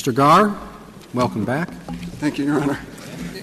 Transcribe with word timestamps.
Mr. 0.00 0.14
Garre, 0.14 0.56
welcome 1.12 1.44
back. 1.44 1.68
Thank 2.20 2.38
you, 2.38 2.46
Your 2.46 2.58
Honor. 2.58 2.78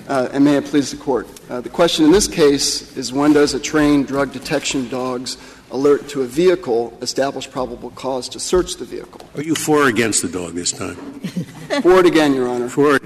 Uh, 0.08 0.30
and 0.32 0.44
may 0.44 0.58
it 0.58 0.66
please 0.66 0.90
the 0.90 0.98
Court. 0.98 1.28
Uh, 1.52 1.62
the 1.62 1.70
question 1.70 2.04
in 2.04 2.12
this 2.12 2.28
case 2.28 2.98
is 2.98 3.14
when 3.14 3.32
does 3.32 3.54
a 3.54 3.60
trained 3.60 4.08
drug 4.08 4.32
detection 4.32 4.90
dog's 4.90 5.38
alert 5.70 6.10
to 6.10 6.24
a 6.24 6.26
vehicle 6.26 6.98
establish 7.00 7.48
probable 7.48 7.92
cause 7.92 8.28
to 8.30 8.40
search 8.40 8.78
the 8.78 8.86
vehicle? 8.86 9.22
Are 9.36 9.44
you 9.44 9.54
for 9.54 9.84
or 9.84 9.88
against 9.88 10.24
the 10.24 10.30
dog 10.30 10.56
this 10.56 10.72
time? 10.72 10.96
For 11.84 12.00
it 12.00 12.08
again, 12.08 12.34
Your 12.34 12.48
Honor. 12.48 12.70
For 12.70 12.96
it. 12.96 13.04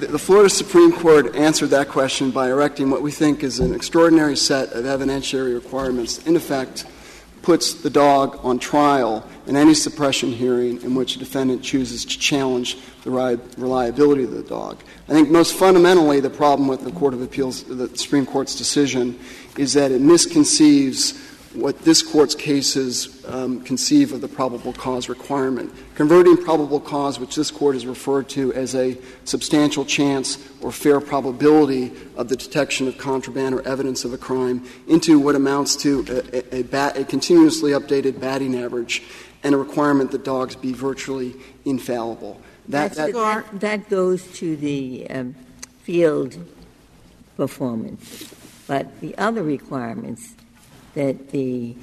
The 0.00 0.18
Florida 0.18 0.50
Supreme 0.50 0.90
Court 0.90 1.36
answered 1.36 1.70
that 1.70 1.90
question 1.90 2.32
by 2.32 2.50
erecting 2.50 2.90
what 2.90 3.02
we 3.02 3.12
think 3.12 3.44
is 3.44 3.60
an 3.60 3.72
extraordinary 3.72 4.36
set 4.36 4.72
of 4.72 4.84
evidentiary 4.84 5.54
requirements. 5.54 6.26
In 6.26 6.34
effect, 6.34 6.86
puts 7.42 7.74
the 7.74 7.90
dog 7.90 8.38
on 8.42 8.58
trial 8.58 9.26
in 9.46 9.56
any 9.56 9.74
suppression 9.74 10.32
hearing 10.32 10.80
in 10.82 10.94
which 10.94 11.16
a 11.16 11.18
defendant 11.18 11.62
chooses 11.62 12.04
to 12.04 12.18
challenge 12.18 12.76
the 13.02 13.10
reliability 13.10 14.24
of 14.24 14.30
the 14.30 14.42
dog. 14.42 14.82
I 15.08 15.12
think 15.12 15.30
most 15.30 15.54
fundamentally 15.54 16.20
the 16.20 16.30
problem 16.30 16.68
with 16.68 16.84
the 16.84 16.92
Court 16.92 17.14
of 17.14 17.22
Appeals, 17.22 17.64
the 17.64 17.88
Supreme 17.96 18.26
Court's 18.26 18.56
decision, 18.56 19.18
is 19.56 19.72
that 19.72 19.90
it 19.90 20.00
misconceives 20.00 21.29
what 21.54 21.80
this 21.80 22.02
Court's 22.02 22.36
cases 22.36 23.24
um, 23.26 23.60
conceive 23.62 24.12
of 24.12 24.20
the 24.20 24.28
probable 24.28 24.72
cause 24.72 25.08
requirement. 25.08 25.72
Converting 25.96 26.36
probable 26.36 26.78
cause, 26.78 27.18
which 27.18 27.34
this 27.34 27.50
Court 27.50 27.74
has 27.74 27.86
referred 27.86 28.28
to 28.30 28.52
as 28.52 28.74
a 28.76 28.96
substantial 29.24 29.84
chance 29.84 30.38
or 30.60 30.70
fair 30.70 31.00
probability 31.00 31.92
of 32.16 32.28
the 32.28 32.36
detection 32.36 32.86
of 32.86 32.96
contraband 32.98 33.54
or 33.54 33.66
evidence 33.66 34.04
of 34.04 34.12
a 34.12 34.18
crime, 34.18 34.64
into 34.86 35.18
what 35.18 35.34
amounts 35.34 35.74
to 35.76 36.04
a, 36.08 36.36
a, 36.36 36.60
a, 36.60 36.62
bat, 36.62 36.96
a 36.96 37.04
continuously 37.04 37.72
updated 37.72 38.20
batting 38.20 38.54
average 38.54 39.02
and 39.42 39.54
a 39.54 39.58
requirement 39.58 40.12
that 40.12 40.22
dogs 40.22 40.54
be 40.54 40.72
virtually 40.72 41.34
infallible. 41.64 42.40
That, 42.68 42.92
that, 42.92 43.12
that, 43.12 43.60
that 43.60 43.90
goes 43.90 44.24
to 44.38 44.56
the 44.56 45.06
um, 45.10 45.34
field 45.82 46.38
performance. 47.36 48.32
But 48.68 49.00
the 49.00 49.18
other 49.18 49.42
requirements 49.42 50.34
that 50.94 51.30
the 51.30 51.76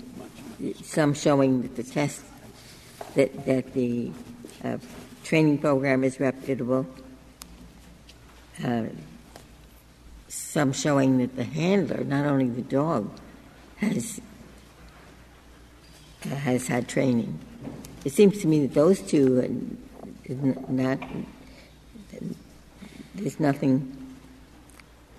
some 0.84 1.14
showing 1.14 1.62
that 1.62 1.76
the 1.76 1.84
test 1.84 2.24
that 3.16 3.46
that 3.46 3.74
the 3.74 4.12
uh, 4.64 4.78
training 5.24 5.58
program 5.58 6.04
is 6.04 6.20
reputable, 6.20 6.86
uh, 8.64 8.84
some 10.28 10.74
showing 10.74 11.18
that 11.20 11.36
the 11.36 11.44
handler, 11.44 12.04
not 12.04 12.26
only 12.26 12.50
the 12.50 12.62
dog, 12.62 13.12
has 13.78 14.20
uh, 16.26 16.30
has 16.30 16.68
had 16.68 16.88
training. 16.88 17.40
It 18.04 18.14
seems 18.14 18.42
to 18.42 18.48
me 18.48 18.66
that 18.66 18.74
those 18.74 19.02
two 19.02 19.40
are 19.40 20.72
not 20.72 21.00
there's 23.16 23.40
nothing 23.40 24.16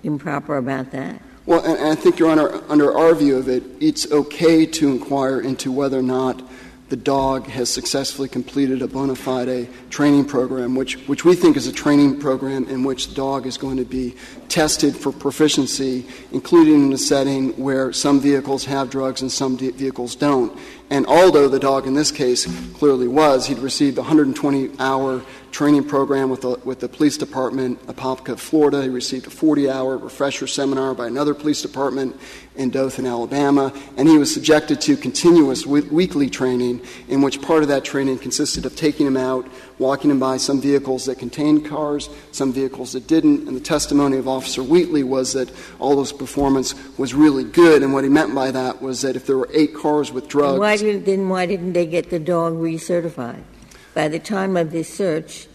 improper 0.03 0.57
about 0.57 0.93
that. 0.93 1.21
Well, 1.49 1.65
and 1.65 1.89
I 1.89 1.95
think, 1.95 2.19
Your 2.19 2.29
Honor, 2.29 2.61
under 2.69 2.95
our 2.95 3.15
view 3.15 3.39
of 3.39 3.49
it, 3.49 3.63
it's 3.81 4.13
okay 4.13 4.67
to 4.67 4.91
inquire 4.91 5.41
into 5.41 5.73
whether 5.73 5.99
or 5.99 6.03
not 6.03 6.43
the 6.91 6.97
dog 6.97 7.47
has 7.47 7.73
successfully 7.73 8.29
completed 8.29 8.83
a 8.83 8.87
bona 8.87 9.15
fide 9.15 9.67
training 9.89 10.27
program, 10.27 10.75
which, 10.75 10.97
which 11.09 11.25
we 11.25 11.35
think 11.35 11.57
is 11.57 11.67
a 11.67 11.73
training 11.73 12.21
program 12.21 12.69
in 12.69 12.85
which 12.85 13.09
the 13.09 13.15
dog 13.15 13.47
is 13.47 13.57
going 13.57 13.79
to 13.79 13.87
be 13.87 14.15
tested 14.51 14.95
for 14.95 15.11
proficiency, 15.11 16.07
including 16.33 16.89
in 16.89 16.93
a 16.93 16.99
setting 16.99 17.53
where 17.53 17.95
some 17.95 18.21
vehicles 18.21 18.67
have 18.67 18.91
drugs 18.91 19.23
and 19.23 19.33
some 19.33 19.57
vehicles 19.57 20.17
don't. 20.17 20.55
And 20.91 21.07
although 21.07 21.49
the 21.49 21.59
dog 21.59 21.87
in 21.87 21.95
this 21.95 22.11
case 22.11 22.47
clearly 22.75 23.09
was, 23.09 23.47
he'd 23.47 23.59
received 23.59 23.99
a 23.99 24.01
120 24.01 24.71
hour 24.79 25.23
training 25.51 25.85
program 25.85 26.31
with 26.31 26.43
the, 26.43 26.51
with 26.65 26.81
the 26.81 26.89
police 26.89 27.17
department 27.17 27.85
Apopka, 27.87 28.39
Florida. 28.39 28.83
He 28.83 28.89
received 28.89 29.27
a 29.27 29.31
40 29.31 29.71
hour 29.71 29.97
refresher 29.97 30.47
seminar 30.47 30.95
by 30.95 31.07
another 31.07 31.35
police 31.35 31.63
department 31.63 32.17
in 32.57 32.71
Dothan, 32.71 33.07
Alabama. 33.07 33.73
And 33.97 34.09
he 34.09 34.19
was 34.19 34.33
subjected 34.33 34.81
to 34.83 34.97
continuous 34.97 35.65
weekly 35.67 36.29
training, 36.29 36.83
in 37.09 37.23
which 37.23 37.41
part 37.41 37.63
of 37.63 37.69
that 37.69 37.85
training 37.85 38.19
consisted 38.19 38.67
of 38.67 38.77
taking 38.77 39.07
him 39.07 39.17
out, 39.17 39.49
walking 39.79 40.11
him 40.11 40.19
by 40.19 40.37
some 40.37 40.61
vehicles 40.61 41.07
that 41.07 41.19
contained 41.19 41.65
cars, 41.65 42.11
some 42.33 42.53
vehicles 42.53 42.93
that 42.93 43.07
didn't. 43.07 43.47
And 43.47 43.57
the 43.57 43.61
testimony 43.61 44.17
of 44.19 44.29
Officer 44.29 44.63
Wheatley 44.63 45.05
was 45.05 45.33
that 45.35 45.51
all 45.79 45.97
those 45.97 46.13
performance 46.13 46.75
was 46.99 47.15
really 47.15 47.45
good. 47.45 47.83
And 47.83 47.93
what 47.93 48.05
he 48.05 48.11
meant 48.11 48.35
by 48.35 48.51
that 48.51 48.83
was 48.83 49.03
that 49.03 49.17
if 49.17 49.27
there 49.27 49.39
were 49.39 49.49
eight 49.55 49.75
cars 49.75 50.13
with 50.13 50.29
drugs. 50.29 50.59
Didn't, 50.81 51.05
then 51.05 51.29
why 51.29 51.47
didn't 51.47 51.73
they 51.73 51.87
get 51.87 52.11
the 52.11 52.19
dog 52.19 52.55
recertified? 52.55 53.43
By 53.95 54.09
the 54.09 54.19
time 54.19 54.57
of 54.57 54.71
this 54.71 54.93
search, 54.93 55.49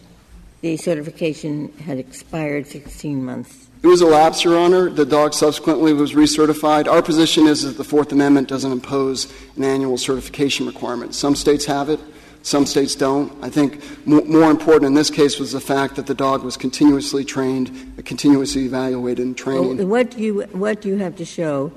the 0.60 0.76
certification 0.76 1.72
had 1.78 1.98
expired 1.98 2.66
16 2.66 3.24
months. 3.24 3.68
It 3.82 3.88
was 3.88 4.00
a 4.00 4.06
lapse, 4.06 4.44
Your 4.44 4.58
Honor. 4.58 4.88
The 4.88 5.04
dog 5.04 5.34
subsequently 5.34 5.92
was 5.92 6.14
recertified. 6.14 6.90
Our 6.90 7.02
position 7.02 7.46
is 7.46 7.62
that 7.64 7.76
the 7.76 7.84
Fourth 7.84 8.12
Amendment 8.12 8.48
doesn't 8.48 8.72
impose 8.72 9.30
an 9.56 9.64
annual 9.64 9.98
certification 9.98 10.66
requirement. 10.66 11.14
Some 11.14 11.36
states 11.36 11.66
have 11.66 11.90
it, 11.90 12.00
some 12.42 12.64
states 12.64 12.94
don't. 12.94 13.30
I 13.42 13.50
think 13.50 13.82
more 14.06 14.50
important 14.50 14.86
in 14.86 14.94
this 14.94 15.10
case 15.10 15.38
was 15.38 15.52
the 15.52 15.60
fact 15.60 15.96
that 15.96 16.06
the 16.06 16.14
dog 16.14 16.42
was 16.42 16.56
continuously 16.56 17.24
trained, 17.24 18.02
continuously 18.06 18.64
evaluated 18.64 19.26
and 19.26 19.36
trained. 19.36 19.78
Well, 19.78 19.86
what, 19.86 20.12
do 20.12 20.22
you, 20.22 20.42
what 20.52 20.80
do 20.80 20.88
you 20.88 20.96
have 20.96 21.16
to 21.16 21.24
show 21.26 21.70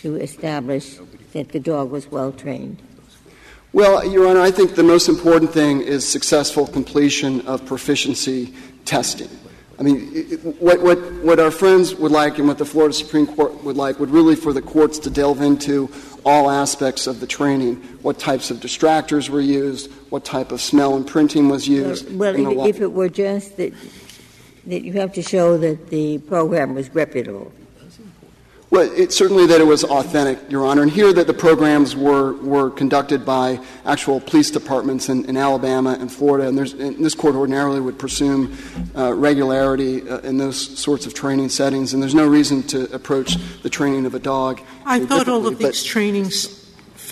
to 0.00 0.16
establish 0.16 0.98
that 1.32 1.50
the 1.50 1.60
dog 1.60 1.90
was 1.90 2.10
well 2.10 2.32
trained? 2.32 2.82
Well, 3.72 4.06
Your 4.06 4.28
Honor, 4.28 4.40
I 4.40 4.50
think 4.50 4.74
the 4.74 4.82
most 4.82 5.08
important 5.08 5.52
thing 5.52 5.80
is 5.80 6.06
successful 6.06 6.66
completion 6.66 7.46
of 7.46 7.64
proficiency 7.64 8.52
testing. 8.84 9.30
I 9.78 9.82
mean, 9.82 10.06
what, 10.60 10.82
what, 10.82 10.98
what 11.24 11.40
our 11.40 11.50
friends 11.50 11.94
would 11.94 12.12
like 12.12 12.38
and 12.38 12.46
what 12.46 12.58
the 12.58 12.64
Florida 12.64 12.92
Supreme 12.92 13.26
Court 13.26 13.64
would 13.64 13.76
like 13.76 13.98
would 13.98 14.10
really 14.10 14.36
for 14.36 14.52
the 14.52 14.60
courts 14.60 14.98
to 15.00 15.10
delve 15.10 15.40
into 15.40 15.90
all 16.24 16.50
aspects 16.50 17.06
of 17.06 17.20
the 17.20 17.26
training. 17.26 17.76
What 18.02 18.18
types 18.18 18.50
of 18.50 18.58
distractors 18.58 19.28
were 19.28 19.40
used, 19.40 19.90
what 20.10 20.24
type 20.24 20.52
of 20.52 20.60
smell 20.60 20.94
and 20.94 21.06
printing 21.06 21.48
was 21.48 21.66
used. 21.66 22.14
Well, 22.16 22.34
well 22.34 22.66
if, 22.66 22.76
if 22.76 22.82
it 22.82 22.92
were 22.92 23.08
just 23.08 23.56
that, 23.56 23.72
that 24.66 24.82
you 24.82 24.92
have 24.92 25.14
to 25.14 25.22
show 25.22 25.56
that 25.58 25.88
the 25.88 26.18
program 26.18 26.74
was 26.74 26.94
reputable. 26.94 27.52
Well, 28.72 28.90
it's 28.96 29.14
certainly 29.14 29.44
that 29.48 29.60
it 29.60 29.64
was 29.64 29.84
authentic, 29.84 30.50
Your 30.50 30.64
Honor. 30.64 30.80
And 30.80 30.90
here 30.90 31.12
that 31.12 31.26
the 31.26 31.34
programs 31.34 31.94
were, 31.94 32.32
were 32.36 32.70
conducted 32.70 33.22
by 33.22 33.60
actual 33.84 34.18
police 34.18 34.50
departments 34.50 35.10
in, 35.10 35.26
in 35.26 35.36
Alabama 35.36 35.94
and 36.00 36.10
Florida. 36.10 36.48
And, 36.48 36.58
and, 36.58 37.04
this 37.04 37.14
court 37.14 37.34
ordinarily 37.34 37.82
would 37.82 37.98
presume 37.98 38.56
uh, 38.96 39.12
regularity 39.12 40.08
uh, 40.08 40.20
in 40.20 40.38
those 40.38 40.78
sorts 40.78 41.04
of 41.04 41.12
training 41.12 41.50
settings. 41.50 41.92
And 41.92 42.02
there's 42.02 42.14
no 42.14 42.26
reason 42.26 42.62
to 42.68 42.90
approach 42.94 43.36
the 43.60 43.68
training 43.68 44.06
of 44.06 44.14
a 44.14 44.18
dog. 44.18 44.62
I 44.86 45.04
thought 45.04 45.28
all 45.28 45.46
of 45.46 45.58
these 45.58 45.84
trainings 45.84 46.61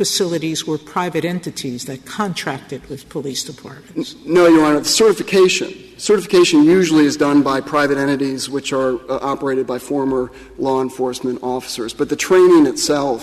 facilities 0.01 0.67
were 0.67 0.79
private 0.79 1.27
entities 1.27 1.85
that 1.85 2.07
contracted 2.07 2.81
with 2.89 3.07
police 3.11 3.45
departments. 3.45 4.17
No, 4.25 4.47
Your 4.47 4.65
Honor. 4.65 4.83
Certification 4.83 5.69
certification 5.99 6.65
usually 6.65 7.05
is 7.05 7.19
done 7.19 7.43
by 7.43 7.61
private 7.61 7.99
entities 7.99 8.49
which 8.49 8.73
are 8.73 8.95
uh, 9.11 9.19
operated 9.21 9.67
by 9.67 9.79
former 9.79 10.33
law 10.57 10.81
enforcement 10.81 11.39
officers. 11.43 11.93
But 11.93 12.09
the 12.09 12.17
training 12.17 12.67
itself, 12.67 13.21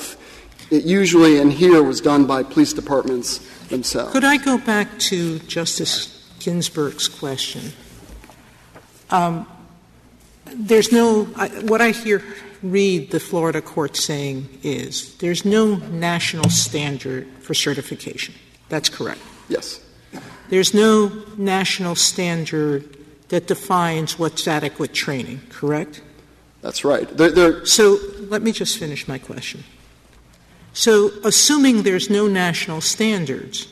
it 0.69 0.83
usually 0.83 1.39
and 1.39 1.51
here 1.51 1.81
was 1.81 1.99
done 1.99 2.27
by 2.27 2.43
police 2.43 2.73
departments 2.73 3.39
themselves. 3.69 4.11
Could 4.11 4.23
I 4.23 4.37
go 4.37 4.59
back 4.59 4.99
to 5.09 5.39
Justice 5.39 6.29
Ginsburg's 6.37 7.07
question? 7.07 7.73
Um, 9.09 9.47
there's 10.45 10.91
no 10.91 11.27
I, 11.35 11.47
what 11.71 11.81
I 11.81 11.89
hear 11.89 12.21
read 12.71 13.11
the 13.11 13.19
Florida 13.19 13.61
court 13.61 13.95
saying 13.95 14.47
is 14.63 15.15
there's 15.17 15.45
no 15.45 15.75
national 15.75 16.49
standard 16.49 17.27
for 17.39 17.53
certification. 17.53 18.33
That's 18.69 18.89
correct. 18.89 19.21
Yes. 19.49 19.81
There's 20.49 20.73
no 20.73 21.11
national 21.37 21.95
standard 21.95 22.97
that 23.29 23.47
defines 23.47 24.17
what's 24.17 24.47
adequate 24.47 24.93
training, 24.93 25.41
correct? 25.49 26.01
That's 26.61 26.85
right. 26.85 27.07
They're, 27.09 27.31
they're 27.31 27.65
so 27.65 27.97
let 28.29 28.41
me 28.41 28.51
just 28.51 28.77
finish 28.77 29.07
my 29.07 29.17
question. 29.17 29.63
So, 30.73 31.11
assuming 31.23 31.83
there's 31.83 32.09
no 32.09 32.27
national 32.27 32.81
standards, 32.81 33.67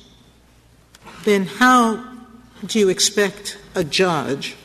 then 1.23 1.45
how 1.45 2.03
do 2.65 2.79
you 2.79 2.89
expect 2.89 3.59
a 3.75 3.83
judge, 3.83 4.55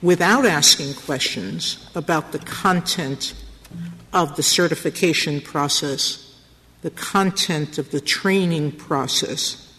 without 0.00 0.46
asking 0.46 0.94
questions 0.94 1.90
about 1.94 2.32
the 2.32 2.38
content 2.38 3.34
of 4.12 4.36
the 4.36 4.42
certification 4.42 5.40
process, 5.40 6.38
the 6.82 6.90
content 6.90 7.78
of 7.78 7.90
the 7.90 8.00
training 8.00 8.72
process, 8.72 9.72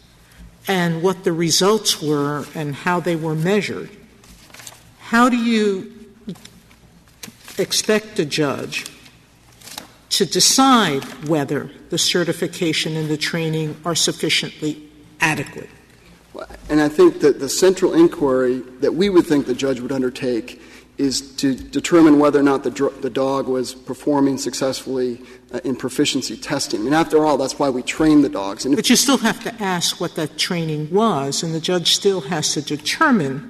and 0.67 1.03
what 1.03 1.23
the 1.23 1.33
results 1.33 2.01
were 2.01 2.45
and 2.55 2.73
how 2.73 2.99
they 2.99 3.15
were 3.15 3.35
measured, 3.35 3.89
how 4.99 5.29
do 5.29 5.37
you 5.37 5.91
expect 7.57 8.17
a 8.19 8.25
judge 8.25 8.85
to 10.09 10.25
decide 10.25 11.03
whether 11.27 11.69
the 11.89 11.97
certification 11.97 12.95
and 12.95 13.09
the 13.09 13.17
training 13.17 13.75
are 13.83 13.95
sufficiently 13.95 14.89
adequate? 15.19 15.69
And 16.69 16.81
I 16.81 16.89
think 16.89 17.19
that 17.19 17.39
the 17.39 17.49
central 17.49 17.93
inquiry 17.93 18.59
that 18.79 18.95
we 18.95 19.09
would 19.09 19.25
think 19.25 19.45
the 19.45 19.53
judge 19.53 19.79
would 19.79 19.91
undertake 19.91 20.61
is 20.97 21.35
to 21.37 21.55
determine 21.55 22.19
whether 22.19 22.39
or 22.39 22.43
not 22.43 22.63
the, 22.63 22.69
dr- 22.69 23.01
the 23.01 23.09
dog 23.09 23.47
was 23.47 23.73
performing 23.73 24.37
successfully 24.37 25.19
uh, 25.51 25.59
in 25.63 25.75
proficiency 25.75 26.37
testing. 26.37 26.85
And 26.85 26.93
after 26.93 27.25
all, 27.25 27.37
that's 27.37 27.57
why 27.57 27.69
we 27.69 27.81
train 27.81 28.21
the 28.21 28.29
dogs. 28.29 28.65
And 28.65 28.75
But 28.75 28.89
you 28.89 28.95
still 28.95 29.17
have 29.17 29.43
to 29.43 29.53
ask 29.61 29.99
what 29.99 30.15
that 30.15 30.37
training 30.37 30.91
was, 30.91 31.41
and 31.41 31.53
the 31.53 31.59
judge 31.59 31.95
still 31.95 32.21
has 32.21 32.53
to 32.53 32.61
determine 32.61 33.49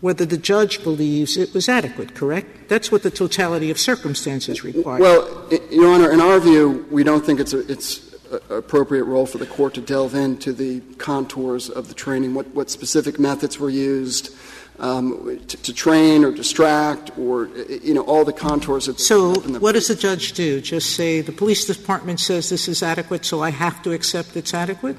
whether 0.00 0.24
the 0.24 0.38
judge 0.38 0.84
believes 0.84 1.36
it 1.36 1.52
was 1.52 1.68
adequate, 1.68 2.14
correct? 2.14 2.68
That's 2.68 2.92
what 2.92 3.02
the 3.02 3.10
totality 3.10 3.70
of 3.72 3.80
circumstances 3.80 4.62
requires. 4.62 5.00
Well, 5.00 5.48
Your 5.72 5.92
Honor, 5.92 6.12
in 6.12 6.20
our 6.20 6.38
view, 6.38 6.86
we 6.92 7.02
don't 7.02 7.26
think 7.26 7.40
it's 7.40 7.52
a, 7.52 7.70
it's 7.70 8.08
appropriate 8.50 9.04
role 9.04 9.26
for 9.26 9.38
the 9.38 9.46
court 9.46 9.74
to 9.74 9.80
delve 9.80 10.14
into 10.14 10.52
the 10.52 10.80
contours 10.98 11.68
of 11.68 11.88
the 11.88 11.94
training, 11.94 12.34
what, 12.34 12.46
what 12.48 12.70
specific 12.70 13.18
methods 13.18 13.58
were 13.58 13.70
used 13.70 14.34
um, 14.80 15.40
to, 15.48 15.56
to 15.56 15.72
train 15.72 16.24
or 16.24 16.30
distract, 16.30 17.16
or 17.18 17.46
you 17.68 17.94
know 17.94 18.02
all 18.02 18.24
the 18.24 18.32
contours 18.32 18.88
of. 18.88 19.00
So, 19.00 19.34
what 19.58 19.72
does 19.72 19.88
the 19.88 19.94
judge 19.94 20.32
do? 20.32 20.60
Just 20.60 20.94
say 20.94 21.20
the 21.20 21.32
police 21.32 21.64
department 21.66 22.20
says 22.20 22.48
this 22.48 22.68
is 22.68 22.82
adequate, 22.82 23.24
so 23.24 23.42
I 23.42 23.50
have 23.50 23.82
to 23.82 23.92
accept 23.92 24.36
it's 24.36 24.54
adequate? 24.54 24.96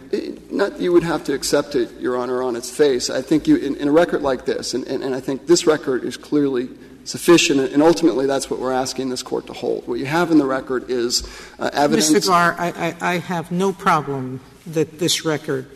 Not 0.51 0.79
you 0.79 0.91
would 0.91 1.03
have 1.03 1.23
to 1.25 1.33
accept 1.33 1.75
it, 1.75 1.91
Your 1.99 2.17
Honor, 2.17 2.43
on 2.43 2.55
its 2.55 2.69
face. 2.69 3.09
I 3.09 3.21
think 3.21 3.47
you, 3.47 3.55
in, 3.55 3.75
in 3.77 3.87
a 3.87 3.91
record 3.91 4.21
like 4.21 4.45
this, 4.45 4.73
and, 4.73 4.85
and, 4.87 5.03
and 5.03 5.15
I 5.15 5.19
think 5.19 5.47
this 5.47 5.65
record 5.65 6.03
is 6.03 6.17
clearly 6.17 6.69
sufficient, 7.05 7.59
and 7.59 7.81
ultimately 7.81 8.25
that's 8.25 8.49
what 8.49 8.59
we're 8.59 8.73
asking 8.73 9.09
this 9.09 9.23
court 9.23 9.47
to 9.47 9.53
hold. 9.53 9.87
What 9.87 9.99
you 9.99 10.05
have 10.05 10.31
in 10.31 10.37
the 10.37 10.45
record 10.45 10.89
is 10.89 11.27
uh, 11.57 11.69
evidence. 11.73 12.11
Mr. 12.11 12.27
Garre, 12.27 12.55
I, 12.59 12.89
I, 12.89 13.13
I 13.13 13.17
have 13.19 13.51
no 13.51 13.73
problem 13.73 14.41
that 14.67 14.99
this 14.99 15.25
record, 15.25 15.67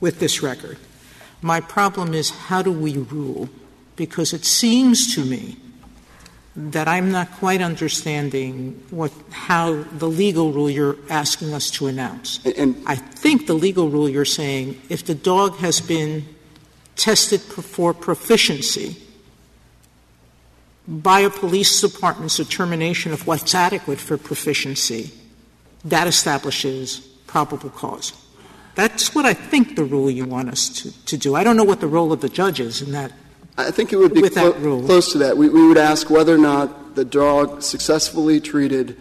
with 0.00 0.18
this 0.18 0.42
record. 0.42 0.78
My 1.44 1.60
problem 1.60 2.14
is 2.14 2.30
how 2.30 2.62
do 2.62 2.72
we 2.72 2.96
rule? 2.96 3.50
Because 3.96 4.32
it 4.32 4.46
seems 4.46 5.14
to 5.14 5.22
me 5.22 5.58
that 6.56 6.88
I'm 6.88 7.12
not 7.12 7.32
quite 7.32 7.60
understanding 7.60 8.82
what, 8.88 9.12
how 9.30 9.82
the 9.82 10.08
legal 10.08 10.52
rule 10.52 10.70
you're 10.70 10.96
asking 11.10 11.52
us 11.52 11.70
to 11.72 11.86
announce. 11.86 12.40
And- 12.46 12.82
I 12.86 12.96
think 12.96 13.46
the 13.46 13.52
legal 13.52 13.90
rule 13.90 14.08
you're 14.08 14.24
saying, 14.24 14.80
if 14.88 15.04
the 15.04 15.14
dog 15.14 15.56
has 15.56 15.82
been 15.82 16.24
tested 16.96 17.42
for 17.42 17.92
proficiency 17.92 18.96
by 20.88 21.20
a 21.20 21.28
police 21.28 21.78
department's 21.78 22.38
determination 22.38 23.12
of 23.12 23.26
what's 23.26 23.54
adequate 23.54 24.00
for 24.00 24.16
proficiency, 24.16 25.10
that 25.84 26.06
establishes 26.06 27.00
probable 27.26 27.68
cause. 27.68 28.14
That's 28.74 29.14
what 29.14 29.24
I 29.24 29.34
think 29.34 29.76
the 29.76 29.84
rule 29.84 30.10
you 30.10 30.24
want 30.24 30.48
us 30.48 30.68
to, 30.82 31.04
to 31.06 31.16
do. 31.16 31.34
I 31.34 31.44
don't 31.44 31.56
know 31.56 31.64
what 31.64 31.80
the 31.80 31.86
role 31.86 32.12
of 32.12 32.20
the 32.20 32.28
judge 32.28 32.60
is 32.60 32.82
in 32.82 32.92
that. 32.92 33.12
I 33.56 33.70
think 33.70 33.92
it 33.92 33.96
would 33.96 34.12
be 34.14 34.28
clo- 34.28 34.52
rule. 34.54 34.82
close 34.82 35.12
to 35.12 35.18
that. 35.18 35.36
We, 35.36 35.48
we 35.48 35.66
would 35.68 35.78
ask 35.78 36.10
whether 36.10 36.34
or 36.34 36.38
not 36.38 36.96
the 36.96 37.04
dog 37.04 37.62
successfully 37.62 38.40
treated, 38.40 38.96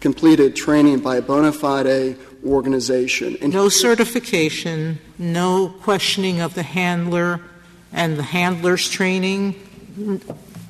completed 0.00 0.54
training 0.54 1.00
by 1.00 1.16
a 1.16 1.22
bona 1.22 1.52
fide 1.52 2.16
organization. 2.46 3.36
And 3.42 3.52
No 3.52 3.68
certification, 3.68 5.00
no 5.18 5.74
questioning 5.82 6.40
of 6.40 6.54
the 6.54 6.62
handler 6.62 7.40
and 7.92 8.16
the 8.16 8.22
handler's 8.22 8.88
training. 8.88 9.56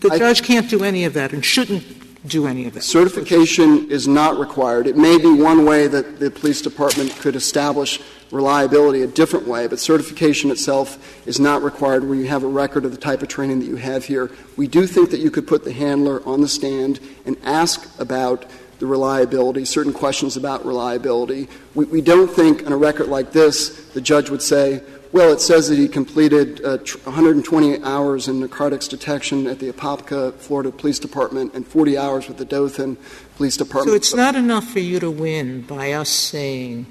The 0.00 0.10
I- 0.12 0.18
judge 0.18 0.42
can't 0.42 0.70
do 0.70 0.82
any 0.82 1.04
of 1.04 1.12
that 1.14 1.32
and 1.34 1.44
shouldn't 1.44 1.84
do 2.28 2.46
any 2.46 2.66
of 2.66 2.74
that. 2.74 2.82
Certification 2.82 3.90
is 3.90 4.06
not 4.06 4.38
required. 4.38 4.86
It 4.86 4.96
may 4.96 5.18
be 5.18 5.32
one 5.32 5.64
way 5.64 5.86
that 5.86 6.18
the 6.18 6.30
police 6.30 6.60
department 6.60 7.10
could 7.16 7.36
establish 7.36 8.00
reliability 8.30 9.02
a 9.02 9.06
different 9.06 9.46
way, 9.46 9.66
but 9.66 9.78
certification 9.78 10.50
itself 10.50 11.26
is 11.26 11.38
not 11.38 11.62
required 11.62 12.04
where 12.04 12.18
you 12.18 12.26
have 12.26 12.42
a 12.42 12.48
record 12.48 12.84
of 12.84 12.90
the 12.90 12.96
type 12.96 13.22
of 13.22 13.28
training 13.28 13.60
that 13.60 13.66
you 13.66 13.76
have 13.76 14.04
here. 14.04 14.30
We 14.56 14.66
do 14.66 14.86
think 14.86 15.10
that 15.10 15.20
you 15.20 15.30
could 15.30 15.46
put 15.46 15.64
the 15.64 15.72
handler 15.72 16.26
on 16.26 16.40
the 16.40 16.48
stand 16.48 17.00
and 17.24 17.36
ask 17.44 17.88
about 18.00 18.46
the 18.78 18.86
reliability, 18.86 19.64
certain 19.64 19.92
questions 19.92 20.36
about 20.36 20.66
reliability. 20.66 21.48
We, 21.74 21.86
we 21.86 22.00
don't 22.02 22.28
think 22.28 22.66
on 22.66 22.72
a 22.72 22.76
record 22.76 23.08
like 23.08 23.32
this 23.32 23.70
the 23.90 24.00
judge 24.00 24.28
would 24.28 24.42
say, 24.42 24.82
well, 25.12 25.32
it 25.32 25.40
says 25.40 25.68
that 25.68 25.78
he 25.78 25.88
completed 25.88 26.64
uh, 26.64 26.78
120 26.78 27.82
hours 27.82 28.28
in 28.28 28.40
narcotics 28.40 28.88
detection 28.88 29.46
at 29.46 29.58
the 29.58 29.70
Apopka, 29.70 30.34
Florida 30.34 30.70
Police 30.70 30.98
Department, 30.98 31.54
and 31.54 31.66
40 31.66 31.96
hours 31.96 32.28
with 32.28 32.38
the 32.38 32.44
Dothan 32.44 32.96
Police 33.36 33.56
Department. 33.56 33.88
So 33.88 33.94
it's 33.94 34.14
not 34.14 34.34
enough 34.34 34.68
for 34.68 34.80
you 34.80 35.00
to 35.00 35.10
win 35.10 35.62
by 35.62 35.92
us 35.92 36.10
saying 36.10 36.86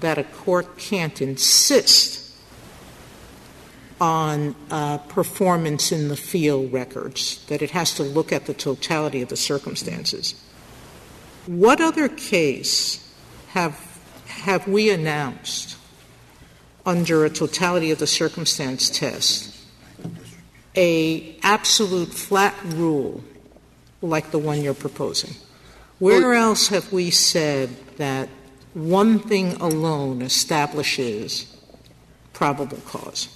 that 0.00 0.18
a 0.18 0.24
court 0.24 0.78
can't 0.78 1.20
insist 1.20 2.20
on 4.00 4.54
uh, 4.70 4.98
performance 4.98 5.92
in 5.92 6.08
the 6.08 6.16
field 6.16 6.72
records, 6.72 7.44
that 7.46 7.60
it 7.60 7.72
has 7.72 7.94
to 7.94 8.02
look 8.02 8.32
at 8.32 8.46
the 8.46 8.54
totality 8.54 9.20
of 9.20 9.28
the 9.28 9.36
circumstances. 9.36 10.42
What 11.46 11.80
other 11.80 12.08
case 12.08 13.06
have, 13.48 13.78
have 14.26 14.66
we 14.66 14.90
announced 14.90 15.76
under 16.90 17.24
a 17.24 17.30
totality 17.30 17.92
of 17.92 17.98
the 18.00 18.06
circumstance 18.06 18.90
test 18.90 19.56
a 20.76 21.36
absolute 21.42 22.08
flat 22.08 22.54
rule 22.64 23.22
like 24.02 24.30
the 24.32 24.38
one 24.38 24.60
you're 24.60 24.74
proposing? 24.74 25.34
Where 26.00 26.34
else 26.34 26.68
have 26.68 26.92
we 26.92 27.10
said 27.10 27.70
that 27.96 28.28
one 28.74 29.18
thing 29.20 29.54
alone 29.60 30.22
establishes 30.22 31.46
probable 32.32 32.78
cause? 32.86 33.28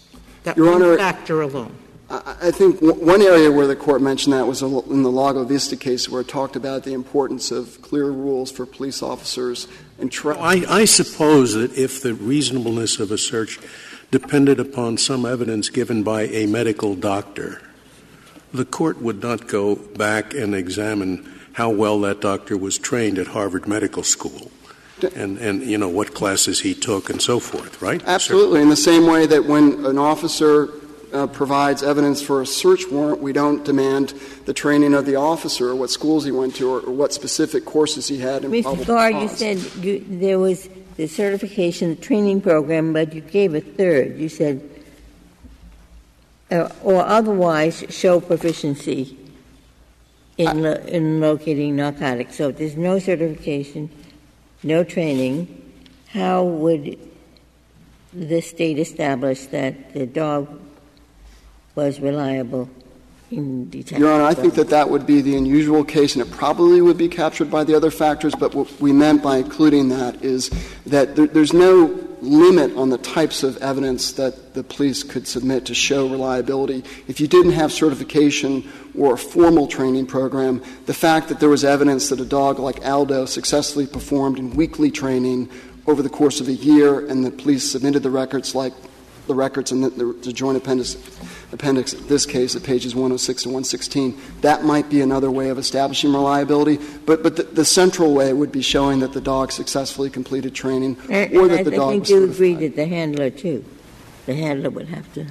That 0.42 0.56
Your 0.56 0.72
one 0.72 0.82
Honor- 0.82 0.96
factor 0.98 1.40
alone. 1.42 1.76
I 2.10 2.36
I 2.42 2.50
think 2.50 2.80
one 2.80 3.22
area 3.22 3.50
where 3.50 3.66
the 3.66 3.76
court 3.76 4.02
mentioned 4.02 4.34
that 4.34 4.46
was 4.46 4.62
in 4.62 5.02
the 5.02 5.10
Lago 5.10 5.44
Vista 5.44 5.76
case, 5.76 6.08
where 6.08 6.20
it 6.20 6.28
talked 6.28 6.56
about 6.56 6.84
the 6.84 6.92
importance 6.92 7.50
of 7.50 7.80
clear 7.82 8.10
rules 8.10 8.50
for 8.50 8.66
police 8.66 9.02
officers 9.02 9.68
and 9.98 10.10
tra- 10.10 10.38
I, 10.38 10.64
I 10.68 10.84
suppose 10.84 11.54
that 11.54 11.76
if 11.76 12.02
the 12.02 12.14
reasonableness 12.14 12.98
of 12.98 13.10
a 13.10 13.18
search 13.18 13.58
depended 14.10 14.60
upon 14.60 14.98
some 14.98 15.24
evidence 15.24 15.68
given 15.68 16.02
by 16.02 16.22
a 16.22 16.46
medical 16.46 16.94
doctor, 16.94 17.62
the 18.52 18.64
court 18.64 19.00
would 19.00 19.22
not 19.22 19.46
go 19.46 19.76
back 19.76 20.34
and 20.34 20.54
examine 20.54 21.30
how 21.52 21.70
well 21.70 22.00
that 22.00 22.20
doctor 22.20 22.56
was 22.56 22.78
trained 22.78 23.18
at 23.18 23.28
Harvard 23.28 23.68
Medical 23.68 24.02
School 24.02 24.50
and, 25.14 25.38
and 25.38 25.62
you 25.62 25.78
know, 25.78 25.88
what 25.88 26.14
classes 26.14 26.60
he 26.60 26.74
took 26.74 27.10
and 27.10 27.20
so 27.20 27.38
forth, 27.38 27.80
right? 27.80 28.02
Absolutely. 28.06 28.60
In 28.60 28.68
the 28.68 28.76
same 28.76 29.06
way 29.06 29.26
that 29.26 29.44
when 29.44 29.84
an 29.84 29.98
officer 29.98 30.68
uh, 31.14 31.26
provides 31.28 31.82
evidence 31.82 32.20
for 32.20 32.42
a 32.42 32.46
search 32.46 32.88
warrant, 32.90 33.22
we 33.22 33.32
don't 33.32 33.64
demand 33.64 34.10
the 34.44 34.52
training 34.52 34.94
of 34.94 35.06
the 35.06 35.16
officer 35.16 35.70
or 35.70 35.76
what 35.76 35.90
schools 35.90 36.24
he 36.24 36.32
went 36.32 36.56
to 36.56 36.68
or, 36.68 36.80
or 36.80 36.92
what 36.92 37.12
specific 37.12 37.64
courses 37.64 38.08
he 38.08 38.18
had 38.18 38.44
in 38.44 38.50
Mr. 38.50 38.84
probable 38.84 39.22
you 39.22 39.28
said 39.28 39.58
you, 39.84 40.04
there 40.08 40.38
was 40.38 40.68
the 40.96 41.06
certification 41.06 41.90
the 41.90 41.96
training 41.96 42.40
program, 42.40 42.92
but 42.92 43.14
you 43.14 43.20
gave 43.20 43.54
a 43.54 43.60
third. 43.60 44.18
You 44.18 44.28
said, 44.28 44.68
uh, 46.50 46.68
or 46.82 47.04
otherwise 47.04 47.84
show 47.88 48.20
proficiency 48.20 49.16
in, 50.36 50.62
lo- 50.62 50.84
in 50.86 51.20
locating 51.20 51.76
narcotics. 51.76 52.36
So 52.36 52.48
if 52.48 52.58
there's 52.58 52.76
no 52.76 52.98
certification, 52.98 53.90
no 54.62 54.84
training. 54.84 55.60
How 56.08 56.44
would 56.44 56.98
the 58.12 58.40
state 58.40 58.78
establish 58.78 59.46
that 59.46 59.94
the 59.94 60.06
dog 60.06 60.60
was 61.74 62.00
reliable 62.00 62.68
in 63.30 63.68
detecting? 63.70 63.98
Your 63.98 64.12
Honor, 64.12 64.24
I 64.24 64.34
think 64.34 64.54
that 64.54 64.68
that 64.70 64.88
would 64.88 65.06
be 65.06 65.20
the 65.20 65.36
unusual 65.36 65.84
case, 65.84 66.14
and 66.14 66.24
it 66.24 66.30
probably 66.30 66.80
would 66.80 66.98
be 66.98 67.08
captured 67.08 67.50
by 67.50 67.64
the 67.64 67.74
other 67.74 67.90
factors, 67.90 68.34
but 68.34 68.54
what 68.54 68.80
we 68.80 68.92
meant 68.92 69.22
by 69.22 69.38
including 69.38 69.88
that 69.88 70.22
is 70.24 70.50
that 70.86 71.16
there, 71.16 71.26
there's 71.26 71.52
no 71.52 72.00
limit 72.20 72.74
on 72.76 72.88
the 72.88 72.98
types 72.98 73.42
of 73.42 73.56
evidence 73.58 74.12
that 74.12 74.54
the 74.54 74.62
police 74.64 75.02
could 75.02 75.28
submit 75.28 75.66
to 75.66 75.74
show 75.74 76.08
reliability. 76.08 76.82
If 77.06 77.20
you 77.20 77.28
didn't 77.28 77.52
have 77.52 77.70
certification 77.70 78.66
or 78.98 79.14
a 79.14 79.18
formal 79.18 79.66
training 79.66 80.06
program, 80.06 80.62
the 80.86 80.94
fact 80.94 81.28
that 81.28 81.38
there 81.38 81.50
was 81.50 81.64
evidence 81.64 82.08
that 82.08 82.20
a 82.20 82.24
dog 82.24 82.58
like 82.58 82.86
Aldo 82.86 83.26
successfully 83.26 83.86
performed 83.86 84.38
in 84.38 84.54
weekly 84.54 84.90
training 84.90 85.50
over 85.86 86.00
the 86.00 86.08
course 86.08 86.40
of 86.40 86.48
a 86.48 86.52
year, 86.52 87.06
and 87.06 87.24
the 87.24 87.30
police 87.30 87.70
submitted 87.70 88.02
the 88.02 88.10
records 88.10 88.54
like 88.54 88.72
the 89.26 89.34
records 89.34 89.72
in 89.72 89.80
the, 89.80 89.90
the, 89.90 90.04
the 90.22 90.32
joint 90.32 90.56
appendix, 90.56 90.96
appendix, 91.54 91.92
in 91.92 92.06
this 92.08 92.26
case, 92.26 92.54
at 92.54 92.62
pages 92.62 92.94
106 92.94 93.44
to 93.44 93.48
116, 93.48 94.20
that 94.42 94.64
might 94.64 94.90
be 94.90 95.00
another 95.00 95.30
way 95.30 95.48
of 95.48 95.58
establishing 95.58 96.12
reliability. 96.12 96.78
But, 97.06 97.22
but 97.22 97.36
the, 97.36 97.44
the 97.44 97.64
central 97.64 98.12
way 98.12 98.32
would 98.32 98.52
be 98.52 98.62
showing 98.62 99.00
that 99.00 99.12
the 99.12 99.20
dog 99.20 99.52
successfully 99.52 100.10
completed 100.10 100.54
training 100.54 100.98
And, 101.08 101.34
or 101.36 101.48
that 101.48 101.60
I, 101.60 101.62
the 101.62 101.72
I 101.72 101.76
dog 101.76 101.90
think 101.90 102.02
was 102.02 102.10
you 102.10 102.24
agreed 102.24 102.58
that 102.60 102.76
the 102.76 102.86
handler, 102.86 103.30
too. 103.30 103.64
The 104.26 104.34
handler 104.34 104.70
would 104.70 104.88
have 104.88 105.10
to. 105.14 105.26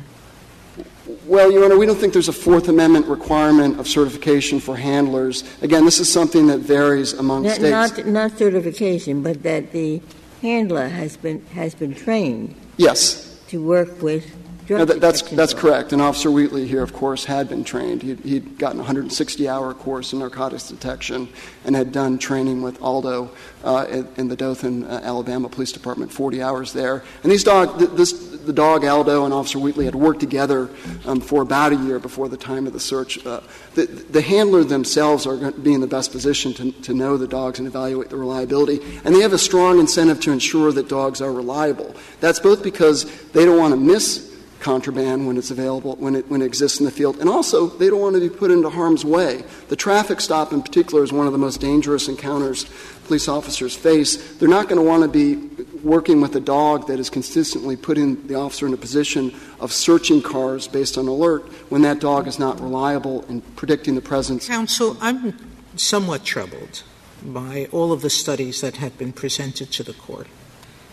Well, 1.25 1.51
Your 1.51 1.65
Honor, 1.65 1.77
we 1.77 1.85
don't 1.85 1.97
think 1.97 2.13
there's 2.13 2.29
a 2.29 2.33
Fourth 2.33 2.69
Amendment 2.69 3.05
requirement 3.07 3.79
of 3.79 3.87
certification 3.87 4.59
for 4.59 4.75
handlers. 4.75 5.43
Again, 5.61 5.85
this 5.85 5.99
is 5.99 6.11
something 6.11 6.47
that 6.47 6.59
varies 6.59 7.13
among 7.13 7.43
Not, 7.43 7.55
states. 7.55 7.97
not, 7.97 8.07
not 8.07 8.37
certification, 8.37 9.21
but 9.21 9.43
that 9.43 9.71
the 9.71 10.01
handler 10.41 10.87
has 10.87 11.17
been, 11.17 11.45
has 11.47 11.75
been 11.75 11.93
trained 11.93 12.55
yes. 12.77 13.37
to 13.47 13.63
work 13.63 14.01
with 14.01 14.25
No, 14.69 14.85
that- 14.85 15.01
that's, 15.01 15.21
that's 15.21 15.53
correct. 15.53 15.93
And 15.93 16.01
Officer 16.01 16.31
Wheatley 16.31 16.67
here, 16.67 16.83
of 16.83 16.93
course, 16.93 17.25
had 17.25 17.49
been 17.49 17.63
trained. 17.63 18.01
He'd, 18.01 18.19
he'd 18.19 18.57
gotten 18.57 18.79
a 18.79 18.83
160-hour 18.83 19.73
course 19.75 20.13
in 20.13 20.19
narcotics 20.19 20.69
detection 20.69 21.27
and 21.65 21.75
had 21.75 21.91
done 21.91 22.17
training 22.17 22.61
with 22.61 22.81
Aldo 22.81 23.31
uh, 23.63 23.85
in, 23.89 24.07
in 24.17 24.27
the 24.29 24.35
Dothan, 24.35 24.85
uh, 24.85 25.01
Alabama 25.03 25.49
Police 25.49 25.71
Department, 25.71 26.11
40 26.11 26.41
hours 26.41 26.73
there. 26.73 27.03
And 27.23 27.31
these 27.31 27.43
dog, 27.43 27.77
th- 27.77 27.91
this, 27.91 28.11
the 28.13 28.53
dog 28.53 28.83
Aldo 28.85 29.25
and 29.25 29.33
Officer 29.33 29.59
Wheatley 29.59 29.85
had 29.85 29.95
worked 29.95 30.19
together 30.19 30.69
um, 31.05 31.19
for 31.21 31.41
about 31.41 31.71
a 31.71 31.75
year 31.75 31.99
before 31.99 32.29
the 32.29 32.37
time 32.37 32.67
of 32.67 32.73
the 32.73 32.79
search. 32.79 33.25
Uh, 33.25 33.41
the, 33.75 33.85
the 33.85 34.21
handler 34.21 34.63
themselves 34.63 35.25
are 35.25 35.37
going 35.37 35.53
to 35.53 35.59
be 35.59 35.73
in 35.73 35.81
the 35.81 35.87
best 35.87 36.11
position 36.11 36.53
to, 36.53 36.71
to 36.83 36.93
know 36.93 37.17
the 37.17 37.27
dogs 37.27 37.59
and 37.59 37.67
evaluate 37.67 38.09
the 38.09 38.17
reliability. 38.17 38.79
And 39.03 39.15
they 39.15 39.21
have 39.21 39.33
a 39.33 39.37
strong 39.37 39.79
incentive 39.79 40.19
to 40.21 40.31
ensure 40.31 40.71
that 40.71 40.87
dogs 40.87 41.21
are 41.21 41.31
reliable. 41.31 41.95
That's 42.19 42.39
both 42.39 42.63
because 42.63 43.05
they 43.31 43.45
don't 43.45 43.57
want 43.57 43.73
to 43.73 43.79
miss 43.79 44.32
contraband 44.63 45.27
when 45.27 45.37
it's 45.37 45.51
available, 45.51 45.95
when 45.97 46.15
it, 46.15 46.29
when 46.29 46.41
it 46.41 46.45
exists 46.45 46.79
in 46.79 46.85
the 46.85 46.91
field. 46.91 47.19
And 47.19 47.29
also, 47.29 47.67
they 47.67 47.89
don't 47.89 47.99
want 47.99 48.15
to 48.15 48.21
be 48.21 48.29
put 48.29 48.49
into 48.49 48.69
harm's 48.69 49.05
way. 49.05 49.43
The 49.67 49.75
traffic 49.75 50.21
stop, 50.21 50.53
in 50.53 50.63
particular, 50.63 51.03
is 51.03 51.11
one 51.11 51.27
of 51.27 51.33
the 51.33 51.37
most 51.37 51.59
dangerous 51.59 52.07
encounters 52.07 52.65
police 53.05 53.27
officers 53.27 53.75
face. 53.75 54.35
They're 54.37 54.49
not 54.49 54.69
going 54.69 54.81
to 54.81 54.87
want 54.87 55.03
to 55.03 55.09
be 55.09 55.35
working 55.83 56.21
with 56.21 56.35
a 56.35 56.39
dog 56.39 56.87
that 56.87 56.99
is 56.99 57.09
consistently 57.09 57.75
putting 57.75 58.25
the 58.27 58.35
officer 58.35 58.65
in 58.65 58.73
a 58.73 58.77
position 58.77 59.35
of 59.59 59.73
searching 59.73 60.21
cars 60.21 60.67
based 60.67 60.97
on 60.97 61.07
alert 61.07 61.43
when 61.69 61.81
that 61.81 61.99
dog 61.99 62.27
is 62.27 62.39
not 62.39 62.59
reliable 62.61 63.23
in 63.25 63.41
predicting 63.41 63.95
the 63.95 64.01
presence. 64.01 64.47
Counsel, 64.47 64.97
I'm 65.01 65.37
somewhat 65.75 66.23
troubled 66.23 66.83
by 67.25 67.67
all 67.71 67.91
of 67.91 68.01
the 68.01 68.09
studies 68.09 68.61
that 68.61 68.77
have 68.77 68.97
been 68.97 69.11
presented 69.11 69.71
to 69.71 69.83
the 69.83 69.93
court, 69.93 70.27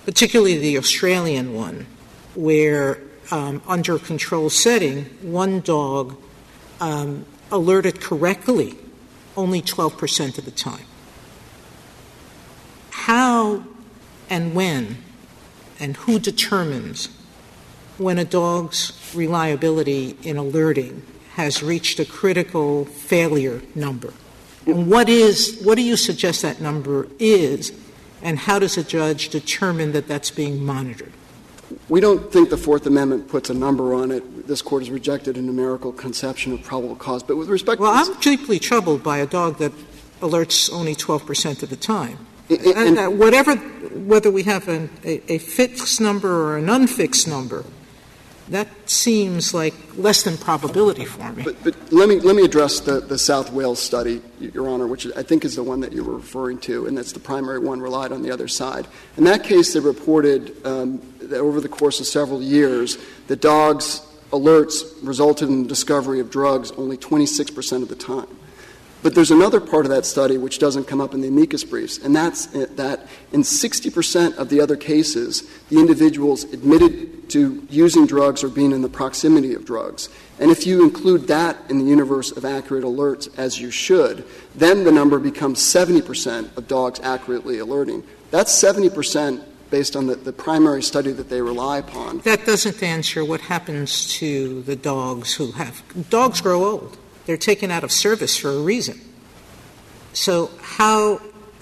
particularly 0.04 0.58
the 0.58 0.76
Australian 0.78 1.54
one, 1.54 1.86
where 2.34 2.98
um, 3.30 3.62
under 3.66 3.98
control 3.98 4.50
setting, 4.50 5.04
one 5.22 5.60
dog 5.60 6.16
um, 6.80 7.24
alerted 7.50 8.00
correctly 8.00 8.76
only 9.36 9.62
12% 9.62 10.38
of 10.38 10.44
the 10.44 10.50
time. 10.50 10.84
How 12.90 13.64
and 14.28 14.54
when 14.54 14.98
and 15.78 15.96
who 15.96 16.18
determines 16.18 17.08
when 17.98 18.18
a 18.18 18.24
dog's 18.24 18.92
reliability 19.14 20.16
in 20.22 20.36
alerting 20.36 21.02
has 21.34 21.62
reached 21.62 21.98
a 21.98 22.04
critical 22.04 22.84
failure 22.84 23.62
number? 23.74 24.12
And 24.66 24.90
what 24.90 25.08
is 25.08 25.60
what 25.62 25.76
do 25.76 25.82
you 25.82 25.96
suggest 25.96 26.42
that 26.42 26.60
number 26.60 27.08
is, 27.18 27.72
and 28.22 28.38
how 28.38 28.58
does 28.58 28.76
a 28.76 28.84
judge 28.84 29.30
determine 29.30 29.92
that 29.92 30.06
that's 30.06 30.30
being 30.30 30.64
monitored? 30.64 31.12
We 31.90 32.00
don't 32.00 32.32
think 32.32 32.50
the 32.50 32.56
Fourth 32.56 32.86
Amendment 32.86 33.28
puts 33.28 33.50
a 33.50 33.54
number 33.54 33.92
on 33.94 34.12
it. 34.12 34.46
This 34.46 34.62
court 34.62 34.82
has 34.82 34.90
rejected 34.90 35.36
a 35.36 35.42
numerical 35.42 35.92
conception 35.92 36.52
of 36.52 36.62
probable 36.62 36.94
cause. 36.94 37.22
But 37.24 37.36
with 37.36 37.48
respect 37.48 37.80
Well, 37.80 37.92
to 37.92 38.12
I'm 38.12 38.20
deeply 38.20 38.58
troubled 38.60 39.02
by 39.02 39.18
a 39.18 39.26
dog 39.26 39.58
that 39.58 39.72
alerts 40.20 40.72
only 40.72 40.94
12% 40.94 41.62
of 41.64 41.68
the 41.68 41.76
time. 41.76 42.18
I- 42.48 42.54
I- 42.54 42.84
And 42.86 42.98
uh, 42.98 43.08
whatever, 43.08 43.56
whether 43.56 44.30
we 44.30 44.44
have 44.44 44.68
an, 44.68 44.88
a, 45.04 45.20
a 45.32 45.38
fixed 45.38 46.00
number 46.00 46.30
or 46.30 46.56
an 46.58 46.68
unfixed 46.70 47.26
number, 47.26 47.64
that 48.50 48.68
seems 48.88 49.54
like 49.54 49.74
less 49.96 50.24
than 50.24 50.36
probability 50.36 51.04
for 51.04 51.32
me. 51.32 51.44
But, 51.44 51.62
but 51.62 51.92
let 51.92 52.08
me 52.08 52.18
let 52.20 52.34
me 52.34 52.42
address 52.42 52.80
the, 52.80 53.00
the 53.00 53.18
South 53.18 53.52
Wales 53.52 53.80
study, 53.80 54.20
Your 54.40 54.68
Honor, 54.68 54.86
which 54.86 55.06
I 55.16 55.22
think 55.22 55.44
is 55.44 55.56
the 55.56 55.62
one 55.62 55.80
that 55.80 55.92
you 55.92 56.04
were 56.04 56.16
referring 56.16 56.58
to, 56.60 56.86
and 56.86 56.98
that's 56.98 57.12
the 57.12 57.20
primary 57.20 57.60
one 57.60 57.80
relied 57.80 58.12
on 58.12 58.22
the 58.22 58.30
other 58.30 58.48
side. 58.48 58.88
In 59.16 59.24
that 59.24 59.44
case, 59.44 59.72
they 59.72 59.80
reported 59.80 60.54
um, 60.66 61.00
that 61.20 61.38
over 61.38 61.60
the 61.60 61.68
course 61.68 62.00
of 62.00 62.06
several 62.06 62.42
years, 62.42 62.98
the 63.28 63.36
dogs' 63.36 64.00
alerts 64.32 64.82
resulted 65.02 65.48
in 65.48 65.62
the 65.62 65.68
discovery 65.68 66.20
of 66.20 66.30
drugs 66.30 66.72
only 66.72 66.96
26 66.96 67.50
percent 67.52 67.82
of 67.82 67.88
the 67.88 67.96
time. 67.96 68.26
But 69.02 69.14
there's 69.14 69.30
another 69.30 69.60
part 69.60 69.86
of 69.86 69.90
that 69.90 70.04
study 70.04 70.36
which 70.36 70.58
doesn't 70.58 70.84
come 70.84 71.00
up 71.00 71.14
in 71.14 71.22
the 71.22 71.28
amicus 71.28 71.64
briefs, 71.64 71.98
and 71.98 72.14
that's 72.14 72.54
uh, 72.54 72.66
that 72.72 73.06
in 73.32 73.40
60% 73.40 74.36
of 74.36 74.50
the 74.50 74.60
other 74.60 74.76
cases, 74.76 75.48
the 75.70 75.78
individuals 75.78 76.44
admitted 76.44 77.30
to 77.30 77.66
using 77.70 78.06
drugs 78.06 78.44
or 78.44 78.48
being 78.48 78.72
in 78.72 78.82
the 78.82 78.88
proximity 78.88 79.54
of 79.54 79.64
drugs. 79.64 80.08
And 80.38 80.50
if 80.50 80.66
you 80.66 80.82
include 80.82 81.28
that 81.28 81.56
in 81.70 81.78
the 81.78 81.84
universe 81.84 82.30
of 82.32 82.44
accurate 82.44 82.84
alerts, 82.84 83.28
as 83.38 83.60
you 83.60 83.70
should, 83.70 84.24
then 84.54 84.84
the 84.84 84.92
number 84.92 85.18
becomes 85.18 85.60
70% 85.60 86.56
of 86.56 86.68
dogs 86.68 87.00
accurately 87.00 87.58
alerting. 87.58 88.02
That's 88.30 88.52
70% 88.52 89.44
based 89.70 89.96
on 89.96 90.06
the, 90.06 90.16
the 90.16 90.32
primary 90.32 90.82
study 90.82 91.12
that 91.12 91.28
they 91.28 91.40
rely 91.40 91.78
upon. 91.78 92.18
That 92.18 92.44
doesn't 92.44 92.82
answer 92.82 93.24
what 93.24 93.40
happens 93.42 94.12
to 94.14 94.62
the 94.62 94.76
dogs 94.76 95.34
who 95.34 95.52
have. 95.52 95.82
Dogs 96.10 96.40
grow 96.40 96.64
old. 96.64 96.98
They're 97.30 97.36
taken 97.36 97.70
out 97.70 97.84
of 97.84 97.92
service 97.92 98.36
for 98.36 98.50
a 98.50 98.60
reason. 98.60 99.00
So, 100.12 100.50
how, 100.60 101.20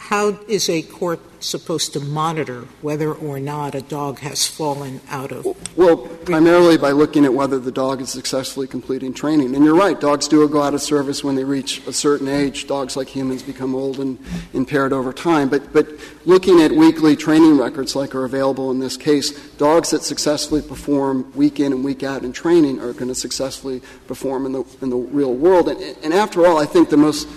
how 0.08 0.28
is 0.48 0.70
a 0.70 0.80
court 0.80 1.20
supposed 1.38 1.92
to 1.92 2.00
monitor 2.00 2.62
whether 2.80 3.12
or 3.12 3.38
not 3.38 3.74
a 3.74 3.82
dog 3.82 4.20
has 4.20 4.46
fallen 4.46 5.02
out 5.10 5.30
of? 5.30 5.44
Well, 5.76 5.98
primarily 5.98 6.78
by 6.78 6.92
looking 6.92 7.26
at 7.26 7.34
whether 7.34 7.58
the 7.58 7.70
dog 7.70 8.00
is 8.00 8.08
successfully 8.08 8.66
completing 8.66 9.12
training. 9.12 9.54
And 9.54 9.62
you're 9.62 9.76
right, 9.76 10.00
dogs 10.00 10.26
do 10.26 10.48
go 10.48 10.62
out 10.62 10.72
of 10.72 10.80
service 10.80 11.22
when 11.22 11.34
they 11.34 11.44
reach 11.44 11.86
a 11.86 11.92
certain 11.92 12.26
age. 12.26 12.66
Dogs, 12.66 12.96
like 12.96 13.08
humans, 13.08 13.42
become 13.42 13.74
old 13.74 14.00
and 14.00 14.18
impaired 14.54 14.94
over 14.94 15.12
time. 15.12 15.50
But, 15.50 15.74
but 15.74 15.86
looking 16.24 16.62
at 16.62 16.72
weekly 16.72 17.14
training 17.14 17.58
records, 17.58 17.94
like 17.94 18.14
are 18.14 18.24
available 18.24 18.70
in 18.70 18.78
this 18.78 18.96
case, 18.96 19.38
dogs 19.56 19.90
that 19.90 20.02
successfully 20.02 20.62
perform 20.62 21.30
week 21.34 21.60
in 21.60 21.70
and 21.70 21.84
week 21.84 22.02
out 22.02 22.22
in 22.22 22.32
training 22.32 22.80
are 22.80 22.94
going 22.94 23.08
to 23.08 23.14
successfully 23.14 23.82
perform 24.06 24.46
in 24.46 24.52
the, 24.52 24.64
in 24.80 24.88
the 24.88 24.96
real 24.96 25.34
world. 25.34 25.68
And, 25.68 25.98
and 26.02 26.14
after 26.14 26.46
all, 26.46 26.56
I 26.56 26.64
think 26.64 26.88
the 26.88 26.96
most 26.96 27.28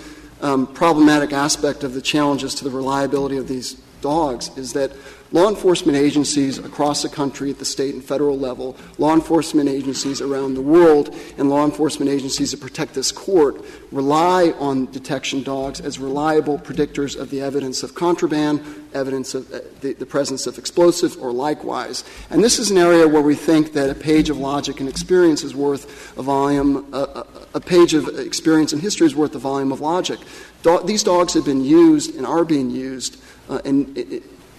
um, 0.42 0.66
problematic 0.66 1.32
aspect 1.32 1.84
of 1.84 1.94
the 1.94 2.02
challenges 2.02 2.54
to 2.56 2.64
the 2.64 2.70
reliability 2.70 3.36
of 3.36 3.48
these 3.48 3.74
dogs 4.00 4.56
is 4.58 4.72
that 4.72 4.92
law 5.32 5.48
enforcement 5.48 5.96
agencies 5.96 6.58
across 6.58 7.02
the 7.02 7.08
country 7.08 7.50
at 7.50 7.58
the 7.58 7.64
state 7.64 7.94
and 7.94 8.04
federal 8.04 8.38
level, 8.38 8.76
law 8.98 9.14
enforcement 9.14 9.68
agencies 9.68 10.20
around 10.20 10.54
the 10.54 10.60
world, 10.60 11.14
and 11.38 11.48
law 11.48 11.64
enforcement 11.64 12.10
agencies 12.10 12.50
that 12.50 12.60
protect 12.60 12.94
this 12.94 13.10
court 13.10 13.64
rely 13.90 14.52
on 14.58 14.90
detection 14.92 15.42
dogs 15.42 15.80
as 15.80 15.98
reliable 15.98 16.58
predictors 16.58 17.18
of 17.18 17.30
the 17.30 17.40
evidence 17.40 17.82
of 17.82 17.94
contraband, 17.94 18.60
evidence 18.94 19.34
of 19.34 19.50
uh, 19.52 19.60
the, 19.80 19.92
the 19.94 20.06
presence 20.06 20.46
of 20.46 20.58
explosive, 20.58 21.16
or 21.20 21.32
likewise. 21.32 22.04
And 22.30 22.44
this 22.44 22.58
is 22.58 22.70
an 22.70 22.78
area 22.78 23.08
where 23.08 23.22
we 23.22 23.34
think 23.34 23.72
that 23.72 23.90
a 23.90 23.94
page 23.94 24.30
of 24.30 24.38
logic 24.38 24.80
and 24.80 24.88
experience 24.88 25.42
is 25.42 25.54
worth 25.54 26.16
a 26.18 26.22
volume, 26.22 26.86
a, 26.92 27.26
a 27.54 27.60
page 27.60 27.94
of 27.94 28.08
experience 28.18 28.72
and 28.72 28.82
history 28.82 29.06
is 29.06 29.14
worth 29.14 29.34
a 29.34 29.38
volume 29.38 29.72
of 29.72 29.80
logic. 29.80 30.18
Do- 30.62 30.82
these 30.84 31.02
dogs 31.02 31.34
have 31.34 31.44
been 31.44 31.64
used 31.64 32.16
and 32.16 32.26
are 32.26 32.44
being 32.44 32.70
used 32.70 33.16
uh, 33.48 33.60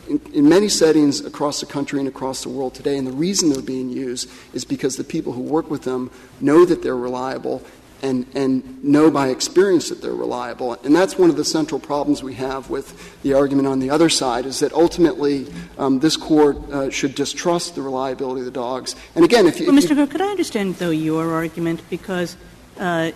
in 0.07 0.49
many 0.49 0.69
settings 0.69 1.21
across 1.21 1.59
the 1.59 1.65
country 1.65 1.99
and 1.99 2.07
across 2.07 2.43
the 2.43 2.49
world 2.49 2.73
today. 2.73 2.97
And 2.97 3.07
the 3.07 3.11
reason 3.11 3.49
they're 3.49 3.61
being 3.61 3.89
used 3.89 4.29
is 4.53 4.65
because 4.65 4.97
the 4.97 5.03
people 5.03 5.33
who 5.33 5.41
work 5.41 5.69
with 5.69 5.83
them 5.83 6.11
know 6.41 6.65
that 6.65 6.83
they're 6.83 6.97
reliable 6.97 7.63
and, 8.03 8.25
and 8.35 8.83
know 8.83 9.09
by 9.09 9.29
experience 9.29 9.89
that 9.89 10.01
they're 10.01 10.13
reliable. 10.13 10.73
And 10.83 10.93
that's 10.93 11.17
one 11.17 11.29
of 11.29 11.37
the 11.37 11.45
central 11.45 11.79
problems 11.79 12.21
we 12.21 12.33
have 12.35 12.69
with 12.69 13.21
the 13.23 13.33
argument 13.33 13.67
on 13.67 13.79
the 13.79 13.89
other 13.89 14.09
side 14.09 14.45
is 14.45 14.59
that 14.59 14.73
ultimately 14.73 15.47
um, 15.77 15.99
this 15.99 16.17
court 16.17 16.57
uh, 16.69 16.89
should 16.89 17.15
distrust 17.15 17.75
the 17.75 17.81
reliability 17.81 18.41
of 18.41 18.45
the 18.45 18.51
dogs. 18.51 18.95
And 19.15 19.23
again, 19.23 19.47
if 19.47 19.59
you. 19.59 19.67
Well, 19.67 19.77
if 19.77 19.85
Mr. 19.85 19.95
Cook, 19.95 20.11
could 20.11 20.21
I 20.21 20.27
understand, 20.27 20.75
though, 20.75 20.89
your 20.89 21.31
argument? 21.31 21.81
Because, 21.89 22.35
uh, 22.77 23.11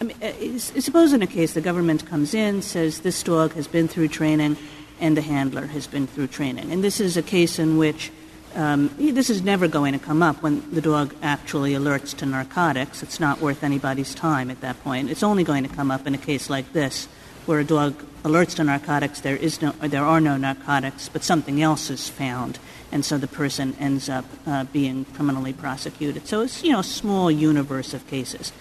I 0.00 0.04
mean, 0.04 0.16
uh, 0.22 0.58
suppose 0.58 1.12
in 1.12 1.22
a 1.22 1.26
case 1.26 1.52
the 1.54 1.60
government 1.60 2.06
comes 2.06 2.32
in, 2.32 2.62
says 2.62 3.00
this 3.00 3.20
dog 3.24 3.54
has 3.54 3.66
been 3.66 3.88
through 3.88 4.08
training, 4.08 4.56
and 5.00 5.16
the 5.16 5.22
handler 5.22 5.66
has 5.66 5.86
been 5.86 6.06
through 6.06 6.28
training. 6.28 6.70
And 6.70 6.84
this 6.84 7.00
is 7.00 7.16
a 7.16 7.22
case 7.22 7.58
in 7.58 7.78
which 7.78 8.10
um, 8.54 8.90
this 8.98 9.30
is 9.30 9.42
never 9.42 9.68
going 9.68 9.92
to 9.92 9.98
come 9.98 10.22
up 10.22 10.42
when 10.42 10.68
the 10.72 10.80
dog 10.80 11.14
actually 11.22 11.72
alerts 11.72 12.16
to 12.16 12.26
narcotics. 12.26 13.02
It's 13.02 13.20
not 13.20 13.40
worth 13.40 13.62
anybody's 13.62 14.14
time 14.14 14.50
at 14.50 14.60
that 14.60 14.82
point. 14.82 15.10
It's 15.10 15.22
only 15.22 15.44
going 15.44 15.62
to 15.62 15.74
come 15.74 15.90
up 15.90 16.06
in 16.06 16.14
a 16.14 16.18
case 16.18 16.50
like 16.50 16.72
this, 16.72 17.06
where 17.46 17.60
a 17.60 17.64
dog 17.64 17.94
alerts 18.24 18.56
to 18.56 18.64
narcotics, 18.64 19.20
there 19.20 19.36
is 19.36 19.62
no, 19.62 19.70
there 19.72 20.04
are 20.04 20.20
no 20.20 20.36
narcotics, 20.36 21.08
but 21.08 21.22
something 21.22 21.62
else 21.62 21.90
is 21.90 22.08
found, 22.08 22.58
and 22.92 23.04
so 23.04 23.18
the 23.18 23.28
person 23.28 23.74
ends 23.78 24.08
up 24.08 24.24
uh, 24.46 24.64
being 24.64 25.04
criminally 25.06 25.52
prosecuted. 25.52 26.26
So 26.26 26.42
it's 26.42 26.62
you 26.62 26.72
know 26.72 26.80
a 26.80 26.84
small 26.84 27.30
universe 27.30 27.94
of 27.94 28.06
cases. 28.08 28.52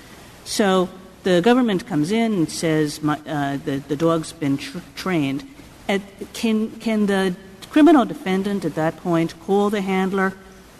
So 0.45 0.89
the 1.23 1.41
government 1.41 1.87
comes 1.87 2.11
in 2.11 2.33
and 2.33 2.49
says 2.49 2.99
uh, 3.03 3.57
the 3.65 3.83
the 3.87 3.95
dog's 3.95 4.31
been 4.33 4.57
tr- 4.57 4.79
trained. 4.95 5.43
Can 6.33 6.69
can 6.79 7.07
the 7.07 7.35
criminal 7.71 8.05
defendant 8.05 8.65
at 8.65 8.75
that 8.75 8.97
point 8.97 9.33
call 9.39 9.69
the 9.69 9.81
handler, 9.81 10.33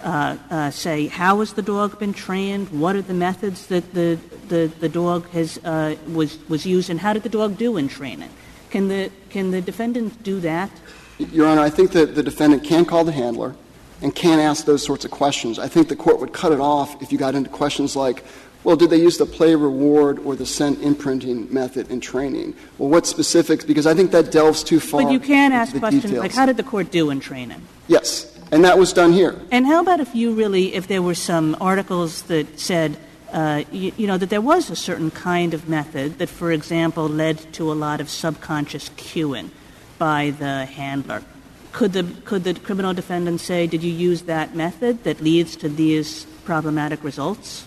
uh, 0.03 0.37
uh, 0.51 0.69
say 0.71 1.07
how 1.07 1.39
has 1.39 1.53
the 1.53 1.61
dog 1.61 1.97
been 1.97 2.13
trained? 2.13 2.69
What 2.69 2.95
are 2.95 3.01
the 3.01 3.13
methods 3.13 3.67
that 3.67 3.93
the 3.93 4.89
dog 4.89 5.27
has 5.29 5.57
uh, 5.65 5.95
was 6.13 6.37
was 6.47 6.65
used, 6.65 6.89
and 6.89 6.99
how 6.99 7.13
did 7.13 7.23
the 7.23 7.29
dog 7.29 7.57
do 7.57 7.77
in 7.77 7.87
training? 7.87 8.29
Can 8.69 8.87
the 8.87 9.11
can 9.29 9.51
the 9.51 9.61
defendant 9.61 10.21
do 10.23 10.39
that? 10.41 10.69
Your 11.17 11.47
Honor, 11.47 11.61
I 11.61 11.69
think 11.71 11.91
that 11.91 12.15
the 12.15 12.23
defendant 12.23 12.63
can 12.63 12.85
call 12.85 13.03
the 13.03 13.11
handler. 13.11 13.55
and 14.01 14.15
can't 14.15 14.41
ask 14.41 14.65
those 14.65 14.83
sorts 14.83 15.05
of 15.05 15.11
questions. 15.11 15.59
I 15.59 15.67
think 15.67 15.89
the 15.89 15.95
court 15.95 16.19
would 16.19 16.33
cut 16.33 16.51
it 16.51 16.59
off 16.59 17.01
if 17.01 17.11
you 17.11 17.17
got 17.17 17.35
into 17.35 17.49
questions 17.49 17.95
like, 17.95 18.23
well, 18.63 18.75
did 18.75 18.89
they 18.89 18.97
use 18.97 19.17
the 19.17 19.25
play 19.25 19.55
reward 19.55 20.19
or 20.19 20.35
the 20.35 20.45
scent 20.45 20.81
imprinting 20.81 21.51
method 21.53 21.89
in 21.89 22.01
training? 22.01 22.55
Well, 22.77 22.89
what 22.89 23.07
specifics? 23.07 23.63
Because 23.63 23.87
I 23.87 23.93
think 23.93 24.11
that 24.11 24.31
delves 24.31 24.63
too 24.63 24.79
far. 24.79 25.03
But 25.03 25.11
you 25.11 25.19
can 25.19 25.53
ask 25.53 25.77
questions 25.77 26.03
details. 26.03 26.21
like, 26.21 26.33
how 26.33 26.45
did 26.45 26.57
the 26.57 26.63
court 26.63 26.91
do 26.91 27.09
in 27.09 27.19
training? 27.21 27.61
Yes, 27.87 28.37
and 28.51 28.65
that 28.65 28.77
was 28.77 28.91
done 28.91 29.13
here. 29.13 29.39
And 29.51 29.65
how 29.65 29.81
about 29.81 30.01
if 30.01 30.13
you 30.13 30.33
really, 30.33 30.75
if 30.75 30.87
there 30.87 31.01
were 31.01 31.15
some 31.15 31.55
articles 31.61 32.23
that 32.23 32.59
said, 32.59 32.97
uh, 33.31 33.63
you, 33.71 33.93
you, 33.95 34.07
know, 34.07 34.17
that 34.17 34.29
there 34.29 34.41
was 34.41 34.69
a 34.69 34.75
certain 34.75 35.11
kind 35.11 35.53
of 35.53 35.69
method 35.69 36.17
that, 36.17 36.27
for 36.27 36.51
example, 36.51 37.07
led 37.07 37.53
to 37.53 37.71
a 37.71 37.73
lot 37.73 38.01
of 38.01 38.09
subconscious 38.09 38.89
cueing 38.89 39.51
by 39.97 40.31
the 40.31 40.65
handler. 40.65 41.23
Could 41.71 41.93
the, 41.93 42.03
could 42.25 42.43
the 42.43 42.55
criminal 42.55 42.93
defendant 42.93 43.39
say, 43.39 43.67
did 43.67 43.83
you 43.83 43.91
use 43.91 44.23
that 44.23 44.55
method 44.55 45.03
that 45.03 45.21
leads 45.21 45.55
to 45.57 45.69
these 45.69 46.25
problematic 46.43 47.03
results? 47.03 47.65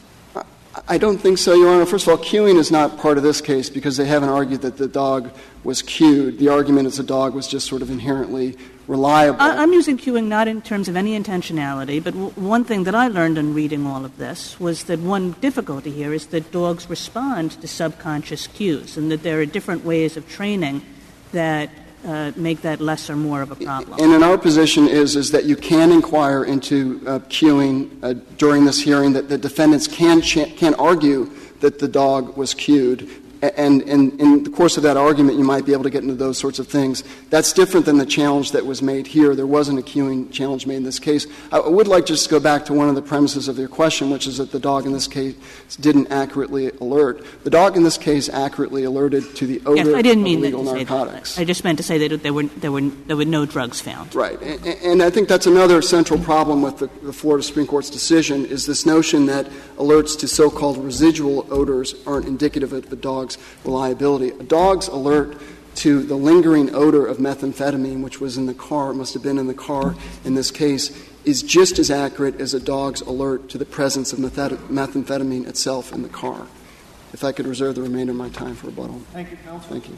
I 0.89 0.97
don't 0.97 1.19
think 1.19 1.37
so, 1.37 1.55
Your 1.55 1.69
Honor. 1.69 1.85
First 1.85 2.07
of 2.07 2.19
all, 2.19 2.25
cueing 2.25 2.57
is 2.57 2.71
not 2.71 2.97
part 2.97 3.19
of 3.19 3.23
this 3.23 3.41
case 3.43 3.69
because 3.69 3.99
they 3.99 4.07
haven't 4.07 4.31
argued 4.31 4.63
that 4.63 4.79
the 4.79 4.89
dog 4.89 5.31
was 5.65 5.83
cued. 5.83 6.39
The 6.39 6.49
argument 6.49 6.87
is 6.87 6.97
the 6.97 7.03
dog 7.03 7.35
was 7.35 7.47
just 7.47 7.67
sort 7.67 7.83
of 7.83 7.91
inherently 7.91 8.57
reliable. 8.89 9.41
I, 9.41 9.63
am 9.63 9.73
using 9.73 9.99
cueing 9.99 10.29
not 10.29 10.49
in 10.49 10.63
terms 10.63 10.89
of 10.89 10.97
any 10.97 11.19
intentionality, 11.19 12.03
but 12.03 12.15
one 12.15 12.65
thing 12.65 12.85
that 12.85 12.95
I 12.95 13.09
learned 13.09 13.37
in 13.37 13.53
reading 13.55 13.87
all 13.87 14.05
of 14.05 14.17
this 14.17 14.59
was 14.59 14.85
that 14.85 14.99
one 14.99 15.33
difficulty 15.41 15.91
here 15.91 16.15
is 16.15 16.27
that 16.29 16.51
dogs 16.51 16.89
respond 16.89 17.53
to 17.61 17.69
subconscious 17.69 18.47
cues 18.47 18.97
and 18.97 19.11
that 19.11 19.23
there 19.23 19.41
are 19.41 19.47
different 19.47 19.85
ways 19.85 20.17
of 20.17 20.29
training 20.29 20.83
that 21.33 21.71
uh, 22.05 22.33
make 22.37 22.63
that 22.63 22.81
less 22.81 23.09
or 23.09 23.17
more 23.17 23.43
of 23.43 23.51
a 23.51 23.57
problem. 23.57 23.99
And 24.01 24.13
in 24.13 24.23
our 24.23 24.39
position 24.39 24.89
is 24.89 25.17
is 25.17 25.31
that 25.31 25.45
you 25.45 25.57
can 25.57 25.93
inquire 25.93 26.45
into 26.45 27.03
uh, 27.07 27.19
cueing 27.21 27.91
uh, 28.03 28.15
during 28.37 28.65
this 28.65 28.81
hearing. 28.81 29.13
That 29.13 29.29
the 29.29 29.39
defendants 29.39 29.87
can 29.87 30.21
ch- 30.21 30.57
can 30.57 30.75
argue 30.75 31.31
that 31.61 31.79
the 31.79 31.89
dog 31.89 32.37
was 32.37 32.55
cued, 32.55 33.09
and, 33.43 33.83
and 33.83 34.21
in 34.21 34.45
the 34.45 34.51
course 34.51 34.77
of 34.77 34.85
that 34.85 34.97
argument, 34.97 35.37
you 35.37 35.45
might 35.45 35.67
be 35.67 35.73
able 35.73 35.83
to 35.83 35.91
get 35.91 36.03
into 36.03 36.15
those 36.15 36.39
sorts 36.39 36.61
of 36.61 36.69
things. 36.69 37.03
That's 37.29 37.53
different 37.53 37.87
than 37.87 37.99
the 37.99 38.07
challenge 38.07 38.53
that 38.53 38.65
was 38.65 38.83
made 38.83 39.09
here. 39.09 39.35
There 39.35 39.47
wasn't 39.47 39.81
a 39.81 39.83
cueing 39.83 40.31
challenge 40.33 40.67
made 40.67 40.77
in 40.77 40.85
this 40.85 41.01
case. 41.01 41.27
I 41.51 41.59
would 41.59 41.89
like 41.89 42.07
just 42.07 42.25
to 42.25 42.31
go 42.31 42.41
back 42.41 42.65
to 42.67 42.73
one 42.73 42.89
of 42.89 42.95
the 42.95 43.03
premises 43.03 43.49
of 43.49 43.59
your 43.59 43.69
question, 43.69 44.11
which 44.11 44.29
is 44.29 44.39
that 44.39 44.53
the 44.53 44.61
dog 44.61 44.87
in 44.87 44.93
this 44.93 45.09
case 45.09 45.35
didn't 45.81 46.13
accurately 46.13 46.71
alert. 46.81 47.25
The 47.43 47.51
dog 47.51 47.77
in 47.77 47.83
this 47.83 47.99
case 47.99 48.29
accurately 48.29 48.85
alerted 48.85 49.35
to 49.37 49.47
the 49.47 49.61
odor 49.67 49.97
I 49.97 50.03
didn't 50.03 50.21
of 50.21 50.25
mean 50.25 50.39
illegal 50.39 50.65
to 50.65 50.75
narcotics. 50.75 51.39
I 51.39 51.45
just 51.45 51.65
meant 51.65 51.79
to 51.79 51.83
say 51.83 51.99
that 52.07 52.23
there 52.23 52.33
were, 52.33 52.45
there, 52.45 52.71
were, 52.71 52.83
there 52.83 53.17
were 53.17 53.25
no 53.25 53.45
drugs 53.45 53.81
found. 53.81 54.15
Right. 54.15 54.41
And, 54.41 54.67
and 54.67 55.03
I 55.03 55.11
think 55.11 55.29
that's 55.29 55.47
another 55.47 55.83
central 55.83 56.21
problem 56.21 56.63
with 56.63 56.79
the, 56.79 56.87
the 57.03 57.13
Florida 57.13 57.43
Supreme 57.43 57.67
Court's 57.67 57.91
decision 57.91 58.47
is 58.47 58.67
this 58.67 58.87
notion 58.87 59.27
that 59.27 59.47
alerts 59.79 60.19
to 60.21 60.29
so-called 60.29 60.79
residual 60.79 61.47
odors 61.51 61.95
aren't 62.07 62.27
indicative 62.27 62.73
of 62.73 62.89
the 62.89 62.97
dog's 63.37 63.65
reliability. 63.65 64.31
A 64.31 64.43
dog's 64.43 64.89
alert 64.89 65.41
to 65.77 66.03
the 66.03 66.17
lingering 66.17 66.75
odor 66.75 67.07
of 67.07 67.19
methamphetamine, 67.19 68.03
which 68.03 68.21
was 68.21 68.37
in 68.37 68.47
the 68.47 68.55
car, 68.55 68.93
must 68.93 69.15
have 69.15 69.23
been 69.23 69.39
in 69.39 69.47
the 69.47 69.55
car 69.55 69.95
in 70.25 70.35
this 70.35 70.51
case, 70.51 70.91
is 71.25 71.43
just 71.43 71.79
as 71.79 71.91
accurate 71.91 72.41
as 72.41 72.53
a 72.53 72.61
dog's 72.61 73.01
alert 73.03 73.49
to 73.49 73.59
the 73.59 73.65
presence 73.65 74.13
of 74.13 74.19
methamphetamine 74.19 75.47
itself 75.47 75.93
in 75.93 76.03
the 76.03 76.09
car. 76.09 76.47
If 77.13 77.25
I 77.25 77.33
could 77.33 77.47
reserve 77.47 77.75
the 77.75 77.83
remainder 77.83 78.13
of 78.13 78.19
my 78.19 78.31
time 78.31 78.55
for 78.55 78.67
rebuttal. 78.69 79.01
Thank 79.13 79.31
you, 79.31 79.37
counsel. 79.39 79.71
Thank 79.71 79.89
you. 79.89 79.97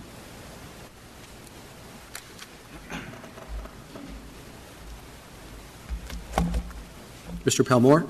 Mr. 7.44 7.64
Palmore? 7.64 8.06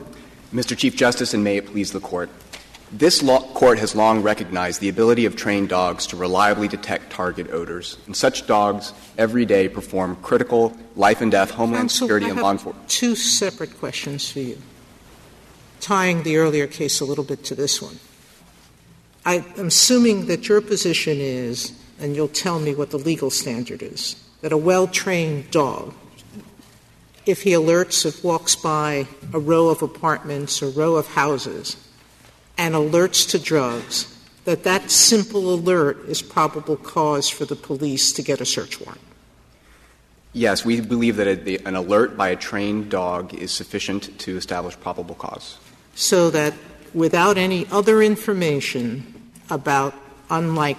Mr. 0.53 0.77
Chief 0.77 0.95
Justice, 0.95 1.35
and 1.35 1.43
may 1.43 1.57
it 1.57 1.67
please 1.67 1.91
the 1.93 2.01
Court. 2.01 2.31
This 2.97 3.25
law, 3.25 3.41
court 3.55 3.81
has 3.81 3.97
long 3.97 4.23
recognized 4.23 4.81
the 4.81 4.89
ability 4.89 5.25
of 5.25 5.35
trained 5.35 5.69
dogs 5.69 6.07
to 6.07 6.17
reliably 6.17 6.69
detect 6.69 7.11
target 7.11 7.51
odors, 7.51 7.99
and 8.07 8.15
such 8.15 8.47
dogs 8.47 8.93
every 9.19 9.45
day 9.45 9.69
perform 9.69 10.15
critical 10.23 10.73
life 10.95 11.21
and 11.21 11.33
death 11.33 11.51
homeland 11.51 11.89
Counsel, 11.89 12.07
security 12.07 12.27
I 12.27 12.31
and 12.31 12.41
law 12.41 12.53
enforcement. 12.53 12.89
Two 12.89 13.17
separate 13.17 13.77
questions 13.81 14.31
for 14.31 14.39
you, 14.39 14.59
tying 15.81 16.23
the 16.23 16.37
earlier 16.37 16.69
case 16.69 17.01
a 17.01 17.05
little 17.05 17.25
bit 17.25 17.43
to 17.47 17.57
this 17.57 17.83
one. 17.83 17.99
I 19.27 19.45
am 19.59 19.67
assuming 19.67 20.27
that 20.27 20.49
your 20.49 20.61
position 20.61 21.19
is, 21.19 21.73
and 21.99 22.15
you'll 22.15 22.29
tell 22.29 22.61
me 22.61 22.77
what 22.77 22.93
the 22.93 22.99
legal 22.99 23.31
standard 23.31 23.83
is, 23.83 24.23
that 24.41 24.53
a 24.53 24.57
well 24.57 24.87
trained 24.87 25.51
dog, 25.51 25.95
if 27.27 27.43
he 27.43 27.51
alerts, 27.51 28.07
if 28.07 28.23
walks 28.23 28.55
by 28.55 29.09
a 29.33 29.41
row 29.41 29.67
of 29.69 29.83
apartments 29.83 30.63
or 30.63 30.69
row 30.69 30.95
of 30.95 31.09
houses, 31.09 31.77
and 32.57 32.75
alerts 32.75 33.29
to 33.31 33.39
drugs, 33.39 34.11
that 34.45 34.65
that 34.65 34.91
simple 34.91 35.53
alert 35.53 35.99
is 36.09 36.23
probable 36.23 36.77
cause 36.77 37.29
for 37.29 37.45
the 37.45 37.57
police 37.57 38.13
to 38.13 38.23
get 38.23 38.41
a 38.41 38.45
search 38.47 38.81
warrant. 38.81 39.01
Yes, 40.33 40.65
we 40.65 40.81
believe 40.81 41.17
that 41.17 41.27
a, 41.27 41.67
an 41.67 41.77
alert 41.77 42.17
by 42.17 42.29
a 42.31 42.37
trained 42.37 42.91
dog 42.91 43.33
is 43.35 43.53
sufficient 43.53 44.19
to 44.21 44.37
establish 44.37 44.79
probable 44.79 45.15
cause. 45.15 45.59
So 45.95 46.29
that 46.31 46.55
without 46.93 47.39
any 47.39 47.67
other 47.71 48.03
information 48.03 49.31
about, 49.49 49.95
unlike 50.31 50.79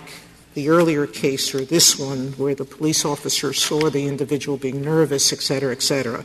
the 0.54 0.70
earlier 0.70 1.08
case 1.08 1.56
or 1.56 1.66
this 1.66 1.98
one 2.00 2.34
where 2.34 2.56
the 2.56 2.66
police 2.66 3.06
officer 3.06 3.54
saw 3.54 3.90
the 3.90 4.08
individual 4.08 4.58
being 4.58 4.82
nervous, 4.82 5.34
et 5.34 5.42
cetera, 5.42 5.72
et 5.72 5.82
cetera, 5.82 6.24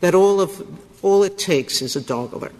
that 0.00 0.14
all 0.14 0.40
of 0.40 0.62
all 1.02 1.22
it 1.22 1.38
takes 1.38 1.82
is 1.82 1.96
a 1.96 2.00
dog 2.00 2.32
alert 2.32 2.54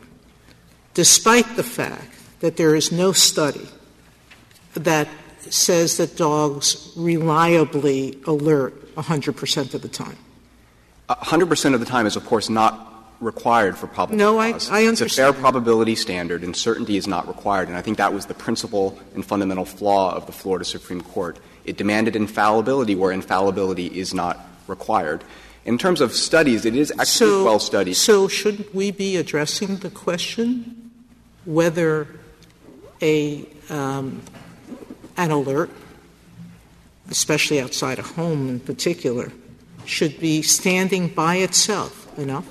despite 0.95 1.57
the 1.57 1.63
fact 1.63 2.15
that 2.41 2.57
there 2.57 2.75
is 2.75 2.91
no 2.91 3.13
study 3.13 3.69
that 4.75 5.09
says 5.41 5.97
that 5.99 6.17
dogs 6.17 6.93
reliably 6.97 8.19
alert 8.27 8.95
100% 8.95 9.75
of 9.75 9.83
the 9.83 9.89
time. 9.89 10.17
100% 11.09 11.75
of 11.75 11.81
the 11.81 11.87
time 11.87 12.07
is, 12.07 12.17
of 12.17 12.25
course, 12.25 12.49
not 12.49 12.91
required 13.21 13.77
for 13.77 13.87
probable 13.87 14.17
no, 14.17 14.37
cause. 14.53 14.71
I, 14.71 14.81
I 14.81 14.85
understand. 14.87 15.07
It's 15.07 15.19
a 15.19 15.23
fair 15.23 15.33
probability 15.33 15.95
standard, 15.95 16.43
and 16.43 16.57
certainty 16.57 16.97
is 16.97 17.07
not 17.07 17.29
required. 17.29 17.69
And 17.69 17.77
I 17.77 17.83
think 17.83 17.99
that 17.99 18.13
was 18.13 18.27
the 18.27 18.35
principal 18.35 18.99
and 19.15 19.25
fundamental 19.25 19.65
flaw 19.65 20.15
of 20.15 20.27
the 20.27 20.33
Florida 20.33 20.65
Supreme 20.65 21.01
Court. 21.01 21.39
It 21.65 21.77
demanded 21.77 22.17
infallibility 22.17 22.95
where 22.95 23.13
infallibility 23.13 23.87
is 23.87 24.13
not 24.15 24.39
required. 24.67 25.25
In 25.65 25.79
terms 25.79 26.01
of 26.01 26.13
studies, 26.13 26.65
it 26.65 26.75
is 26.75 26.91
actually 26.93 27.07
so, 27.07 27.45
well 27.45 27.59
studied. 27.59 27.95
So, 27.95 28.29
should 28.29 28.73
we 28.75 28.91
be 28.91 29.17
addressing 29.17 29.79
the 29.79 29.91
question 29.91 30.84
whether 31.45 32.09
a 33.03 33.47
um, 33.71 34.23
an 35.17 35.31
alert, 35.31 35.71
especially 37.11 37.61
outside 37.61 37.99
a 37.99 38.03
home 38.03 38.49
in 38.49 38.61
particular, 38.61 39.33
should 39.85 40.19
be 40.19 40.43
standing 40.43 41.09
by 41.09 41.37
itself 41.37 42.19
enough? 42.19 42.47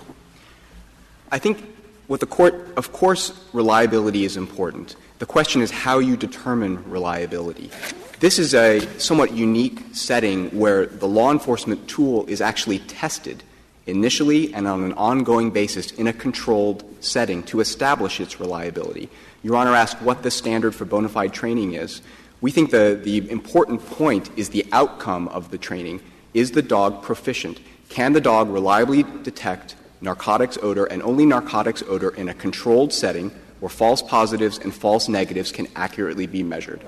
I 1.31 1.39
think 1.39 1.63
what 2.07 2.19
the 2.19 2.25
court, 2.25 2.73
of 2.77 2.93
course, 2.93 3.33
reliability 3.53 4.25
is 4.25 4.37
important. 4.37 4.95
The 5.19 5.25
question 5.25 5.61
is 5.61 5.71
how 5.71 5.99
you 5.99 6.17
determine 6.17 6.83
reliability. 6.89 7.71
This 8.19 8.39
is 8.39 8.53
a 8.53 8.81
somewhat 8.99 9.33
unique 9.33 9.81
setting 9.93 10.49
where 10.57 10.85
the 10.85 11.07
law 11.07 11.31
enforcement 11.31 11.87
tool 11.87 12.25
is 12.27 12.41
actually 12.41 12.79
tested 12.79 13.43
initially 13.85 14.53
and 14.53 14.67
on 14.67 14.83
an 14.83 14.93
ongoing 14.93 15.51
basis 15.51 15.91
in 15.91 16.07
a 16.07 16.13
controlled 16.13 16.83
setting 17.03 17.43
to 17.43 17.59
establish 17.59 18.19
its 18.19 18.39
reliability. 18.39 19.09
Your 19.43 19.55
Honor 19.55 19.75
asked 19.75 20.01
what 20.01 20.23
the 20.23 20.31
standard 20.31 20.73
for 20.73 20.85
bona 20.85 21.09
fide 21.09 21.33
training 21.33 21.73
is. 21.73 22.01
We 22.41 22.51
think 22.51 22.71
the, 22.71 22.99
the 23.01 23.29
important 23.29 23.85
point 23.85 24.29
is 24.35 24.49
the 24.49 24.65
outcome 24.71 25.27
of 25.29 25.51
the 25.51 25.57
training. 25.57 26.01
Is 26.33 26.51
the 26.51 26.61
dog 26.61 27.01
proficient? 27.03 27.59
Can 27.89 28.13
the 28.13 28.21
dog 28.21 28.49
reliably 28.49 29.03
detect 29.03 29.75
narcotics 30.01 30.57
odor 30.61 30.85
and 30.85 31.01
only 31.03 31.25
narcotics 31.25 31.83
odor 31.87 32.09
in 32.09 32.27
a 32.27 32.33
controlled 32.33 32.91
setting 32.91 33.31
where 33.59 33.69
false 33.69 34.01
positives 34.01 34.57
and 34.57 34.73
false 34.73 35.07
negatives 35.07 35.51
can 35.51 35.67
accurately 35.75 36.27
be 36.27 36.43
measured? 36.43 36.81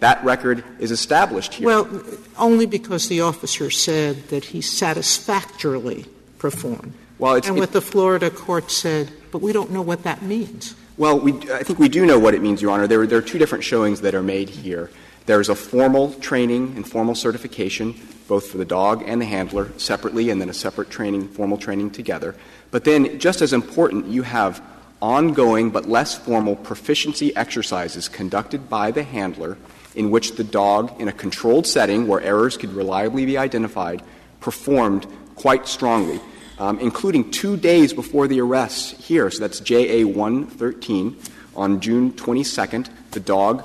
That 0.00 0.22
record 0.24 0.64
is 0.78 0.90
established 0.90 1.54
here. 1.54 1.66
Well, 1.66 2.02
only 2.38 2.66
because 2.66 3.08
the 3.08 3.20
officer 3.20 3.70
said 3.70 4.28
that 4.28 4.46
he 4.46 4.60
satisfactorily 4.60 6.06
performed. 6.38 6.94
Well, 7.18 7.34
it's, 7.34 7.48
and 7.48 7.58
what 7.58 7.72
the 7.72 7.82
Florida 7.82 8.30
court 8.30 8.70
said, 8.70 9.12
but 9.30 9.40
we 9.40 9.52
don't 9.52 9.70
know 9.70 9.82
what 9.82 10.02
that 10.04 10.22
means. 10.22 10.74
Well, 10.96 11.18
we, 11.18 11.32
I 11.52 11.62
think 11.62 11.78
we 11.78 11.88
do 11.88 12.04
know 12.04 12.18
what 12.18 12.34
it 12.34 12.42
means, 12.42 12.60
Your 12.60 12.70
Honor. 12.70 12.86
There, 12.86 13.06
there 13.06 13.18
are 13.18 13.22
two 13.22 13.38
different 13.38 13.64
showings 13.64 14.02
that 14.02 14.14
are 14.14 14.22
made 14.22 14.48
here. 14.48 14.90
There's 15.26 15.48
a 15.48 15.54
formal 15.54 16.12
training 16.14 16.74
and 16.76 16.88
formal 16.88 17.14
certification, 17.14 17.94
both 18.28 18.48
for 18.48 18.58
the 18.58 18.64
dog 18.64 19.02
and 19.06 19.20
the 19.20 19.26
handler 19.26 19.70
separately, 19.78 20.30
and 20.30 20.40
then 20.40 20.48
a 20.48 20.54
separate 20.54 20.90
training, 20.90 21.28
formal 21.28 21.56
training 21.56 21.90
together. 21.90 22.34
But 22.70 22.84
then, 22.84 23.18
just 23.18 23.40
as 23.40 23.52
important, 23.52 24.06
you 24.06 24.22
have 24.22 24.62
ongoing 25.00 25.70
but 25.70 25.88
less 25.88 26.16
formal 26.16 26.56
proficiency 26.56 27.34
exercises 27.34 28.08
conducted 28.08 28.68
by 28.68 28.90
the 28.90 29.02
handler 29.02 29.56
in 29.94 30.10
which 30.10 30.32
the 30.36 30.44
dog, 30.44 31.00
in 31.00 31.08
a 31.08 31.12
controlled 31.12 31.66
setting 31.66 32.06
where 32.06 32.20
errors 32.20 32.56
could 32.56 32.72
reliably 32.72 33.26
be 33.26 33.38
identified, 33.38 34.02
performed 34.40 35.06
quite 35.34 35.66
strongly. 35.66 36.20
Um, 36.60 36.78
including 36.78 37.30
two 37.30 37.56
days 37.56 37.92
before 37.92 38.28
the 38.28 38.40
arrest 38.40 38.94
here. 39.00 39.30
So 39.30 39.40
that's 39.40 39.58
JA 39.60 40.06
113. 40.06 41.16
On 41.56 41.80
June 41.80 42.12
22nd, 42.12 42.88
the 43.10 43.20
dog 43.20 43.64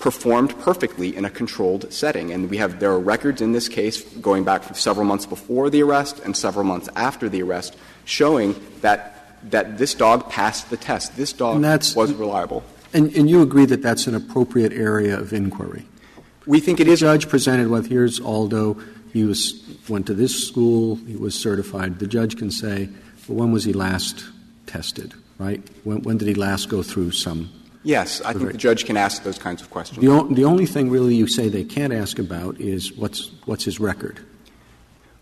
performed 0.00 0.58
perfectly 0.58 1.14
in 1.14 1.24
a 1.24 1.30
controlled 1.30 1.92
setting. 1.92 2.32
And 2.32 2.50
we 2.50 2.56
have, 2.56 2.80
there 2.80 2.90
are 2.90 2.98
records 2.98 3.40
in 3.40 3.52
this 3.52 3.68
case 3.68 4.02
going 4.16 4.42
back 4.42 4.74
several 4.74 5.06
months 5.06 5.26
before 5.26 5.70
the 5.70 5.82
arrest 5.82 6.18
and 6.24 6.36
several 6.36 6.64
months 6.64 6.88
after 6.96 7.28
the 7.28 7.42
arrest 7.42 7.76
showing 8.04 8.56
that, 8.80 9.36
that 9.50 9.78
this 9.78 9.94
dog 9.94 10.28
passed 10.28 10.70
the 10.70 10.76
test. 10.76 11.16
This 11.16 11.32
dog 11.32 11.60
was 11.94 12.12
reliable. 12.14 12.64
And, 12.92 13.14
and 13.14 13.30
you 13.30 13.42
agree 13.42 13.66
that 13.66 13.82
that's 13.82 14.06
an 14.06 14.14
appropriate 14.14 14.72
area 14.72 15.16
of 15.16 15.32
inquiry? 15.32 15.86
We 16.46 16.58
think 16.58 16.80
it 16.80 16.86
The 16.86 16.92
is. 16.92 17.00
judge 17.00 17.28
presented 17.28 17.68
with, 17.68 17.88
here's 17.88 18.18
Aldo, 18.18 18.78
he 19.12 19.24
was, 19.24 19.62
went 19.88 20.06
to 20.06 20.14
this 20.14 20.46
school, 20.46 20.96
he 20.96 21.16
was 21.16 21.34
certified. 21.34 21.98
The 21.98 22.06
judge 22.06 22.36
can 22.36 22.50
say, 22.50 22.88
well, 23.28 23.38
when 23.38 23.52
was 23.52 23.64
he 23.64 23.72
last 23.72 24.24
tested, 24.66 25.14
right? 25.38 25.62
When, 25.84 26.02
when 26.02 26.18
did 26.18 26.28
he 26.28 26.34
last 26.34 26.68
go 26.68 26.82
through 26.82 27.12
some? 27.12 27.50
Yes, 27.84 28.20
I 28.22 28.32
think 28.32 28.52
the 28.52 28.58
judge 28.58 28.84
can 28.84 28.96
ask 28.96 29.24
those 29.24 29.38
kinds 29.38 29.60
of 29.60 29.70
questions. 29.70 30.00
The, 30.00 30.08
o- 30.08 30.28
the 30.28 30.44
only 30.44 30.66
thing 30.66 30.88
really 30.88 31.14
you 31.16 31.26
say 31.26 31.48
they 31.48 31.64
can't 31.64 31.92
ask 31.92 32.18
about 32.18 32.60
is 32.60 32.92
what's, 32.92 33.30
what's 33.44 33.64
his 33.64 33.80
record? 33.80 34.20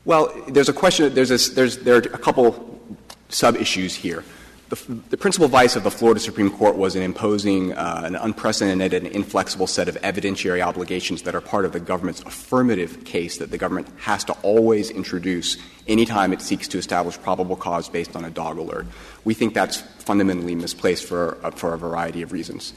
Well, 0.04 0.32
there's 0.48 0.68
a 0.68 0.72
question. 0.72 1.14
There's 1.14 1.30
a, 1.30 1.54
there's 1.54 1.78
there 1.78 1.96
are 1.96 1.98
a 1.98 2.18
couple 2.18 2.80
sub 3.28 3.56
issues 3.56 3.94
here. 3.94 4.24
The, 4.70 5.16
principal 5.16 5.48
vice 5.48 5.74
of 5.74 5.82
the 5.82 5.90
Florida 5.90 6.20
Supreme 6.20 6.48
Court 6.48 6.76
was 6.76 6.94
in 6.94 7.02
imposing 7.02 7.72
uh, 7.72 8.02
an 8.04 8.14
unprecedented 8.14 8.94
and 8.94 9.04
inflexible 9.08 9.66
set 9.66 9.88
of 9.88 9.96
evidentiary 9.96 10.64
obligations 10.64 11.22
that 11.22 11.34
are 11.34 11.40
part 11.40 11.64
of 11.64 11.72
the 11.72 11.80
government's 11.80 12.20
affirmative 12.20 13.04
case 13.04 13.38
that 13.38 13.50
the 13.50 13.58
government 13.58 13.88
has 13.98 14.22
to 14.24 14.32
always 14.44 14.88
introduce 14.90 15.56
anytime 15.88 16.32
it 16.32 16.40
seeks 16.40 16.68
to 16.68 16.78
establish 16.78 17.18
probable 17.18 17.56
cause 17.56 17.88
based 17.88 18.14
on 18.14 18.24
a 18.24 18.30
dog 18.30 18.58
alert. 18.58 18.86
We 19.24 19.34
think 19.34 19.54
that's 19.54 19.80
fundamentally 19.80 20.54
misplaced 20.54 21.04
for, 21.04 21.36
uh, 21.42 21.50
for 21.50 21.74
a 21.74 21.78
variety 21.78 22.22
of 22.22 22.30
reasons. 22.30 22.72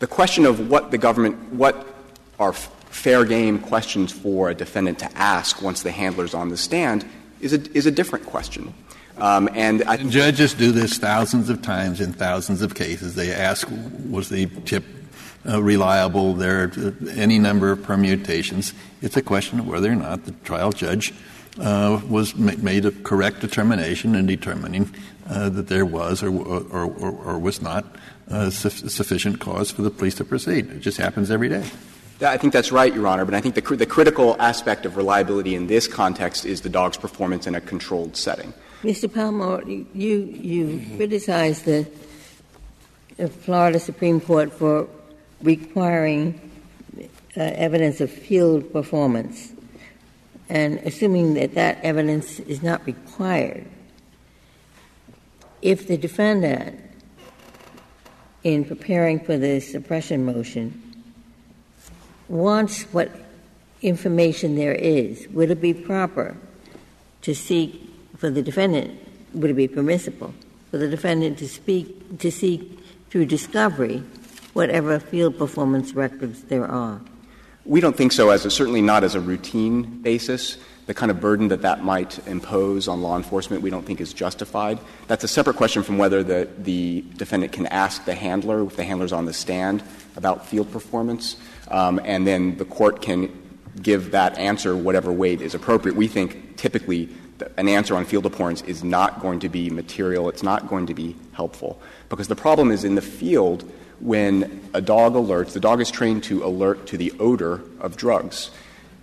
The 0.00 0.06
question 0.06 0.44
of 0.44 0.68
what 0.68 0.90
the 0.90 0.98
government, 0.98 1.54
what 1.54 1.86
are 2.38 2.52
fair 2.52 3.24
game 3.24 3.58
questions 3.58 4.12
for 4.12 4.50
a 4.50 4.54
defendant 4.54 4.98
to 4.98 5.10
ask 5.16 5.62
once 5.62 5.82
the 5.82 5.92
handler's 5.92 6.34
on 6.34 6.50
the 6.50 6.58
stand 6.58 7.06
is 7.40 7.54
a, 7.54 7.76
is 7.76 7.86
a 7.86 7.90
different 7.90 8.26
question. 8.26 8.74
Um, 9.18 9.48
and 9.54 9.84
I 9.84 9.96
And 9.96 10.10
judges 10.10 10.54
do 10.54 10.72
this 10.72 10.98
thousands 10.98 11.48
of 11.48 11.62
times 11.62 12.00
in 12.00 12.12
thousands 12.12 12.62
of 12.62 12.74
cases. 12.74 13.14
They 13.14 13.32
ask, 13.32 13.68
was 14.08 14.28
the 14.28 14.46
tip 14.64 14.84
uh, 15.48 15.62
reliable? 15.62 16.34
There 16.34 16.64
are 16.64 16.72
uh, 16.76 16.92
any 17.14 17.38
number 17.38 17.70
of 17.70 17.82
permutations. 17.82 18.72
It's 19.00 19.16
a 19.16 19.22
question 19.22 19.60
of 19.60 19.66
whether 19.66 19.90
or 19.92 19.96
not 19.96 20.24
the 20.24 20.32
trial 20.44 20.72
judge 20.72 21.12
uh, 21.60 22.00
was 22.08 22.34
ma- 22.34 22.52
made 22.58 22.86
a 22.86 22.90
correct 22.90 23.40
determination 23.40 24.14
in 24.14 24.26
determining 24.26 24.92
uh, 25.28 25.50
that 25.50 25.68
there 25.68 25.86
was 25.86 26.22
or, 26.22 26.30
or, 26.30 26.84
or, 26.84 27.10
or 27.10 27.38
was 27.38 27.60
not 27.60 27.84
uh, 28.30 28.50
suf- 28.50 28.88
sufficient 28.88 29.40
cause 29.40 29.70
for 29.70 29.82
the 29.82 29.90
police 29.90 30.14
to 30.14 30.24
proceed. 30.24 30.70
It 30.70 30.80
just 30.80 30.96
happens 30.96 31.30
every 31.30 31.48
day. 31.48 31.64
I 32.22 32.36
think 32.38 32.52
that's 32.52 32.70
right, 32.70 32.94
Your 32.94 33.08
Honor, 33.08 33.24
but 33.24 33.34
I 33.34 33.40
think 33.40 33.56
the, 33.56 33.62
cr- 33.62 33.74
the 33.74 33.86
critical 33.86 34.36
aspect 34.38 34.86
of 34.86 34.96
reliability 34.96 35.54
in 35.54 35.66
this 35.66 35.88
context 35.88 36.44
is 36.44 36.60
the 36.60 36.68
dog's 36.68 36.96
performance 36.96 37.46
in 37.46 37.54
a 37.54 37.60
controlled 37.60 38.16
setting. 38.16 38.54
Mr. 38.82 39.08
Palmore, 39.08 39.64
you, 39.94 40.18
you 40.24 40.96
criticized 40.96 41.64
the, 41.66 41.88
Florida 43.28 43.78
Supreme 43.78 44.20
Court 44.20 44.52
for 44.52 44.88
requiring 45.40 46.50
uh, 46.98 47.06
evidence 47.36 48.00
of 48.00 48.10
field 48.10 48.72
performance. 48.72 49.52
And 50.48 50.78
assuming 50.78 51.34
that 51.34 51.54
that 51.54 51.78
evidence 51.84 52.40
is 52.40 52.64
not 52.64 52.84
required, 52.84 53.66
if 55.60 55.86
the 55.86 55.96
defendant, 55.96 56.80
in 58.42 58.64
preparing 58.64 59.20
for 59.20 59.38
the 59.38 59.60
suppression 59.60 60.24
motion, 60.24 61.04
wants 62.28 62.82
what 62.92 63.12
information 63.80 64.56
there 64.56 64.74
is, 64.74 65.28
would 65.28 65.52
it 65.52 65.60
be 65.60 65.72
proper 65.72 66.36
to 67.20 67.32
seek 67.32 67.91
for 68.22 68.30
the 68.30 68.40
defendant, 68.40 68.96
would 69.34 69.50
it 69.50 69.54
be 69.54 69.66
permissible 69.66 70.32
for 70.70 70.78
the 70.78 70.86
defendant 70.86 71.38
to 71.38 71.48
speak, 71.48 72.20
to 72.20 72.30
seek 72.30 72.78
through 73.10 73.26
discovery 73.26 74.00
whatever 74.52 75.00
field 75.00 75.36
performance 75.36 75.92
records 75.94 76.42
there 76.42 76.64
are? 76.64 77.00
We 77.64 77.80
don't 77.80 77.96
think 77.96 78.12
so, 78.12 78.30
as 78.30 78.46
a, 78.46 78.50
certainly 78.52 78.80
not 78.80 79.02
as 79.02 79.16
a 79.16 79.20
routine 79.20 80.02
basis. 80.02 80.56
The 80.86 80.94
kind 80.94 81.10
of 81.10 81.20
burden 81.20 81.48
that 81.48 81.62
that 81.62 81.82
might 81.82 82.24
impose 82.28 82.86
on 82.86 83.02
law 83.02 83.16
enforcement 83.16 83.60
we 83.60 83.70
don't 83.70 83.84
think 83.84 84.00
is 84.00 84.12
justified. 84.12 84.78
That's 85.08 85.24
a 85.24 85.28
separate 85.28 85.56
question 85.56 85.82
from 85.82 85.98
whether 85.98 86.22
the, 86.22 86.48
the 86.58 87.04
defendant 87.16 87.52
can 87.52 87.66
ask 87.66 88.04
the 88.04 88.14
handler, 88.14 88.62
if 88.62 88.76
the 88.76 88.84
handler's 88.84 89.12
on 89.12 89.24
the 89.24 89.32
stand, 89.32 89.82
about 90.14 90.46
field 90.46 90.70
performance, 90.70 91.36
um, 91.72 92.00
and 92.04 92.24
then 92.24 92.56
the 92.56 92.66
court 92.66 93.02
can 93.02 93.36
give 93.80 94.12
that 94.12 94.38
answer 94.38 94.76
whatever 94.76 95.10
weight 95.10 95.40
is 95.40 95.56
appropriate. 95.56 95.96
We 95.96 96.06
think 96.06 96.56
typically 96.56 97.08
an 97.56 97.68
answer 97.68 97.96
on 97.96 98.04
field 98.04 98.24
performance 98.24 98.62
is 98.62 98.82
not 98.84 99.20
going 99.20 99.40
to 99.40 99.48
be 99.48 99.70
material, 99.70 100.28
it's 100.28 100.42
not 100.42 100.68
going 100.68 100.86
to 100.86 100.94
be 100.94 101.16
helpful. 101.32 101.80
Because 102.08 102.28
the 102.28 102.36
problem 102.36 102.70
is 102.70 102.84
in 102.84 102.94
the 102.94 103.02
field, 103.02 103.70
when 104.00 104.68
a 104.74 104.80
dog 104.80 105.14
alerts, 105.14 105.52
the 105.52 105.60
dog 105.60 105.80
is 105.80 105.90
trained 105.90 106.24
to 106.24 106.44
alert 106.44 106.86
to 106.88 106.96
the 106.96 107.12
odor 107.20 107.62
of 107.80 107.96
drugs. 107.96 108.50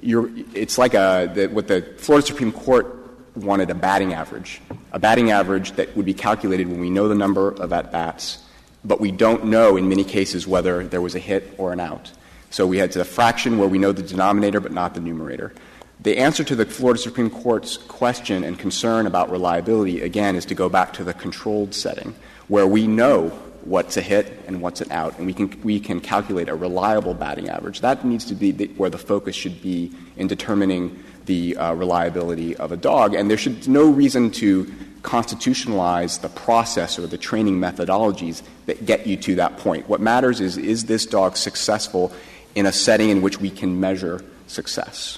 You're, 0.02 0.30
it's 0.54 0.78
like 0.78 0.94
a, 0.94 1.32
the, 1.34 1.48
what 1.48 1.68
the 1.68 1.82
Florida 1.98 2.28
Supreme 2.28 2.52
Court 2.52 2.96
wanted 3.36 3.70
a 3.70 3.76
batting 3.76 4.14
average, 4.14 4.62
a 4.92 5.00
batting 5.00 5.32
average 5.32 5.74
that 5.74 5.96
would 5.96 6.06
be 6.06 6.14
calculated 6.14 6.68
when 6.68 6.80
we 6.80 6.90
know 6.90 7.08
the 7.08 7.16
number 7.16 7.50
of 7.50 7.72
at 7.72 7.92
bats, 7.92 8.44
but 8.84 9.00
we 9.00 9.12
don't 9.12 9.46
know 9.46 9.78
in 9.78 9.88
many 9.88 10.04
cases 10.04 10.48
whether 10.48 10.86
there 10.86 11.02
was 11.02 11.16
a 11.16 11.20
hit 11.20 11.54
or 11.58 11.72
an 11.74 11.80
out. 11.80 12.12
So 12.50 12.66
we 12.66 12.78
had 12.78 12.96
a 12.96 13.06
fraction 13.06 13.58
where 13.58 13.68
we 13.68 13.78
know 13.78 13.92
the 13.92 14.04
denominator 14.04 14.60
but 14.60 14.72
not 14.72 14.96
the 14.96 15.02
numerator. 15.02 15.54
The 16.02 16.18
answer 16.18 16.46
to 16.46 16.56
the 16.56 16.66
Florida 16.66 17.00
Supreme 17.00 17.30
Court's 17.30 17.76
question 17.76 18.46
and 18.46 18.58
concern 18.58 19.06
about 19.06 19.30
reliability, 19.30 20.02
again, 20.02 20.38
is 20.38 20.46
to 20.46 20.56
go 20.56 20.70
back 20.70 20.94
to 20.94 21.04
the 21.04 21.14
controlled 21.14 21.74
setting, 21.74 22.16
where 22.48 22.66
we 22.66 22.88
know 22.88 23.30
what's 23.66 23.98
a 23.98 24.02
hit 24.02 24.40
and 24.48 24.62
what's 24.62 24.80
an 24.80 24.92
out, 24.92 25.18
and 25.18 25.28
we 25.28 25.34
can, 25.34 25.62
we 25.62 25.78
can 25.78 26.00
calculate 26.00 26.48
a 26.48 26.56
reliable 26.56 27.14
batting 27.14 27.50
average. 27.50 27.82
That 27.82 28.06
needs 28.06 28.24
to 28.26 28.36
be 28.36 28.52
the, 28.52 28.68
where 28.78 28.90
the 28.90 28.98
focus 28.98 29.36
should 29.36 29.62
be 29.62 29.92
in 30.16 30.28
determining 30.28 31.04
the 31.26 31.58
uh, 31.58 31.74
reliability 31.74 32.56
of 32.56 32.72
a 32.72 32.78
dog, 32.78 33.14
and 33.14 33.30
there 33.30 33.38
should 33.38 33.62
be 33.62 33.68
no 33.72 33.90
reason 33.90 34.32
to 34.32 34.66
constitutionalize 35.02 36.22
the 36.22 36.30
process 36.30 36.98
or 36.98 37.08
the 37.08 37.18
training 37.18 37.60
methodologies 37.60 38.42
that 38.68 38.86
get 38.86 39.06
you 39.06 39.18
to 39.18 39.36
that 39.36 39.58
point. 39.58 39.88
What 39.90 40.00
matters 40.00 40.40
is, 40.40 40.58
is 40.58 40.86
this 40.86 41.06
dog 41.06 41.36
successful 41.36 42.14
in 42.56 42.66
a 42.66 42.72
setting 42.72 43.10
in 43.10 43.22
which 43.22 43.40
we 43.40 43.50
can 43.50 43.80
measure 43.80 44.24
success? 44.48 45.18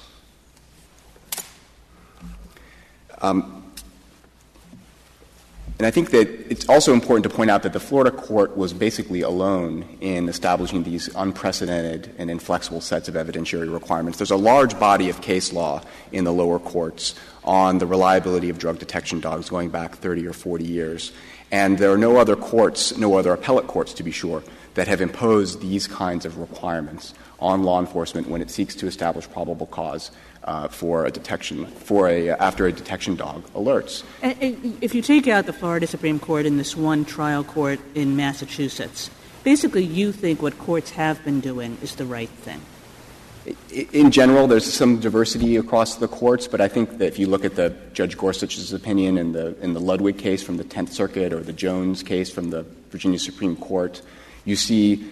Um, 3.10 3.10
Um, 3.21 3.61
and 5.81 5.87
I 5.87 5.89
think 5.89 6.11
that 6.11 6.27
it's 6.51 6.69
also 6.69 6.93
important 6.93 7.23
to 7.23 7.35
point 7.35 7.49
out 7.49 7.63
that 7.63 7.73
the 7.73 7.79
Florida 7.79 8.15
court 8.15 8.55
was 8.55 8.71
basically 8.71 9.21
alone 9.21 9.97
in 9.99 10.29
establishing 10.29 10.83
these 10.83 11.07
unprecedented 11.15 12.13
and 12.19 12.29
inflexible 12.29 12.81
sets 12.81 13.07
of 13.07 13.15
evidentiary 13.15 13.71
requirements. 13.73 14.19
There's 14.19 14.29
a 14.29 14.35
large 14.35 14.79
body 14.79 15.09
of 15.09 15.21
case 15.21 15.51
law 15.51 15.81
in 16.11 16.23
the 16.23 16.31
lower 16.31 16.59
courts 16.59 17.15
on 17.43 17.79
the 17.79 17.87
reliability 17.87 18.49
of 18.49 18.59
drug 18.59 18.77
detection 18.77 19.21
dogs 19.21 19.49
going 19.49 19.69
back 19.69 19.95
30 19.95 20.27
or 20.27 20.33
40 20.33 20.65
years. 20.65 21.13
And 21.51 21.79
there 21.79 21.91
are 21.91 21.97
no 21.97 22.17
other 22.17 22.35
courts, 22.35 22.95
no 22.97 23.15
other 23.15 23.33
appellate 23.33 23.65
courts 23.65 23.95
to 23.95 24.03
be 24.03 24.11
sure, 24.11 24.43
that 24.73 24.87
have 24.87 25.01
imposed 25.01 25.61
these 25.61 25.87
kinds 25.87 26.25
of 26.25 26.37
requirements 26.37 27.13
on 27.39 27.63
law 27.63 27.79
enforcement 27.79 28.27
when 28.27 28.41
it 28.41 28.49
seeks 28.49 28.75
to 28.75 28.87
establish 28.87 29.29
probable 29.29 29.65
cause 29.65 30.11
uh, 30.43 30.67
for 30.67 31.05
a 31.05 31.11
detection 31.11 31.65
for 31.65 32.07
a 32.07 32.29
after 32.29 32.65
a 32.65 32.71
detection 32.71 33.15
dog 33.15 33.43
alerts. 33.53 34.03
If 34.21 34.95
you 34.95 35.01
take 35.01 35.27
out 35.27 35.45
the 35.45 35.53
Florida 35.53 35.87
Supreme 35.87 36.19
Court 36.19 36.45
and 36.45 36.59
this 36.59 36.75
one 36.75 37.05
trial 37.05 37.43
court 37.43 37.79
in 37.95 38.15
Massachusetts, 38.15 39.09
basically 39.43 39.83
you 39.83 40.11
think 40.11 40.41
what 40.41 40.57
courts 40.57 40.91
have 40.91 41.23
been 41.23 41.39
doing 41.39 41.77
is 41.81 41.95
the 41.95 42.05
right 42.05 42.29
thing. 42.29 42.61
In 43.71 44.11
general, 44.11 44.45
there's 44.45 44.71
some 44.71 44.99
diversity 44.99 45.55
across 45.55 45.95
the 45.95 46.07
courts, 46.07 46.47
but 46.47 46.61
I 46.61 46.67
think 46.67 46.99
that 46.99 47.07
if 47.07 47.17
you 47.17 47.25
look 47.25 47.43
at 47.43 47.55
the 47.55 47.75
Judge 47.91 48.15
Gorsuch's 48.15 48.71
opinion 48.71 49.17
in 49.17 49.31
the 49.31 49.59
in 49.61 49.73
the 49.73 49.79
Ludwig 49.79 50.19
case 50.19 50.43
from 50.43 50.57
the 50.57 50.63
Tenth 50.63 50.93
Circuit 50.93 51.33
or 51.33 51.39
the 51.39 51.53
Jones 51.53 52.03
case 52.03 52.29
from 52.29 52.51
the 52.51 52.65
Virginia 52.91 53.17
Supreme 53.17 53.55
Court, 53.55 54.03
you 54.45 54.55
see 54.55 55.07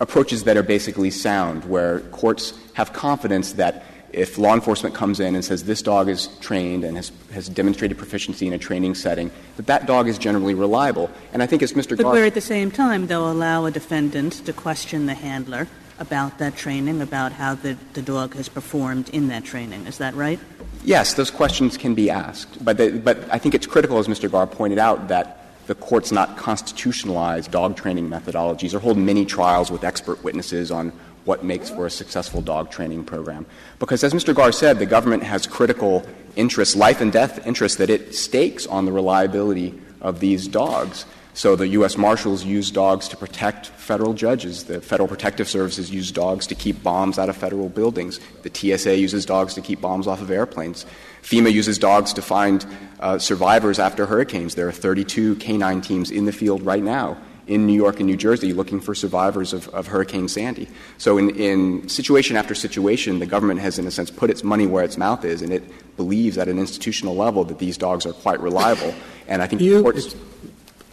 approaches 0.00 0.44
that 0.44 0.56
are 0.56 0.62
basically 0.62 1.10
sound, 1.10 1.64
where 1.64 2.00
courts 2.10 2.58
have 2.74 2.92
confidence 2.92 3.52
that 3.52 3.84
if 4.12 4.38
law 4.38 4.54
enforcement 4.54 4.94
comes 4.94 5.20
in 5.20 5.34
and 5.34 5.44
says 5.44 5.64
this 5.64 5.82
dog 5.82 6.08
is 6.08 6.28
trained 6.40 6.84
and 6.84 6.96
has, 6.96 7.12
has 7.32 7.48
demonstrated 7.48 7.96
proficiency 7.96 8.46
in 8.46 8.52
a 8.52 8.58
training 8.58 8.94
setting, 8.94 9.30
that 9.56 9.66
that 9.66 9.86
dog 9.86 10.08
is 10.08 10.18
generally 10.18 10.54
reliable. 10.54 11.10
And 11.32 11.42
I 11.42 11.46
think 11.46 11.62
as 11.62 11.74
Mr. 11.74 11.90
But 11.90 12.04
Garth 12.04 12.14
where 12.14 12.24
at 12.24 12.34
the 12.34 12.40
same 12.40 12.70
time 12.70 13.06
they'll 13.06 13.30
allow 13.30 13.66
a 13.66 13.70
defendant 13.70 14.44
to 14.46 14.52
question 14.52 15.06
the 15.06 15.14
handler 15.14 15.68
about 15.98 16.38
that 16.38 16.56
training, 16.56 17.02
about 17.02 17.32
how 17.32 17.54
the, 17.54 17.76
the 17.92 18.02
dog 18.02 18.34
has 18.34 18.48
performed 18.48 19.10
in 19.10 19.28
that 19.28 19.44
training. 19.44 19.86
Is 19.86 19.98
that 19.98 20.14
right? 20.14 20.40
Yes, 20.82 21.14
those 21.14 21.30
questions 21.30 21.76
can 21.76 21.94
be 21.94 22.08
asked. 22.08 22.64
But, 22.64 22.78
the, 22.78 22.90
but 22.90 23.18
I 23.30 23.38
think 23.38 23.54
it's 23.54 23.66
critical, 23.66 23.98
as 23.98 24.08
Mr. 24.08 24.30
Garre 24.30 24.46
pointed 24.46 24.78
out, 24.78 25.08
that 25.08 25.39
the 25.70 25.76
courts 25.76 26.10
not 26.10 26.36
constitutionalize 26.36 27.48
dog 27.48 27.76
training 27.76 28.10
methodologies 28.10 28.74
or 28.74 28.80
hold 28.80 28.98
many 28.98 29.24
trials 29.24 29.70
with 29.70 29.84
expert 29.84 30.24
witnesses 30.24 30.72
on 30.72 30.92
what 31.26 31.44
makes 31.44 31.70
for 31.70 31.86
a 31.86 31.90
successful 31.90 32.42
dog 32.42 32.72
training 32.72 33.04
program. 33.04 33.46
Because 33.78 34.02
as 34.02 34.12
Mr. 34.12 34.34
Garre 34.34 34.50
said, 34.50 34.80
the 34.80 34.86
government 34.86 35.22
has 35.22 35.46
critical 35.46 36.04
interests, 36.34 36.74
life 36.74 37.00
and 37.00 37.12
death 37.12 37.46
interests 37.46 37.78
that 37.78 37.88
it 37.88 38.16
stakes 38.16 38.66
on 38.66 38.84
the 38.84 38.90
reliability 38.90 39.80
of 40.00 40.18
these 40.18 40.48
dogs. 40.48 41.06
So 41.34 41.54
the 41.54 41.68
U.S. 41.68 41.96
Marshals 41.96 42.44
use 42.44 42.72
dogs 42.72 43.06
to 43.06 43.16
protect 43.16 43.66
federal 43.66 44.12
judges. 44.12 44.64
The 44.64 44.80
Federal 44.80 45.08
Protective 45.08 45.48
Services 45.48 45.88
use 45.88 46.10
dogs 46.10 46.48
to 46.48 46.56
keep 46.56 46.82
bombs 46.82 47.16
out 47.16 47.28
of 47.28 47.36
federal 47.36 47.68
buildings. 47.68 48.18
The 48.42 48.50
TSA 48.52 48.96
uses 48.96 49.24
dogs 49.24 49.54
to 49.54 49.60
keep 49.60 49.80
bombs 49.80 50.08
off 50.08 50.20
of 50.20 50.32
airplanes. 50.32 50.84
FEMA 51.22 51.52
uses 51.52 51.78
dogs 51.78 52.12
to 52.14 52.22
find 52.22 52.66
uh, 52.98 53.18
survivors 53.18 53.78
after 53.78 54.06
hurricanes. 54.06 54.54
There 54.54 54.68
are 54.68 54.72
32 54.72 55.36
canine 55.36 55.80
teams 55.80 56.10
in 56.10 56.24
the 56.24 56.32
field 56.32 56.62
right 56.62 56.82
now 56.82 57.18
in 57.46 57.66
New 57.66 57.74
York 57.74 57.96
and 57.98 58.06
New 58.06 58.16
Jersey 58.16 58.52
looking 58.52 58.80
for 58.80 58.94
survivors 58.94 59.52
of, 59.52 59.68
of 59.70 59.88
Hurricane 59.88 60.28
Sandy. 60.28 60.68
So, 60.98 61.18
in, 61.18 61.30
in 61.30 61.88
situation 61.88 62.36
after 62.36 62.54
situation, 62.54 63.18
the 63.18 63.26
government 63.26 63.60
has, 63.60 63.78
in 63.78 63.86
a 63.86 63.90
sense, 63.90 64.10
put 64.10 64.30
its 64.30 64.44
money 64.44 64.66
where 64.66 64.84
its 64.84 64.96
mouth 64.96 65.24
is, 65.24 65.42
and 65.42 65.52
it 65.52 65.64
believes 65.96 66.38
at 66.38 66.46
an 66.46 66.58
institutional 66.58 67.16
level 67.16 67.42
that 67.44 67.58
these 67.58 67.76
dogs 67.76 68.06
are 68.06 68.12
quite 68.12 68.40
reliable. 68.40 68.94
And 69.26 69.42
I 69.42 69.48
think 69.48 69.62
you. 69.62 69.86
I'm 69.86 69.94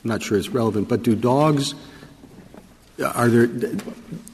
not 0.04 0.24
sure 0.24 0.38
it's 0.38 0.50
relevant, 0.50 0.90
but 0.90 1.04
do 1.04 1.16
dogs 1.16 1.76
are 3.04 3.28
there 3.28 3.48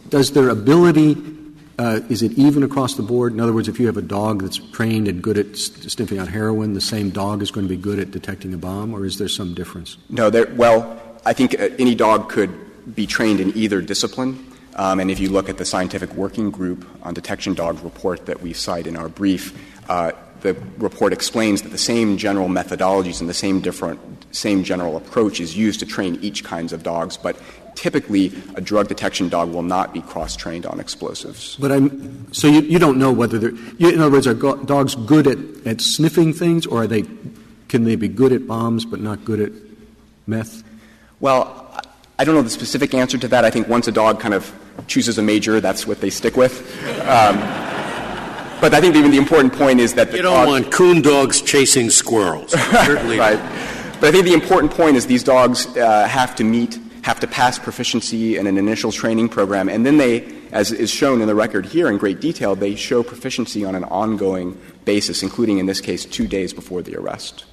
does 0.09 0.31
their 0.31 0.49
ability 0.49 1.15
is 1.79 2.21
it 2.21 2.31
even 2.33 2.63
across 2.63 2.95
the 2.95 3.03
board? 3.03 3.33
In 3.33 3.39
other 3.39 3.53
words, 3.53 3.67
if 3.67 3.79
you 3.79 3.87
have 3.87 3.97
a 3.97 4.01
dog 4.01 4.41
that's 4.41 4.57
trained 4.57 5.07
and 5.07 5.21
good 5.21 5.37
at 5.37 5.57
sniffing 5.57 6.19
out 6.19 6.27
heroin, 6.27 6.73
the 6.73 6.81
same 6.81 7.09
dog 7.09 7.41
is 7.41 7.51
going 7.51 7.67
to 7.67 7.73
be 7.73 7.81
good 7.81 7.99
at 7.99 8.11
detecting 8.11 8.53
a 8.53 8.57
bomb, 8.57 8.93
or 8.93 9.05
is 9.05 9.17
there 9.17 9.27
some 9.27 9.53
difference? 9.53 9.97
No, 10.09 10.29
well, 10.55 11.01
I 11.25 11.33
think 11.33 11.59
uh, 11.59 11.69
any 11.79 11.95
dog 11.95 12.29
could 12.29 12.95
be 12.95 13.07
trained 13.07 13.39
in 13.39 13.55
either 13.57 13.81
discipline. 13.81 14.45
Um, 14.75 14.99
and 14.99 15.11
if 15.11 15.19
you 15.19 15.29
look 15.29 15.49
at 15.49 15.57
the 15.57 15.65
scientific 15.65 16.13
working 16.13 16.49
group 16.49 16.85
on 17.03 17.13
detection 17.13 17.53
dog 17.53 17.83
report 17.83 18.25
that 18.25 18.41
we 18.41 18.53
cite 18.53 18.87
in 18.87 18.95
our 18.95 19.07
brief, 19.07 19.53
uh, 19.89 20.11
the 20.41 20.55
report 20.77 21.13
explains 21.13 21.61
that 21.61 21.69
the 21.69 21.77
same 21.77 22.17
general 22.17 22.49
methodologies 22.49 23.21
and 23.21 23.29
the 23.29 23.33
same 23.33 23.61
different 23.61 23.99
same 24.31 24.63
general 24.63 24.97
approach 24.97 25.39
is 25.39 25.55
used 25.55 25.79
to 25.79 25.85
train 25.85 26.17
each 26.21 26.43
kinds 26.43 26.73
of 26.73 26.81
dogs, 26.81 27.17
but 27.17 27.37
typically 27.75 28.31
a 28.55 28.61
drug 28.61 28.87
detection 28.87 29.29
dog 29.29 29.51
will 29.51 29.63
not 29.63 29.93
be 29.93 30.01
cross 30.01 30.35
trained 30.35 30.65
on 30.65 30.79
explosives. 30.79 31.55
But 31.59 31.71
I'm 31.71 32.31
so 32.33 32.47
you, 32.47 32.61
you 32.61 32.79
don't 32.79 32.97
know 32.97 33.11
whether 33.11 33.37
they're 33.37 33.53
you, 33.77 33.89
in 33.89 33.99
other 33.99 34.11
words 34.11 34.27
are 34.27 34.33
go, 34.33 34.55
dogs 34.55 34.95
good 34.95 35.27
at, 35.27 35.37
at 35.65 35.81
sniffing 35.81 36.33
things 36.33 36.65
or 36.65 36.83
are 36.83 36.87
they 36.87 37.03
can 37.67 37.83
they 37.83 37.95
be 37.95 38.07
good 38.07 38.31
at 38.31 38.47
bombs 38.47 38.85
but 38.85 38.99
not 38.99 39.25
good 39.25 39.39
at 39.39 39.51
meth? 40.27 40.63
Well, 41.19 41.59
I 42.19 42.23
don't 42.25 42.35
know 42.35 42.41
the 42.41 42.49
specific 42.49 42.93
answer 42.93 43.17
to 43.17 43.27
that. 43.29 43.43
I 43.43 43.49
think 43.49 43.67
once 43.67 43.87
a 43.87 43.91
dog 43.91 44.19
kind 44.19 44.33
of 44.33 44.53
chooses 44.87 45.17
a 45.17 45.21
major, 45.23 45.59
that's 45.59 45.87
what 45.87 45.99
they 46.01 46.09
stick 46.09 46.37
with. 46.37 46.61
Um, 47.01 47.37
but 48.61 48.73
I 48.73 48.79
think 48.79 48.95
even 48.95 49.11
the 49.11 49.17
important 49.17 49.53
point 49.53 49.79
is 49.79 49.95
that 49.95 50.11
the 50.11 50.17
you 50.17 50.23
don't 50.23 50.33
dog, 50.33 50.47
want 50.47 50.71
coon 50.71 51.01
dogs 51.01 51.41
chasing 51.41 51.89
squirrels. 51.89 52.51
Certainly, 52.85 53.19
right. 53.19 53.39
But 53.99 54.09
I 54.09 54.11
think 54.11 54.25
the 54.25 54.33
important 54.33 54.71
point 54.71 54.95
is 54.95 55.07
these 55.07 55.23
dogs 55.23 55.65
uh, 55.75 56.07
have 56.07 56.35
to 56.35 56.43
meet, 56.43 56.79
have 57.03 57.19
to 57.19 57.27
pass 57.27 57.59
proficiency 57.59 58.37
in 58.37 58.47
an 58.47 58.57
initial 58.57 58.91
training 58.91 59.29
program, 59.29 59.69
and 59.69 59.85
then 59.85 59.97
they, 59.97 60.25
as 60.51 60.71
is 60.71 60.89
shown 60.89 61.21
in 61.21 61.27
the 61.27 61.35
record 61.35 61.65
here 61.65 61.89
in 61.89 61.97
great 61.97 62.21
detail, 62.21 62.55
they 62.55 62.75
show 62.75 63.03
proficiency 63.03 63.65
on 63.65 63.75
an 63.75 63.83
ongoing 63.85 64.59
basis, 64.85 65.21
including 65.21 65.57
in 65.57 65.65
this 65.65 65.81
case 65.81 66.05
two 66.05 66.27
days 66.27 66.53
before 66.53 66.81
the 66.81 66.95
arrest. 66.95 67.45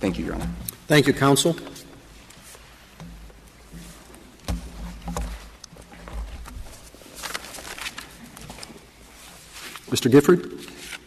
Thank 0.00 0.18
you, 0.18 0.24
Your 0.26 0.34
Honor. 0.34 0.48
Thank 0.86 1.06
you, 1.06 1.12
counsel. 1.12 1.54
Mr. 9.90 10.10
Gifford. 10.10 10.42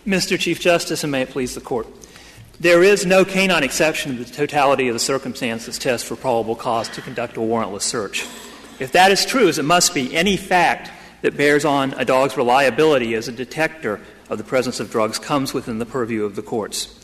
Mr. 0.05 0.39
Chief 0.39 0.59
Justice, 0.59 1.03
and 1.03 1.11
may 1.11 1.21
it 1.21 1.29
please 1.29 1.55
the 1.55 1.61
Court. 1.61 1.87
There 2.61 2.83
is 2.83 3.07
no 3.07 3.25
canine 3.25 3.63
exception 3.63 4.17
to 4.17 4.23
the 4.23 4.31
totality 4.31 4.87
of 4.87 4.93
the 4.93 4.99
circumstances 4.99 5.79
test 5.79 6.05
for 6.05 6.15
probable 6.15 6.55
cause 6.55 6.87
to 6.89 7.01
conduct 7.01 7.35
a 7.35 7.39
warrantless 7.39 7.81
search. 7.81 8.23
If 8.79 8.91
that 8.91 9.09
is 9.09 9.25
true, 9.25 9.47
as 9.47 9.57
it 9.57 9.65
must 9.65 9.95
be, 9.95 10.15
any 10.15 10.37
fact 10.37 10.91
that 11.23 11.35
bears 11.35 11.65
on 11.65 11.93
a 11.93 12.05
dog's 12.05 12.37
reliability 12.37 13.15
as 13.15 13.27
a 13.27 13.31
detector 13.31 13.99
of 14.29 14.37
the 14.37 14.43
presence 14.43 14.79
of 14.79 14.91
drugs 14.91 15.17
comes 15.17 15.55
within 15.55 15.79
the 15.79 15.87
purview 15.87 16.23
of 16.23 16.35
the 16.35 16.43
courts. 16.43 17.03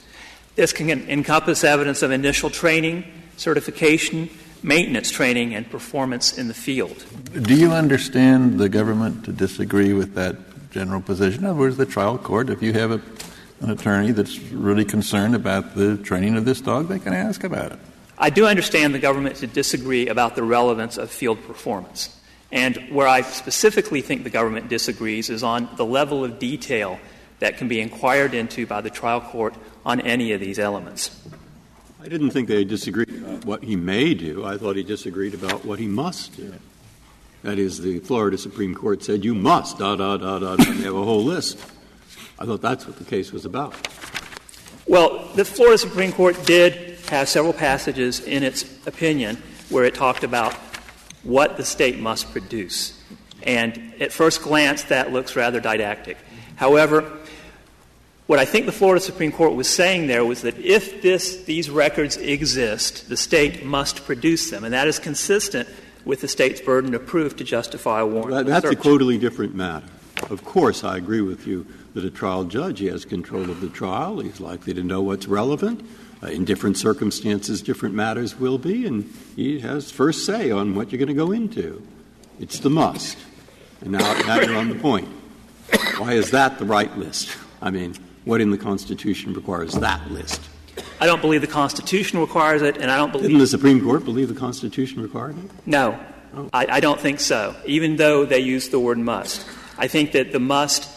This 0.55 0.73
can 0.73 0.91
encompass 0.91 1.63
evidence 1.63 2.03
of 2.03 2.11
initial 2.11 2.51
training, 2.51 3.05
certification, 3.37 4.29
maintenance 4.61 5.09
training, 5.09 5.55
and 5.55 5.67
performance 5.67 6.37
in 6.37 6.49
the 6.49 6.53
field. 6.53 7.03
Do 7.33 7.55
you 7.55 7.71
understand 7.71 8.59
the 8.59 8.69
government 8.69 9.25
to 9.25 9.33
disagree 9.33 9.93
with 9.93 10.13
that 10.13 10.35
general 10.69 11.01
position? 11.01 11.45
In 11.45 11.49
other 11.49 11.59
words, 11.59 11.77
the 11.77 11.87
trial 11.87 12.19
court, 12.19 12.51
if 12.51 12.61
you 12.61 12.73
have 12.73 12.91
a, 12.91 13.01
an 13.61 13.71
attorney 13.71 14.11
that's 14.11 14.39
really 14.39 14.85
concerned 14.85 15.35
about 15.35 15.75
the 15.75 15.97
training 15.97 16.35
of 16.35 16.45
this 16.45 16.61
dog, 16.61 16.87
they 16.87 16.99
can 16.99 17.13
ask 17.13 17.43
about 17.43 17.71
it. 17.71 17.79
I 18.17 18.29
do 18.29 18.45
understand 18.45 18.93
the 18.93 18.99
government 18.99 19.37
to 19.37 19.47
disagree 19.47 20.07
about 20.07 20.35
the 20.35 20.43
relevance 20.43 20.97
of 20.97 21.11
field 21.11 21.43
performance. 21.45 22.15
And 22.51 22.77
where 22.89 23.07
I 23.07 23.21
specifically 23.21 24.01
think 24.01 24.23
the 24.23 24.29
government 24.29 24.69
disagrees 24.69 25.29
is 25.29 25.43
on 25.43 25.69
the 25.75 25.85
level 25.85 26.23
of 26.23 26.39
detail 26.39 26.99
that 27.39 27.57
can 27.57 27.67
be 27.67 27.79
inquired 27.79 28.33
into 28.33 28.65
by 28.65 28.81
the 28.81 28.89
trial 28.89 29.21
court 29.21 29.53
on 29.85 30.01
any 30.01 30.31
of 30.31 30.39
these 30.39 30.57
elements. 30.57 31.15
I 32.01 32.07
didn't 32.07 32.31
think 32.31 32.47
they 32.47 32.63
disagreed 32.63 33.09
about 33.09 33.45
what 33.45 33.63
he 33.63 33.75
may 33.75 34.13
do. 34.13 34.45
I 34.45 34.57
thought 34.57 34.75
he 34.75 34.83
disagreed 34.83 35.33
about 35.33 35.65
what 35.65 35.77
he 35.77 35.87
must 35.87 36.35
do. 36.37 36.53
That 37.43 37.59
is, 37.59 37.81
the 37.81 37.99
Florida 37.99 38.37
Supreme 38.37 38.73
Court 38.73 39.03
said 39.03 39.23
you 39.23 39.35
must, 39.35 39.77
da, 39.77 39.95
da, 39.95 40.17
da, 40.17 40.39
da, 40.39 40.55
da, 40.55 40.63
they 40.63 40.83
have 40.83 40.95
a 40.95 41.03
whole 41.03 41.23
list. 41.23 41.59
I 42.39 42.45
thought 42.45 42.61
that's 42.61 42.85
what 42.85 42.97
the 42.97 43.03
case 43.03 43.31
was 43.31 43.45
about. 43.45 43.75
Well, 44.87 45.27
the 45.35 45.43
Florida 45.43 45.77
Supreme 45.77 46.11
Court 46.11 46.37
did 46.45 46.97
have 47.09 47.27
several 47.27 47.53
passages 47.53 48.19
in 48.21 48.43
its 48.43 48.63
opinion 48.85 49.37
where 49.69 49.85
it 49.85 49.95
talked 49.95 50.23
about 50.23 50.53
what 51.23 51.57
the 51.57 51.65
state 51.65 51.99
must 51.99 52.31
produce. 52.31 53.01
And 53.43 53.93
at 53.99 54.11
first 54.11 54.41
glance, 54.41 54.83
that 54.83 55.11
looks 55.11 55.35
rather 55.35 55.59
didactic. 55.59 56.17
However, 56.55 57.11
what 58.27 58.39
I 58.39 58.45
think 58.45 58.65
the 58.65 58.71
Florida 58.71 59.03
Supreme 59.03 59.31
Court 59.31 59.55
was 59.55 59.67
saying 59.69 60.07
there 60.07 60.25
was 60.25 60.41
that 60.41 60.57
if 60.57 61.01
this, 61.01 61.43
these 61.43 61.69
records 61.69 62.17
exist, 62.17 63.09
the 63.09 63.17
state 63.17 63.65
must 63.65 64.05
produce 64.05 64.49
them. 64.49 64.63
And 64.63 64.73
that 64.73 64.87
is 64.87 64.99
consistent 64.99 65.67
with 66.05 66.21
the 66.21 66.27
state's 66.27 66.61
burden 66.61 66.93
of 66.93 67.05
proof 67.05 67.35
to 67.37 67.43
justify 67.43 68.01
a 68.01 68.05
warrant. 68.05 68.31
Well, 68.31 68.43
that's 68.43 68.65
a 68.65 68.75
totally 68.75 69.17
different 69.17 69.55
matter. 69.55 69.85
Of 70.29 70.43
course, 70.43 70.83
I 70.83 70.97
agree 70.97 71.21
with 71.21 71.45
you 71.45 71.65
that 71.97 72.05
a 72.05 72.11
trial 72.11 72.43
judge, 72.43 72.77
he 72.77 72.85
has 72.85 73.05
control 73.05 73.49
of 73.49 73.59
the 73.59 73.69
trial. 73.69 74.19
He's 74.19 74.39
likely 74.39 74.71
to 74.75 74.83
know 74.83 75.01
what's 75.01 75.27
relevant. 75.27 75.83
Uh, 76.21 76.27
in 76.27 76.45
different 76.45 76.77
circumstances, 76.77 77.59
different 77.59 77.95
matters 77.95 78.39
will 78.39 78.59
be, 78.59 78.85
and 78.85 79.11
he 79.35 79.59
has 79.61 79.89
first 79.89 80.23
say 80.23 80.51
on 80.51 80.75
what 80.75 80.91
you're 80.91 80.99
going 80.99 81.07
to 81.07 81.15
go 81.15 81.31
into. 81.31 81.81
It's 82.39 82.59
the 82.59 82.69
must. 82.69 83.17
And 83.81 83.93
now, 83.93 84.13
now 84.27 84.39
you're 84.41 84.55
on 84.55 84.69
the 84.69 84.75
point. 84.75 85.07
Why 85.97 86.13
is 86.13 86.29
that 86.31 86.59
the 86.59 86.65
right 86.65 86.95
list? 86.99 87.35
I 87.63 87.71
mean, 87.71 87.95
what 88.25 88.41
in 88.41 88.51
the 88.51 88.59
Constitution 88.59 89.33
requires 89.33 89.73
that 89.73 90.11
list? 90.11 90.41
I 91.01 91.07
don't 91.07 91.21
believe 91.21 91.41
the 91.41 91.47
Constitution 91.47 92.19
requires 92.19 92.61
it, 92.61 92.77
and 92.77 92.91
I 92.91 92.97
don't 92.97 93.11
believe. 93.11 93.29
Didn't 93.29 93.39
the 93.39 93.47
Supreme 93.47 93.83
Court 93.83 94.05
believe 94.05 94.27
the 94.27 94.39
Constitution 94.39 95.01
required 95.01 95.35
it? 95.43 95.49
No. 95.65 95.99
Oh. 96.35 96.47
I, 96.53 96.67
I 96.67 96.79
don't 96.79 96.99
think 96.99 97.19
so, 97.19 97.55
even 97.65 97.95
though 97.95 98.23
they 98.23 98.39
use 98.39 98.69
the 98.69 98.79
word 98.79 98.99
must. 98.99 99.47
I 99.79 99.87
think 99.87 100.11
that 100.11 100.31
the 100.31 100.39
must 100.39 100.96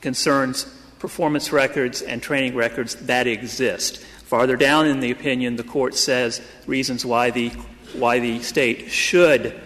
concerns 0.00 0.64
performance 0.98 1.52
records 1.52 2.02
and 2.02 2.22
training 2.22 2.54
records 2.54 2.94
that 2.96 3.26
exist. 3.26 3.98
Farther 3.98 4.56
down 4.56 4.86
in 4.86 5.00
the 5.00 5.10
opinion, 5.10 5.56
the 5.56 5.64
court 5.64 5.94
says 5.94 6.40
reasons 6.66 7.04
why 7.04 7.30
the 7.30 7.50
why 7.94 8.18
the 8.18 8.42
state 8.42 8.90
should 8.90 9.58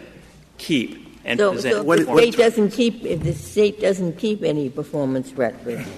keep 0.59 0.99
and 1.25 1.39
so, 1.39 1.53
present. 1.53 1.75
So 1.75 1.93
if 1.93 2.07
the 2.07 2.17
state 2.17 2.37
doesn't 2.37 2.71
keep 2.71 3.05
if 3.05 3.23
the 3.23 3.33
state 3.33 3.81
doesn't 3.81 4.19
keep 4.19 4.43
any 4.43 4.71
performance 4.71 5.33
records, 5.33 5.89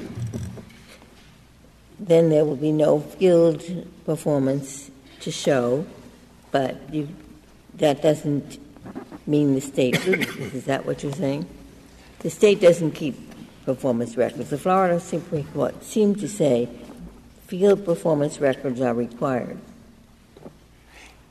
then 1.98 2.30
there 2.30 2.44
will 2.44 2.56
be 2.56 2.72
no 2.72 3.00
field 3.00 3.62
performance 4.04 4.90
to 5.20 5.30
show, 5.30 5.86
but 6.50 6.76
you, 6.92 7.08
that 7.74 8.02
doesn't 8.02 8.58
mean 9.26 9.54
the 9.54 9.60
state 9.60 10.06
loses. 10.06 10.54
Is 10.54 10.64
that 10.64 10.84
what 10.86 11.02
you're 11.02 11.12
saying? 11.12 11.46
The 12.20 12.30
state 12.30 12.60
doesn't 12.60 12.92
keep 12.92 13.16
performance 13.64 14.16
records. 14.16 14.50
The 14.50 14.58
Florida 14.58 15.00
Supreme 15.00 15.46
Court 15.46 15.82
seemed 15.82 16.20
to 16.20 16.28
say 16.28 16.68
field 17.46 17.84
performance 17.84 18.40
records 18.40 18.80
are 18.80 18.94
required. 18.94 19.58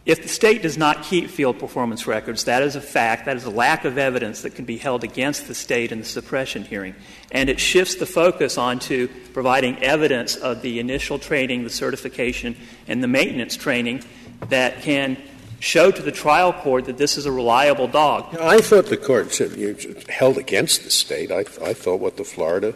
If 0.05 0.21
the 0.21 0.27
state 0.27 0.61
does 0.61 0.77
not 0.77 1.03
keep 1.03 1.29
field 1.29 1.59
performance 1.59 2.05
records, 2.05 2.43
that 2.43 2.61
is 2.61 2.75
a 2.75 2.81
fact. 2.81 3.25
That 3.25 3.37
is 3.37 3.45
a 3.45 3.49
lack 3.49 3.85
of 3.85 3.97
evidence 3.97 4.41
that 4.41 4.53
can 4.53 4.65
be 4.65 4.77
held 4.77 5.05
against 5.05 5.47
the 5.47 5.55
state 5.55 5.93
in 5.93 5.99
the 5.99 6.05
suppression 6.05 6.65
hearing. 6.65 6.93
And 7.31 7.49
it 7.49 7.57
shifts 7.57 7.95
the 7.95 8.05
focus 8.05 8.57
onto 8.57 9.07
providing 9.31 9.81
evidence 9.81 10.35
of 10.35 10.61
the 10.61 10.79
initial 10.79 11.19
training, 11.19 11.63
the 11.63 11.69
certification, 11.69 12.57
and 12.85 13.01
the 13.01 13.07
maintenance 13.07 13.55
training 13.55 14.03
that 14.49 14.81
can 14.81 15.17
show 15.63 15.89
to 15.89 16.01
the 16.01 16.11
trial 16.11 16.51
court 16.51 16.85
that 16.85 16.97
this 16.97 17.17
is 17.17 17.25
a 17.25 17.31
reliable 17.31 17.87
dog. 17.87 18.35
I 18.35 18.59
thought 18.59 18.87
the 18.87 18.97
court 18.97 19.33
said 19.33 19.53
you 19.53 19.95
held 20.09 20.37
against 20.37 20.83
the 20.83 20.91
state. 20.91 21.31
I, 21.31 21.39
I 21.63 21.73
thought 21.73 22.01
what 22.01 22.17
the 22.17 22.25
Florida 22.25 22.75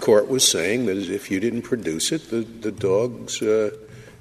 court 0.00 0.28
was 0.28 0.46
saying 0.46 0.86
that 0.86 0.96
if 0.96 1.30
you 1.30 1.38
didn't 1.38 1.62
produce 1.62 2.10
it, 2.10 2.28
the, 2.30 2.40
the 2.40 2.72
dog's 2.72 3.40
uh, 3.40 3.70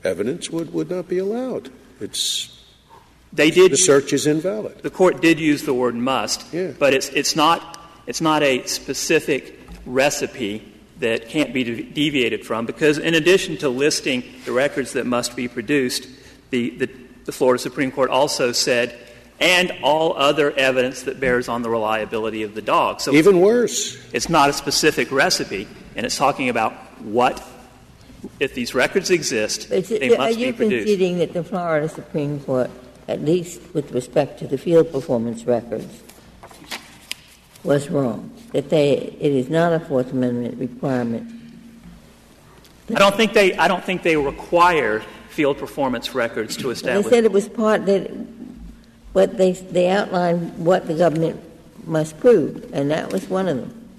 evidence 0.03 0.51
would, 0.51 0.71
would 0.71 0.89
not 0.89 1.07
be 1.07 1.17
allowed. 1.17 1.71
It's 1.99 2.51
they 3.33 3.49
did 3.49 3.71
the 3.71 3.77
search 3.77 4.13
is 4.13 4.27
invalid. 4.27 4.83
The 4.83 4.91
court 4.91 5.21
did 5.21 5.39
use 5.39 5.63
the 5.63 5.73
word 5.73 5.95
must, 5.95 6.53
yeah. 6.53 6.73
but 6.77 6.93
it's 6.93 7.09
it's 7.09 7.35
not 7.35 7.79
it's 8.05 8.21
not 8.21 8.43
a 8.43 8.65
specific 8.67 9.59
recipe 9.85 10.71
that 10.99 11.27
can't 11.27 11.53
be 11.53 11.63
deviated 11.63 12.45
from 12.45 12.65
because 12.65 12.97
in 12.99 13.15
addition 13.15 13.57
to 13.57 13.67
listing 13.67 14.23
the 14.45 14.51
records 14.51 14.93
that 14.93 15.05
must 15.05 15.35
be 15.35 15.47
produced, 15.47 16.07
the, 16.51 16.69
the, 16.77 16.89
the 17.25 17.31
Florida 17.31 17.61
Supreme 17.61 17.91
Court 17.91 18.09
also 18.09 18.51
said 18.51 18.97
and 19.39 19.73
all 19.83 20.15
other 20.17 20.51
evidence 20.51 21.03
that 21.03 21.19
bears 21.19 21.49
on 21.49 21.61
the 21.61 21.69
reliability 21.69 22.43
of 22.43 22.55
the 22.55 22.61
dog. 22.61 23.01
So 23.01 23.13
even 23.13 23.41
worse. 23.41 23.97
It's 24.13 24.29
not 24.29 24.49
a 24.49 24.53
specific 24.53 25.11
recipe, 25.11 25.67
and 25.95 26.05
it's 26.05 26.17
talking 26.17 26.49
about 26.49 26.73
what 27.01 27.45
if 28.39 28.53
these 28.55 28.73
records 28.73 29.11
exist, 29.11 29.71
it's, 29.71 29.89
they 29.89 30.15
must 30.17 30.37
be 30.37 30.51
produced. 30.51 30.61
Are 30.61 30.75
you 30.75 30.79
conceding 30.79 31.17
that 31.19 31.33
the 31.33 31.43
Florida 31.43 31.87
Supreme 31.89 32.39
Court, 32.39 32.71
at 33.07 33.21
least 33.21 33.61
with 33.73 33.91
respect 33.91 34.39
to 34.39 34.47
the 34.47 34.57
field 34.57 34.91
performance 34.91 35.43
records, 35.43 36.01
was 37.63 37.89
wrong? 37.89 38.31
That 38.53 38.69
they 38.69 38.93
it 38.93 39.31
is 39.33 39.49
not 39.49 39.73
a 39.73 39.79
Fourth 39.79 40.11
Amendment 40.11 40.57
requirement. 40.57 41.31
I 42.89 42.99
don't 42.99 43.15
think 43.15 43.33
they. 43.33 43.55
I 43.57 43.67
don't 43.67 43.83
think 43.83 44.01
they 44.01 44.15
require 44.15 45.03
field 45.35 45.57
performance 45.57 46.15
records 46.15 46.55
to 46.55 46.69
establish. 46.69 47.03
They 47.03 47.09
said 47.09 47.25
it 47.25 47.31
was 47.33 47.49
part 47.49 47.85
that, 47.87 48.09
what 49.11 49.37
they 49.37 49.51
they 49.51 49.89
outlined 49.89 50.57
what 50.65 50.87
the 50.87 50.93
government 50.93 51.41
must 51.85 52.17
prove, 52.19 52.73
and 52.73 52.89
that 52.89 53.11
was 53.11 53.29
one 53.29 53.49
of 53.49 53.57
them. 53.57 53.89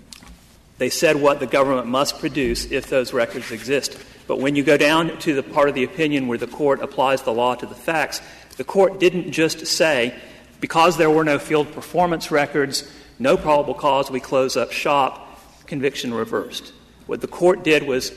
They 0.79 0.89
said 0.91 1.17
what 1.17 1.41
the 1.41 1.47
government 1.47 1.89
must 1.89 2.19
produce 2.19 2.71
if 2.73 2.89
those 2.89 3.13
records 3.13 3.51
exist. 3.53 3.99
But 4.27 4.41
when 4.41 4.57
you 4.57 4.65
go 4.65 4.77
down 4.77 5.19
to 5.21 5.35
the 5.35 5.43
part 5.43 5.69
of 5.69 5.75
the 5.75 5.85
opinion 5.85 6.27
where 6.27 6.39
the 6.39 6.47
court 6.47 6.81
applies 6.81 7.23
the 7.23 7.33
law 7.33 7.55
to 7.55 7.67
the 7.67 7.75
facts, 7.75 8.21
the 8.57 8.65
court 8.65 8.99
didn't 8.99 9.31
just 9.31 9.67
say, 9.67 10.15
because 10.61 10.97
there 10.97 11.11
were 11.11 11.25
no 11.25 11.39
field 11.39 11.73
performance 11.73 12.31
records, 12.31 12.91
no 13.19 13.37
probable 13.37 13.75
cause, 13.75 14.11
we 14.11 14.21
close 14.21 14.57
up 14.57 14.73
shop, 14.73 15.41
conviction 15.67 16.13
reversed. 16.13 16.73
What 17.07 17.21
the 17.21 17.29
court 17.29 17.63
did 17.63 17.85
was 17.85 18.11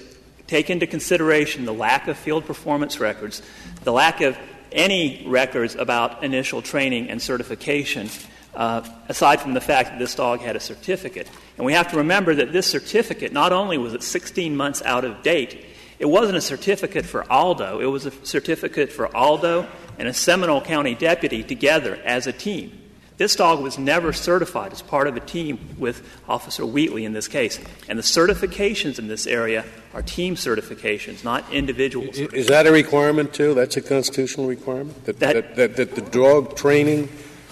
take 0.49 0.71
into 0.71 0.87
consideration 0.87 1.65
the 1.65 1.73
lack 1.73 2.07
of 2.07 2.17
field 2.17 2.43
performance 2.43 2.99
records, 2.99 3.43
the 3.83 3.93
lack 3.93 4.19
of 4.21 4.35
any 4.71 5.23
records 5.27 5.75
about 5.75 6.23
initial 6.23 6.63
training 6.63 7.07
and 7.09 7.21
certification, 7.21 8.09
uh, 8.55 8.81
aside 9.07 9.39
from 9.39 9.53
the 9.53 9.61
fact 9.61 9.89
that 9.89 9.99
this 9.99 10.15
dog 10.15 10.39
had 10.39 10.55
a 10.55 10.59
certificate. 10.59 11.29
And 11.57 11.65
we 11.65 11.73
have 11.73 11.91
to 11.91 11.97
remember 11.97 12.33
that 12.33 12.51
this 12.51 12.65
certificate, 12.65 13.31
not 13.31 13.53
only 13.53 13.77
was 13.77 13.93
it 13.93 14.01
16 14.01 14.57
months 14.57 14.81
out 14.81 15.05
of 15.05 15.21
date, 15.21 15.65
it 15.99 16.05
wasn't 16.05 16.37
a 16.37 16.41
certificate 16.41 17.05
for 17.05 17.31
Aldo. 17.31 17.79
It 17.79 17.85
was 17.85 18.07
a 18.07 18.11
certificate 18.25 18.91
for 18.91 19.15
Aldo 19.15 19.67
and 19.99 20.07
a 20.07 20.13
Seminole 20.13 20.61
County 20.61 20.95
deputy 20.95 21.43
together 21.43 21.99
as 22.03 22.25
a 22.25 22.33
team. 22.33 22.78
This 23.19 23.35
dog 23.35 23.59
was 23.59 23.77
never 23.77 24.13
certified 24.13 24.71
as 24.71 24.81
part 24.81 25.05
of 25.05 25.17
a 25.17 25.19
team 25.19 25.59
with 25.77 26.07
Officer 26.29 26.65
Wheetley 26.65 27.03
in 27.03 27.11
this 27.11 27.27
case. 27.27 27.59
And 27.89 27.99
the 27.99 28.03
certifications 28.03 28.97
in 28.97 29.09
this 29.09 29.27
area 29.27 29.65
are 29.93 30.01
team 30.01 30.35
certifications, 30.35 31.21
not 31.21 31.43
individual 31.51 32.07
certifications. 32.07 32.33
Is 32.33 32.47
that 32.47 32.65
a 32.65 32.71
requirement, 32.71 33.33
too? 33.33 33.53
That's 33.53 33.75
a 33.75 33.81
constitutional 33.81 34.47
requirement? 34.47 35.03
That, 35.03 35.19
that, 35.19 35.57
that, 35.57 35.75
that 35.75 35.95
the 35.95 36.01
dog 36.01 36.55
training 36.55 37.09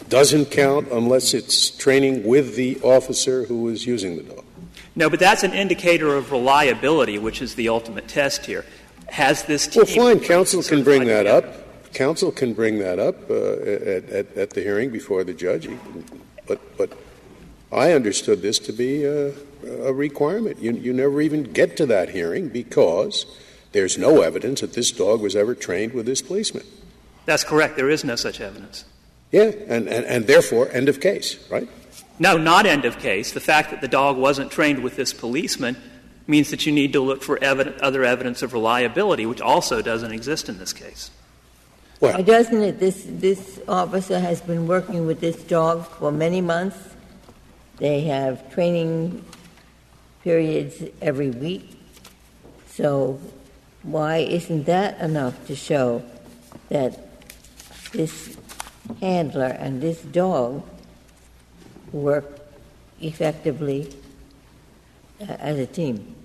doesn't 0.07 0.51
count 0.51 0.87
unless 0.89 1.33
it's 1.33 1.69
training 1.69 2.23
with 2.23 2.55
the 2.55 2.79
officer 2.81 3.43
who 3.43 3.67
is 3.67 3.85
using 3.85 4.15
the 4.15 4.23
dog? 4.23 4.45
No, 4.95 5.09
but 5.09 5.19
that's 5.19 5.43
an 5.43 5.51
indicator 5.51 6.15
of 6.15 6.31
reliability, 6.31 7.19
which 7.19 7.41
is 7.41 7.55
the 7.55 7.67
ultimate 7.67 8.07
test 8.07 8.45
here. 8.45 8.63
Has 9.09 9.43
this 9.43 9.67
team. 9.67 9.83
Well, 9.85 10.15
fine. 10.15 10.21
Counsel 10.21 10.63
can 10.63 10.85
bring 10.85 11.03
that 11.07 11.27
up. 11.27 11.66
Counsel 11.93 12.31
can 12.31 12.53
bring 12.53 12.79
that 12.79 12.99
up 12.99 13.29
uh, 13.29 13.33
at, 13.33 14.09
at, 14.09 14.37
at, 14.37 14.49
the 14.51 14.61
hearing 14.61 14.89
before 14.89 15.23
the 15.23 15.33
judge. 15.33 15.69
But, 16.47 16.77
but 16.77 16.97
I 17.71 17.93
understood 17.93 18.41
this 18.41 18.59
to 18.59 18.73
be 18.73 19.03
a, 19.03 19.33
a 19.65 19.93
requirement. 19.93 20.59
You, 20.59 20.73
you 20.73 20.93
never 20.93 21.21
even 21.21 21.43
get 21.43 21.77
to 21.77 21.85
that 21.87 22.09
hearing 22.09 22.49
because 22.49 23.25
there's 23.71 23.97
no 23.97 24.21
evidence 24.21 24.61
that 24.61 24.73
this 24.73 24.91
dog 24.91 25.21
was 25.21 25.35
ever 25.35 25.55
trained 25.55 25.93
with 25.93 26.05
this 26.05 26.21
policeman. 26.21 26.63
That's 27.25 27.43
correct. 27.43 27.75
There 27.75 27.89
is 27.89 28.03
no 28.03 28.15
such 28.15 28.39
evidence. 28.39 28.85
Yeah, 29.31 29.51
and, 29.67 29.89
and, 29.89 30.05
and 30.05 30.27
therefore, 30.27 30.69
end 30.71 30.87
of 30.87 31.01
case, 31.01 31.37
right? 31.49 31.67
No, 32.19 32.37
not 32.37 32.65
end 32.65 32.85
of 32.85 32.99
case. 32.99 33.33
The 33.33 33.41
fact 33.41 33.71
that 33.71 33.81
the 33.81 33.87
dog 33.87 34.17
wasn't 34.17 34.51
trained 34.51 34.81
with 34.81 34.95
this 34.95 35.13
policeman 35.13 35.75
means 36.25 36.49
that 36.51 36.65
you 36.65 36.71
need 36.71 36.93
to 36.93 37.01
look 37.01 37.21
for 37.21 37.41
evidence, 37.43 37.79
other 37.81 38.03
evidence 38.03 38.41
of 38.41 38.53
reliability, 38.53 39.25
which 39.25 39.41
also 39.41 39.81
doesn't 39.81 40.11
exist 40.11 40.49
in 40.49 40.57
this 40.57 40.73
case. 40.73 41.11
Well, 41.99 42.21
doesn't 42.21 42.61
it? 42.61 42.79
This 42.79 43.05
this 43.07 43.59
officer 43.67 44.19
has 44.19 44.39
been 44.41 44.67
working 44.67 45.07
with 45.07 45.19
this 45.19 45.41
dog 45.43 45.85
for 45.97 46.11
many 46.11 46.41
months. 46.41 46.77
They 47.77 48.01
have 48.01 48.53
training 48.53 49.25
periods 50.23 50.83
every 51.01 51.31
week. 51.31 51.79
So, 52.69 53.19
why 53.81 54.17
isn't 54.17 54.65
that 54.65 54.99
enough 54.99 55.33
to 55.47 55.55
show 55.55 56.03
that 56.69 56.99
this 57.93 58.37
handler 59.01 59.57
and 59.57 59.81
this 59.81 60.01
dog 60.01 60.61
work 61.91 62.39
effectively 63.01 63.89
uh, 65.19 65.33
as 65.39 65.57
a 65.57 65.65
team? 65.65 66.16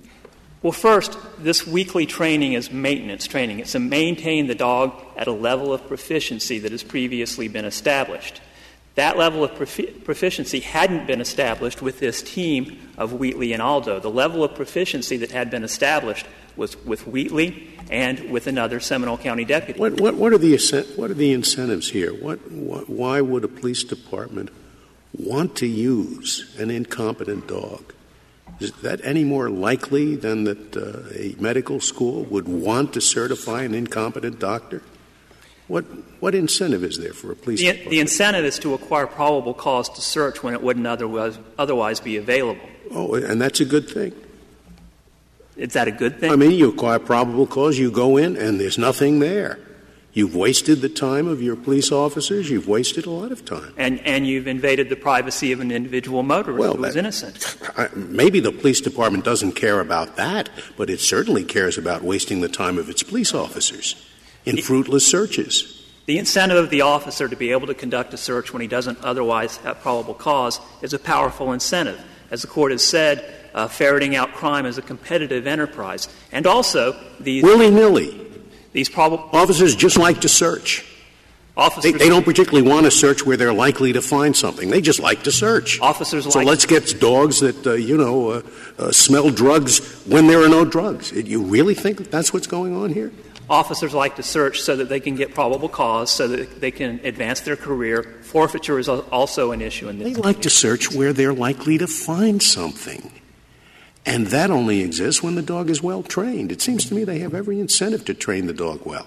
Well, 0.62 0.72
first, 0.72 1.18
this 1.38 1.66
weekly 1.66 2.06
training 2.06 2.52
is 2.52 2.70
maintenance 2.70 3.26
training. 3.26 3.58
It's 3.58 3.72
to 3.72 3.80
maintain 3.80 4.46
the 4.46 4.54
dog 4.54 4.94
at 5.16 5.26
a 5.26 5.32
level 5.32 5.72
of 5.72 5.88
proficiency 5.88 6.60
that 6.60 6.70
has 6.70 6.84
previously 6.84 7.48
been 7.48 7.64
established. 7.64 8.40
That 8.94 9.16
level 9.16 9.42
of 9.42 9.52
profi- 9.52 10.04
proficiency 10.04 10.60
hadn't 10.60 11.06
been 11.06 11.20
established 11.20 11.82
with 11.82 11.98
this 11.98 12.22
team 12.22 12.78
of 12.96 13.14
Wheetley 13.14 13.52
and 13.52 13.60
Aldo. 13.60 13.98
The 13.98 14.10
level 14.10 14.44
of 14.44 14.54
proficiency 14.54 15.16
that 15.16 15.32
had 15.32 15.50
been 15.50 15.64
established 15.64 16.26
was 16.54 16.76
with 16.84 17.08
Wheetley 17.08 17.68
and 17.90 18.30
with 18.30 18.46
another 18.46 18.78
Seminole 18.78 19.18
County 19.18 19.44
deputy. 19.44 19.80
What, 19.80 20.00
what, 20.00 20.14
what 20.14 20.32
are, 20.32 20.38
the, 20.38 20.56
what 20.94 21.10
are 21.10 21.14
the 21.14 21.32
incentives 21.32 21.90
here? 21.90 22.12
What, 22.12 22.52
what, 22.52 22.88
why 22.88 23.20
would 23.20 23.42
a 23.42 23.48
police 23.48 23.82
department 23.82 24.50
want 25.12 25.56
to 25.56 25.66
use 25.66 26.54
an 26.58 26.70
incompetent 26.70 27.48
dog? 27.48 27.94
Is 28.62 28.72
that 28.82 29.00
any 29.02 29.24
more 29.24 29.50
likely 29.50 30.16
than 30.16 30.44
that 30.44 30.76
uh, 30.76 31.14
a 31.14 31.34
medical 31.38 31.80
school 31.80 32.24
would 32.24 32.48
want 32.48 32.92
to 32.94 33.00
certify 33.00 33.62
an 33.62 33.74
incompetent 33.74 34.38
doctor? 34.38 34.82
What, 35.68 35.84
what 36.20 36.34
incentive 36.34 36.84
is 36.84 36.98
there 36.98 37.12
for 37.12 37.32
a 37.32 37.36
police 37.36 37.60
the, 37.60 37.66
department? 37.66 37.90
The 37.90 38.00
incentive 38.00 38.44
is 38.44 38.58
to 38.60 38.74
acquire 38.74 39.06
probable 39.06 39.54
cause 39.54 39.88
to 39.90 40.00
search 40.00 40.42
when 40.42 40.54
it 40.54 40.62
wouldn't 40.62 40.86
otherwise, 40.86 41.38
otherwise 41.58 42.00
be 42.00 42.16
available. 42.16 42.68
Oh, 42.90 43.14
and 43.14 43.40
that's 43.40 43.60
a 43.60 43.64
good 43.64 43.88
thing. 43.88 44.12
Is 45.56 45.74
that 45.74 45.88
a 45.88 45.92
good 45.92 46.18
thing? 46.18 46.32
I 46.32 46.36
mean, 46.36 46.52
you 46.52 46.70
acquire 46.70 46.98
probable 46.98 47.46
cause, 47.46 47.78
you 47.78 47.90
go 47.90 48.16
in, 48.16 48.36
and 48.36 48.58
there's 48.58 48.78
nothing 48.78 49.18
there. 49.18 49.58
You've 50.14 50.36
wasted 50.36 50.82
the 50.82 50.90
time 50.90 51.26
of 51.26 51.42
your 51.42 51.56
police 51.56 51.90
officers. 51.90 52.50
You've 52.50 52.68
wasted 52.68 53.06
a 53.06 53.10
lot 53.10 53.32
of 53.32 53.46
time. 53.46 53.72
And, 53.78 53.98
and 54.00 54.26
you've 54.26 54.46
invaded 54.46 54.90
the 54.90 54.96
privacy 54.96 55.52
of 55.52 55.60
an 55.60 55.70
individual 55.70 56.22
motorist 56.22 56.60
well, 56.60 56.74
who 56.74 56.84
is 56.84 56.96
innocent. 56.96 57.56
I, 57.78 57.88
maybe 57.94 58.38
the 58.38 58.52
police 58.52 58.82
department 58.82 59.24
doesn't 59.24 59.52
care 59.52 59.80
about 59.80 60.16
that, 60.16 60.50
but 60.76 60.90
it 60.90 61.00
certainly 61.00 61.44
cares 61.44 61.78
about 61.78 62.02
wasting 62.02 62.42
the 62.42 62.48
time 62.50 62.76
of 62.76 62.90
its 62.90 63.02
police 63.02 63.32
officers 63.32 63.94
in 64.44 64.58
fruitless 64.58 65.06
searches. 65.06 65.78
The 66.04 66.18
incentive 66.18 66.58
of 66.58 66.68
the 66.68 66.82
officer 66.82 67.26
to 67.26 67.36
be 67.36 67.52
able 67.52 67.68
to 67.68 67.74
conduct 67.74 68.12
a 68.12 68.18
search 68.18 68.52
when 68.52 68.60
he 68.60 68.68
doesn't 68.68 69.02
otherwise 69.02 69.56
have 69.58 69.80
probable 69.80 70.14
cause 70.14 70.60
is 70.82 70.92
a 70.92 70.98
powerful 70.98 71.52
incentive. 71.52 72.04
As 72.30 72.42
the 72.42 72.48
court 72.48 72.72
has 72.72 72.82
said, 72.82 73.24
uh, 73.54 73.68
ferreting 73.68 74.14
out 74.14 74.32
crime 74.32 74.66
is 74.66 74.76
a 74.76 74.82
competitive 74.82 75.46
enterprise. 75.46 76.08
And 76.32 76.46
also, 76.46 76.98
the. 77.20 77.42
Willy 77.42 77.70
nilly. 77.70 78.21
These 78.72 78.88
prob- 78.88 79.34
officers 79.34 79.76
just 79.76 79.98
like 79.98 80.22
to 80.22 80.28
search. 80.28 80.84
Officers 81.54 81.92
they, 81.92 81.98
they, 81.98 82.08
don't 82.08 82.24
particularly 82.24 82.66
want 82.66 82.86
to 82.86 82.90
search 82.90 83.26
where 83.26 83.36
they're 83.36 83.52
likely 83.52 83.92
to 83.92 84.00
find 84.00 84.34
something. 84.34 84.70
They 84.70 84.80
just 84.80 85.00
like 85.00 85.24
to 85.24 85.32
search. 85.32 85.80
Officers 85.80 86.24
so 86.24 86.38
like 86.38 86.48
let's 86.48 86.64
get 86.64 86.98
dogs 86.98 87.40
that 87.40 87.66
uh, 87.66 87.72
you 87.74 87.98
know 87.98 88.30
uh, 88.30 88.42
uh, 88.78 88.90
smell 88.90 89.28
drugs 89.28 90.02
when 90.06 90.28
there 90.28 90.42
are 90.42 90.48
no 90.48 90.64
drugs. 90.64 91.12
You 91.12 91.42
really 91.42 91.74
think 91.74 91.98
that 91.98 92.10
that's 92.10 92.32
what's 92.32 92.46
going 92.46 92.74
on 92.74 92.94
here? 92.94 93.12
Officers 93.50 93.92
like 93.92 94.16
to 94.16 94.22
search 94.22 94.62
so 94.62 94.76
that 94.76 94.88
they 94.88 95.00
can 95.00 95.14
get 95.14 95.34
probable 95.34 95.68
cause, 95.68 96.10
so 96.10 96.26
that 96.26 96.58
they 96.62 96.70
can 96.70 97.00
advance 97.04 97.40
their 97.40 97.56
career. 97.56 98.02
Forfeiture 98.22 98.78
is 98.78 98.88
also 98.88 99.52
an 99.52 99.60
issue 99.60 99.90
in 99.90 99.98
this. 99.98 100.14
They 100.14 100.22
like 100.22 100.40
to 100.42 100.50
search 100.50 100.90
where 100.90 101.12
they're 101.12 101.34
likely 101.34 101.76
to 101.76 101.86
find 101.86 102.42
something. 102.42 103.12
And 104.04 104.26
that 104.28 104.50
only 104.50 104.80
exists 104.80 105.22
when 105.22 105.36
the 105.36 105.42
dog 105.42 105.70
is 105.70 105.82
well 105.82 106.02
trained. 106.02 106.50
It 106.50 106.60
seems 106.60 106.84
to 106.86 106.94
me 106.94 107.04
they 107.04 107.20
have 107.20 107.34
every 107.34 107.60
incentive 107.60 108.04
to 108.06 108.14
train 108.14 108.46
the 108.46 108.52
dog 108.52 108.84
well. 108.84 109.06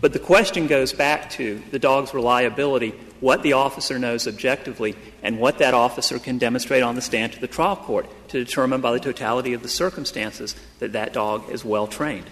But 0.00 0.14
the 0.14 0.18
question 0.18 0.66
goes 0.66 0.94
back 0.94 1.28
to 1.30 1.60
the 1.70 1.78
dog's 1.78 2.14
reliability, 2.14 2.94
what 3.20 3.42
the 3.42 3.52
officer 3.52 3.98
knows 3.98 4.26
objectively, 4.26 4.96
and 5.22 5.38
what 5.38 5.58
that 5.58 5.74
officer 5.74 6.18
can 6.18 6.38
demonstrate 6.38 6.82
on 6.82 6.94
the 6.94 7.02
stand 7.02 7.34
to 7.34 7.40
the 7.40 7.46
trial 7.46 7.76
court 7.76 8.06
to 8.28 8.42
determine 8.42 8.80
by 8.80 8.92
the 8.92 9.00
totality 9.00 9.52
of 9.52 9.62
the 9.62 9.68
circumstances 9.68 10.56
that 10.78 10.92
that 10.92 11.12
dog 11.12 11.50
is 11.50 11.64
well 11.64 11.86
trained. 11.86 12.24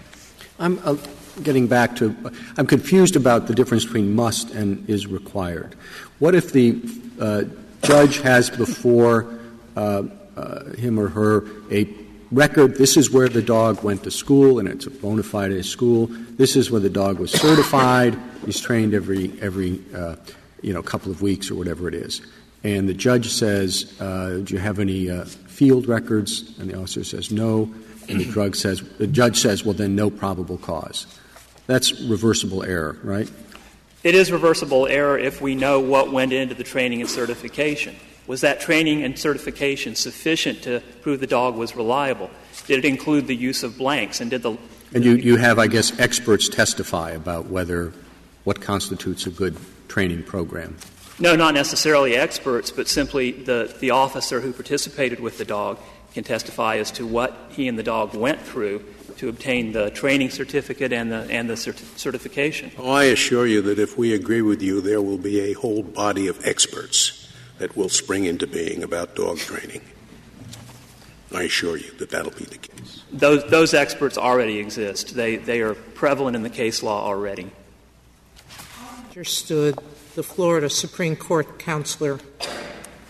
I'm 0.59 0.81
uh, 0.83 0.97
getting 1.43 1.67
back 1.67 1.95
to 1.97 2.17
I'm 2.57 2.67
confused 2.67 3.17
about 3.17 3.47
the 3.47 3.55
difference 3.55 3.85
between 3.85 4.15
must 4.15 4.51
and 4.51 4.89
is 4.89 5.07
required. 5.07 5.75
What 6.19 6.35
if 6.35 6.53
the 6.53 6.81
uh, 7.21 7.45
judge 7.83 8.19
has 8.21 8.51
before 8.51 9.39
uh, 9.77 9.81
uh 9.81 10.03
him 10.77 10.99
or 10.99 11.09
her 11.09 11.45
a 11.71 11.89
record, 12.31 12.77
this 12.77 12.97
is 12.97 13.11
where 13.11 13.29
the 13.29 13.43
dog 13.43 13.83
went 13.83 14.05
to 14.05 14.11
school, 14.11 14.59
and 14.59 14.69
it's 14.69 14.87
a 14.87 14.91
bona 14.91 15.23
fide 15.23 15.65
school. 15.65 16.07
This 16.37 16.57
is 16.57 16.71
where 16.71 16.81
the 16.81 16.91
dog 16.91 17.19
was 17.19 17.31
certified. 17.31 18.19
He's 18.45 18.61
trained 18.61 18.95
every 18.95 19.33
every 19.41 19.81
uh, 19.95 20.17
you 20.63 20.73
know 20.73 20.83
couple 20.83 21.11
of 21.11 21.23
weeks 21.23 21.51
or 21.51 21.55
whatever 21.55 21.89
it 21.89 21.95
is. 21.95 22.21
And 22.65 22.89
the 22.89 22.95
judge 22.95 23.31
says, 23.31 23.95
uh, 24.01 24.41
"Do 24.45 24.55
you 24.55 24.61
have 24.61 24.79
any 24.79 25.11
uh, 25.11 25.25
field 25.25 25.89
records?" 25.89 26.59
And 26.59 26.71
the 26.71 26.77
officer 26.77 27.05
says, 27.05 27.31
"No." 27.31 27.73
And 28.09 28.21
the 28.21 28.25
drug 28.25 28.57
says, 28.57 28.83
the 28.97 29.07
judge 29.07 29.37
says, 29.39 29.67
"Well, 29.67 29.75
then 29.75 29.95
no 29.95 30.09
probable 30.09 30.57
cause." 30.57 31.07
That's 31.67 32.01
reversible 32.01 32.63
error, 32.63 32.97
right? 33.03 33.31
It 34.03 34.15
is 34.15 34.33
reversible 34.33 34.87
error 34.87 35.19
if 35.19 35.43
we 35.43 35.55
know 35.55 35.81
what 35.81 36.11
went 36.11 36.33
into 36.33 36.55
the 36.55 36.65
training 36.65 37.03
and 37.03 37.11
certification. 37.11 37.95
Was 38.29 38.43
that 38.43 38.61
training 38.61 39.03
and 39.03 39.19
certification 39.19 39.97
sufficient 39.97 40.63
to 40.63 40.81
prove 41.03 41.19
the 41.19 41.27
dog 41.27 41.57
was 41.57 41.75
reliable? 41.75 42.31
Did 42.67 42.79
it 42.79 42.85
include 42.85 43.27
the 43.27 43.35
use 43.35 43.65
of 43.65 43.77
blanks? 43.77 44.21
And 44.21 44.31
did 44.31 44.43
the 44.43 44.57
and 44.95 45.05
you, 45.05 45.17
you 45.17 45.37
have, 45.37 45.59
I 45.59 45.67
guess, 45.67 45.99
experts 45.99 46.49
testify 46.49 47.11
about 47.11 47.47
whether 47.47 47.93
what 48.45 48.61
constitutes 48.61 49.27
a 49.27 49.31
good 49.31 49.57
training 49.89 50.23
program. 50.23 50.77
No, 51.19 51.37
not 51.37 51.53
necessarily 51.53 52.17
experts, 52.17 52.71
but 52.71 52.89
simply 52.89 53.33
the, 53.33 53.75
the 53.81 53.91
officer 53.91 54.41
who 54.41 54.53
participated 54.53 55.21
with 55.21 55.37
the 55.37 55.45
dog 55.45 55.79
can 56.15 56.25
testify 56.25 56.77
as 56.77 56.91
to 56.93 57.07
what 57.07 57.37
he 57.51 57.69
and 57.69 57.79
the 57.79 57.83
dog 57.83 58.15
went 58.15 58.41
through 58.41 58.85
to 59.19 59.29
obtain 59.29 59.73
the 59.73 59.91
training 59.91 60.31
certificate 60.31 60.93
and 60.93 61.11
the, 61.11 61.27
and 61.31 61.51
the 61.51 61.55
cert- 61.55 61.99
certification. 61.99 62.71
Oh, 62.79 62.91
I 62.91 63.05
assure 63.05 63.47
you 63.47 63.61
that 63.63 63.79
if 63.79 63.99
we 63.99 64.15
agree 64.15 64.43
with 64.43 64.63
you, 64.63 64.81
there 64.81 65.03
will 65.03 65.19
be 65.19 65.41
a 65.41 65.55
whole 65.55 65.83
body 65.83 66.29
of 66.29 66.45
experts 66.47 67.18
that 67.59 67.77
will 67.77 67.89
spring 67.89 68.25
into 68.25 68.47
being 68.47 68.83
about 68.83 69.15
dog 69.15 69.39
training. 69.39 69.81
I 71.35 71.43
assure 71.43 71.77
you 71.77 71.91
that 71.99 72.11
that'll 72.11 72.33
be 72.33 72.45
the 72.45 72.57
case. 72.57 73.03
Those, 73.13 73.45
those 73.51 73.75
experts 73.75 74.17
already 74.17 74.59
exist. 74.59 75.15
They, 75.15 75.37
they 75.37 75.61
are 75.61 75.75
prevalent 75.75 76.37
in 76.37 76.43
the 76.43 76.51
case 76.51 76.83
law 76.83 77.05
already. 77.05 77.51
Understood 79.09 79.79
the 80.15 80.23
Florida 80.23 80.71
Supreme 80.71 81.17
Court 81.17 81.59
counselor 81.59 82.19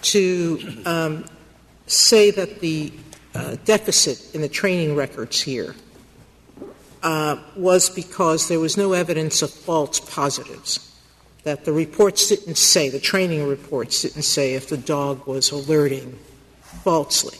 to 0.03 0.83
um, 0.85 1.25
say 1.87 2.31
that 2.31 2.61
the 2.61 2.93
uh, 3.35 3.57
deficit 3.65 4.35
in 4.35 4.41
the 4.41 4.49
training 4.49 4.97
records 4.97 5.41
here 5.41 5.77
uh, 7.03 7.37
was 7.57 7.89
because 7.89 8.49
there 8.49 8.59
was 8.59 8.77
no 8.77 8.95
evidence 8.95 9.43
of 9.43 9.51
false 9.51 10.01
positives 10.01 10.88
that 11.49 11.65
the 11.65 11.73
reports 11.73 12.29
didn't 12.29 12.59
say, 12.59 12.91
the 12.91 13.01
training 13.01 13.49
reports 13.49 14.03
didn't 14.03 14.21
say 14.21 14.53
if 14.53 14.69
the 14.69 14.77
dog 14.77 15.27
was 15.27 15.51
alerting 15.51 16.19
falsely. 16.85 17.39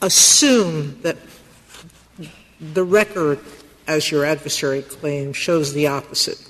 Assume 0.00 0.98
that 1.02 1.18
the 2.58 2.84
record, 2.84 3.40
as 3.86 4.10
your 4.10 4.24
adversary 4.24 4.80
claims, 4.80 5.36
shows 5.36 5.74
the 5.74 5.86
opposite 5.86 6.42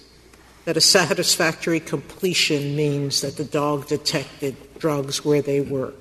that 0.64 0.76
a 0.76 0.80
satisfactory 0.80 1.80
completion 1.80 2.76
means 2.76 3.20
that 3.22 3.36
the 3.36 3.43
dog 3.43 3.89
detected 3.89 4.55
drugs 4.78 5.24
where 5.24 5.43
they 5.43 5.61
were. 5.61 5.93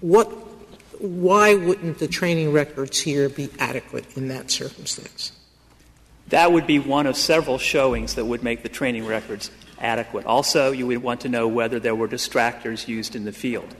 What, 0.00 0.28
why 0.98 1.56
wouldn't 1.56 1.98
the 1.98 2.08
training 2.08 2.52
records 2.52 2.98
here 3.00 3.28
be 3.28 3.50
adequate 3.58 4.16
in 4.16 4.28
that 4.28 4.50
circumstance? 4.50 5.32
That 6.30 6.52
would 6.52 6.66
be 6.66 6.78
one 6.78 7.06
of 7.06 7.16
several 7.16 7.58
showings 7.58 8.14
that 8.14 8.24
would 8.24 8.42
make 8.42 8.62
the 8.62 8.68
training 8.68 9.04
records 9.04 9.50
adequate. 9.80 10.26
Also, 10.26 10.70
you 10.70 10.86
would 10.86 11.02
want 11.02 11.22
to 11.22 11.28
know 11.28 11.48
whether 11.48 11.80
there 11.80 11.94
were 11.94 12.08
distractors 12.08 12.86
used 12.86 13.16
in 13.16 13.24
the 13.24 13.32
field. 13.32 13.74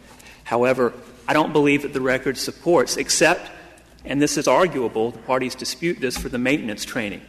However, 0.44 0.92
I 1.28 1.32
don't 1.32 1.52
believe 1.52 1.82
that 1.82 1.92
the 1.92 2.00
record 2.00 2.36
supports, 2.36 2.96
except, 2.96 3.48
and 4.04 4.20
this 4.20 4.36
is 4.36 4.48
arguable, 4.48 5.12
the 5.12 5.18
parties 5.18 5.54
dispute 5.54 6.00
this 6.00 6.16
for 6.16 6.28
the 6.28 6.38
maintenance 6.38 6.84
training. 6.84 7.22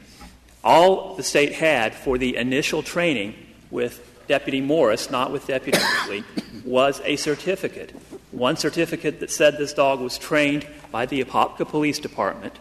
All 0.64 1.16
the 1.16 1.24
state 1.24 1.54
had 1.54 1.94
for 1.94 2.18
the 2.18 2.36
initial 2.36 2.82
training 2.82 3.36
with 3.70 4.08
Deputy 4.28 4.62
Morris, 4.62 5.12
not 5.12 5.32
with 5.32 5.46
Deputy 5.46 5.78
Wheetley, 5.78 6.24
was 6.66 7.00
a 7.04 7.16
certificate. 7.16 7.92
One 8.32 8.58
certificate 8.58 9.20
that 9.20 9.30
said 9.30 9.58
this 9.58 9.74
dog 9.74 10.00
was 10.00 10.18
trained 10.18 10.66
by 10.92 11.06
the 11.06 11.24
Apopka 11.24 11.68
Police 11.68 12.00
Department 12.00 12.58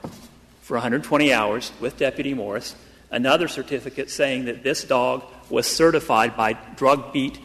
for 0.70 0.76
120 0.76 1.32
hours 1.32 1.72
with 1.80 1.96
Deputy 1.96 2.32
Morris, 2.32 2.76
another 3.10 3.48
certificate 3.48 4.08
saying 4.08 4.44
that 4.44 4.62
this 4.62 4.84
dog 4.84 5.24
was 5.48 5.66
certified 5.66 6.36
by 6.36 6.52
drug 6.76 7.12
beat 7.12 7.40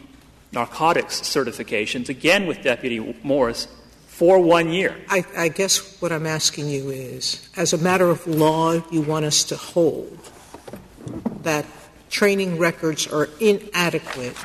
narcotics 0.52 1.22
certifications, 1.22 2.08
again 2.08 2.46
with 2.46 2.62
Deputy 2.62 3.16
Morris, 3.24 3.66
for 4.06 4.38
one 4.38 4.70
year. 4.70 4.96
I, 5.08 5.24
I, 5.36 5.48
guess 5.48 6.00
what 6.00 6.12
I'm 6.12 6.24
asking 6.24 6.68
you 6.68 6.90
is 6.90 7.48
as 7.56 7.72
a 7.72 7.78
matter 7.78 8.08
of 8.10 8.24
law, 8.28 8.80
you 8.92 9.00
want 9.00 9.24
us 9.24 9.42
to 9.46 9.56
hold 9.56 10.16
that 11.42 11.66
training 12.08 12.58
records 12.58 13.08
are 13.08 13.28
inadequate 13.40 14.36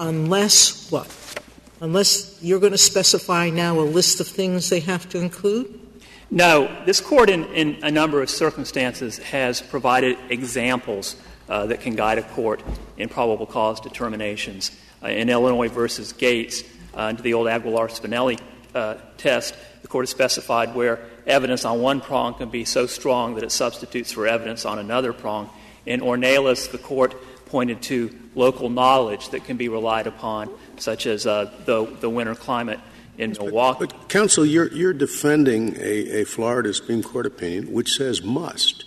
unless 0.00 0.90
what? 0.90 1.06
Unless 1.80 2.42
you're 2.42 2.58
going 2.58 2.72
to 2.72 2.76
specify 2.78 3.50
now 3.50 3.78
a 3.78 3.86
list 3.86 4.18
of 4.18 4.26
things 4.26 4.68
they 4.68 4.80
have 4.80 5.08
to 5.10 5.18
include? 5.18 5.79
No. 6.32 6.84
This 6.86 7.00
Court, 7.00 7.28
in, 7.28 7.44
in 7.46 7.78
a 7.82 7.90
number 7.90 8.22
of 8.22 8.30
circumstances, 8.30 9.18
has 9.18 9.60
provided 9.60 10.16
examples 10.28 11.16
uh, 11.48 11.66
that 11.66 11.80
can 11.80 11.96
guide 11.96 12.18
a 12.18 12.22
court 12.22 12.62
in 12.96 13.08
probable 13.08 13.46
cause 13.46 13.80
determinations. 13.80 14.70
Uh, 15.02 15.08
in 15.08 15.28
Illinois 15.28 15.68
versus 15.68 16.12
Gates, 16.12 16.62
uh, 16.94 17.00
under 17.00 17.22
the 17.22 17.34
old 17.34 17.48
Aguilar 17.48 17.88
Spinelli 17.88 18.40
uh, 18.76 18.94
test, 19.18 19.56
the 19.82 19.88
Court 19.88 20.04
has 20.04 20.10
specified 20.10 20.72
where 20.72 21.00
evidence 21.26 21.64
on 21.64 21.80
one 21.80 22.00
prong 22.00 22.34
can 22.34 22.48
be 22.48 22.64
so 22.64 22.86
strong 22.86 23.34
that 23.34 23.42
it 23.42 23.50
substitutes 23.50 24.12
for 24.12 24.28
evidence 24.28 24.64
on 24.64 24.78
another 24.78 25.12
prong. 25.12 25.50
In 25.84 26.00
Ornelas, 26.00 26.70
the 26.70 26.78
Court 26.78 27.16
pointed 27.46 27.82
to 27.82 28.16
local 28.36 28.70
knowledge 28.70 29.30
that 29.30 29.44
can 29.44 29.56
be 29.56 29.68
relied 29.68 30.06
upon, 30.06 30.48
such 30.76 31.06
as 31.06 31.26
uh, 31.26 31.52
the, 31.64 31.86
the 31.98 32.08
winter 32.08 32.36
climate 32.36 32.78
in 33.20 33.32
Milwaukee. 33.32 33.86
But, 33.86 33.98
but 33.98 34.08
counsel, 34.08 34.44
you're, 34.46 34.72
you're 34.72 34.92
defending 34.92 35.76
a, 35.76 36.22
a 36.22 36.24
Florida 36.24 36.72
Supreme 36.72 37.02
Court 37.02 37.26
opinion 37.26 37.72
which 37.72 37.92
says 37.92 38.22
must. 38.22 38.84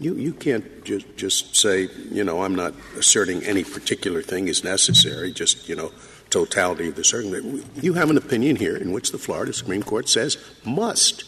You, 0.00 0.14
you 0.14 0.32
can't 0.32 0.84
just, 0.84 1.16
just 1.16 1.56
say, 1.56 1.88
you 2.10 2.22
know, 2.22 2.42
I'm 2.42 2.54
not 2.54 2.74
asserting 2.96 3.42
any 3.42 3.64
particular 3.64 4.22
thing 4.22 4.48
is 4.48 4.62
necessary, 4.62 5.32
just, 5.32 5.68
you 5.68 5.74
know, 5.74 5.92
totality 6.30 6.88
of 6.88 6.94
the 6.94 7.04
circumstance. 7.04 7.64
You 7.82 7.94
have 7.94 8.10
an 8.10 8.16
opinion 8.16 8.56
here 8.56 8.76
in 8.76 8.92
which 8.92 9.10
the 9.10 9.18
Florida 9.18 9.52
Supreme 9.52 9.82
Court 9.82 10.08
says 10.08 10.36
must. 10.64 11.24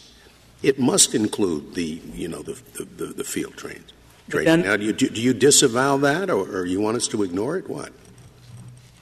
It 0.63 0.79
must 0.79 1.15
include 1.15 1.73
the, 1.73 2.01
you 2.13 2.27
know, 2.27 2.43
the, 2.43 2.61
the, 2.97 3.05
the 3.07 3.23
field 3.23 3.57
trains. 3.57 3.91
Training. 4.29 4.61
Now, 4.61 4.77
do 4.77 4.85
you, 4.85 4.93
do 4.93 5.21
you 5.21 5.33
disavow 5.33 5.97
that, 5.97 6.29
or, 6.29 6.47
or 6.47 6.65
you 6.65 6.79
want 6.79 6.95
us 6.95 7.07
to 7.09 7.23
ignore 7.23 7.57
it? 7.57 7.69
What? 7.69 7.91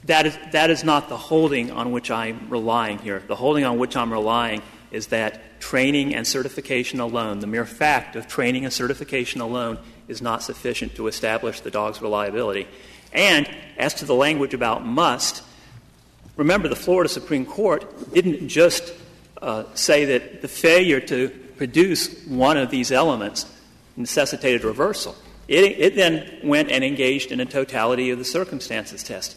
That 0.05 0.25
is, 0.25 0.37
that 0.51 0.69
is 0.69 0.83
not 0.83 1.09
the 1.09 1.17
holding 1.17 1.71
on 1.71 1.91
which 1.91 2.09
I'm 2.09 2.49
relying 2.49 2.99
here. 2.99 3.21
The 3.27 3.35
holding 3.35 3.65
on 3.65 3.77
which 3.77 3.95
I'm 3.95 4.11
relying 4.11 4.61
is 4.91 5.07
that 5.07 5.59
training 5.59 6.15
and 6.15 6.25
certification 6.25 6.99
alone, 6.99 7.39
the 7.39 7.47
mere 7.47 7.65
fact 7.65 8.15
of 8.15 8.27
training 8.27 8.63
and 8.63 8.73
certification 8.73 9.41
alone, 9.41 9.77
is 10.07 10.21
not 10.21 10.41
sufficient 10.41 10.95
to 10.95 11.07
establish 11.07 11.59
the 11.61 11.69
dog's 11.69 12.01
reliability. 12.01 12.67
And 13.11 13.49
as 13.77 13.93
to 13.95 14.05
the 14.05 14.15
language 14.15 14.53
about 14.53 14.85
must, 14.85 15.43
remember 16.37 16.67
the 16.67 16.75
Florida 16.75 17.09
Supreme 17.09 17.45
Court 17.45 18.13
didn't 18.13 18.47
just 18.47 18.93
uh, 19.41 19.65
say 19.73 20.05
that 20.05 20.41
the 20.41 20.47
failure 20.47 20.99
to 21.01 21.29
produce 21.57 22.25
one 22.25 22.57
of 22.57 22.71
these 22.71 22.91
elements 22.91 23.45
necessitated 23.97 24.63
reversal. 24.63 25.15
It, 25.47 25.63
it 25.63 25.95
then 25.95 26.39
went 26.43 26.71
and 26.71 26.83
engaged 26.83 27.31
in 27.31 27.39
a 27.39 27.45
totality 27.45 28.11
of 28.11 28.17
the 28.17 28.25
circumstances 28.25 29.03
test. 29.03 29.35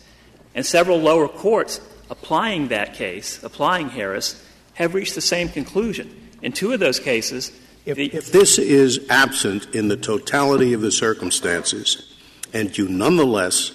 And 0.54 0.64
several 0.66 1.00
lower 1.00 1.28
courts 1.28 1.80
applying 2.10 2.68
that 2.68 2.94
case, 2.94 3.42
applying 3.42 3.90
Harris, 3.90 4.42
have 4.74 4.94
reached 4.94 5.14
the 5.14 5.20
same 5.20 5.48
conclusion. 5.48 6.30
In 6.42 6.52
two 6.52 6.72
of 6.72 6.80
those 6.80 7.00
cases, 7.00 7.52
If, 7.84 7.98
if 7.98 8.30
this 8.30 8.58
is 8.58 9.00
absent 9.10 9.74
in 9.74 9.88
the 9.88 9.96
totality 9.96 10.72
of 10.72 10.82
the 10.82 10.92
circumstances, 10.92 12.14
and 12.52 12.76
you 12.78 12.86
nonetheless 12.88 13.72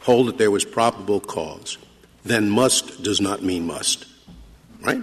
hold 0.00 0.26
that 0.26 0.38
there 0.38 0.50
was 0.50 0.64
probable 0.64 1.20
cause, 1.20 1.78
then 2.24 2.50
must 2.50 3.02
does 3.04 3.20
not 3.20 3.42
mean 3.42 3.66
must. 3.66 4.06
Right? 4.82 5.02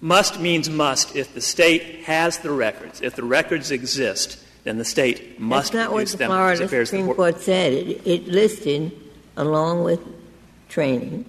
Must 0.00 0.40
means 0.40 0.70
must 0.70 1.14
if 1.14 1.34
the 1.34 1.40
state 1.40 2.04
has 2.04 2.38
the 2.38 2.52
records. 2.52 3.02
If 3.02 3.16
the 3.16 3.24
records 3.24 3.70
exist, 3.70 4.38
then 4.64 4.78
the 4.78 4.84
state 4.84 5.38
must 5.38 5.72
That's 5.72 5.88
not 5.88 5.92
what 5.92 6.08
the. 6.08 6.24
Florida 6.24 6.62
as 6.64 6.70
the 6.70 6.86
Supreme 6.86 7.06
court. 7.06 7.16
Court 7.16 7.40
said. 7.40 7.72
It, 7.72 8.06
it 8.06 8.28
listed, 8.28 8.92
along 9.38 9.84
with 9.84 10.00
training, 10.68 11.24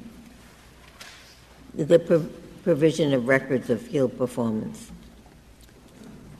the 1.76 2.00
pro- 2.00 2.28
provision 2.64 3.14
of 3.14 3.28
records 3.28 3.70
of 3.70 3.82
field 3.82 4.18
performance. 4.18 4.92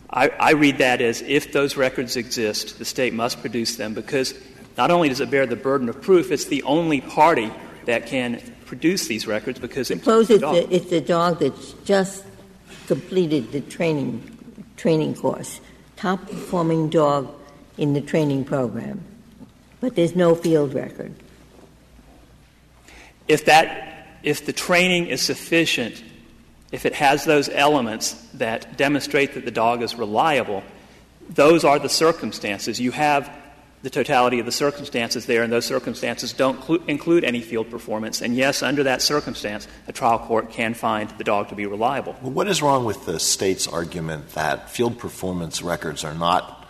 I, 0.10 0.30
I 0.30 0.52
read 0.52 0.80
that 0.80 1.02
as 1.02 1.22
if 1.22 1.54
those 1.54 1.78
records 1.78 2.18
exist, 2.18 2.80
the 2.80 2.86
state 2.86 3.14
must 3.14 3.40
produce 3.40 3.78
them 3.78 3.94
because 3.94 4.34
not 4.76 4.90
only 4.90 5.08
does 5.08 5.22
it 5.22 5.30
bear 5.30 5.46
the 5.46 5.56
burden 5.56 5.88
of 5.88 6.02
proof, 6.02 6.32
it's 6.32 6.46
the 6.46 6.64
only 6.64 7.00
party 7.00 7.52
that 7.86 8.08
can 8.08 8.42
produce 8.66 9.08
these 9.08 9.28
records 9.28 9.60
because 9.60 9.92
it 9.92 10.00
Suppose 10.00 10.30
it's 10.30 10.42
the 10.42 10.68
it's 10.74 10.92
a 10.92 11.02
dog 11.02 11.40
that's 11.40 11.74
just 11.86 12.24
completed 12.88 13.52
the 13.52 13.62
training 13.62 14.24
training 14.78 15.14
course, 15.14 15.62
top 15.96 16.22
performing 16.28 16.90
dog 16.90 17.30
in 17.78 17.94
the 17.94 18.02
training 18.02 18.46
program, 18.46 19.04
but 19.80 19.96
there's 19.96 20.16
no 20.16 20.34
field 20.34 20.74
record. 20.74 21.14
If 23.30 23.46
that 23.46 24.08
if 24.22 24.46
the 24.46 24.52
training 24.52 25.08
is 25.08 25.22
sufficient 25.22 26.04
if 26.74 26.86
it 26.86 26.94
has 26.94 27.24
those 27.24 27.48
elements 27.50 28.14
that 28.34 28.78
demonstrate 28.78 29.34
that 29.36 29.46
the 29.46 29.52
dog 29.52 29.82
is 29.82 29.96
reliable 29.96 30.62
those 31.30 31.64
are 31.64 31.80
the 31.80 31.90
circumstances. 31.90 32.80
You 32.80 32.92
have 32.92 33.32
the 33.82 33.90
totality 33.90 34.40
of 34.40 34.46
the 34.46 34.52
circumstances 34.52 35.26
there 35.26 35.42
and 35.44 35.54
those 35.54 35.66
circumstances 35.66 36.34
don't 36.34 36.60
clu- 36.60 36.84
include 36.88 37.24
any 37.24 37.40
field 37.40 37.70
performance. 37.70 38.22
And 38.22 38.36
yes 38.36 38.62
under 38.62 38.84
that 38.84 39.02
circumstance 39.02 39.68
a 39.88 39.94
trial 39.94 40.20
court 40.20 40.52
can 40.52 40.74
find 40.74 41.10
the 41.12 41.24
dog 41.24 41.48
to 41.50 41.56
be 41.56 41.66
reliable. 41.66 42.18
Well, 42.22 42.32
what 42.32 42.48
is 42.48 42.62
wrong 42.62 42.84
with 42.84 43.06
the 43.06 43.20
state's 43.20 43.68
argument 43.68 44.30
that 44.34 44.70
field 44.70 44.98
performance 44.98 45.62
records 45.62 46.04
are 46.04 46.16
not 46.16 46.68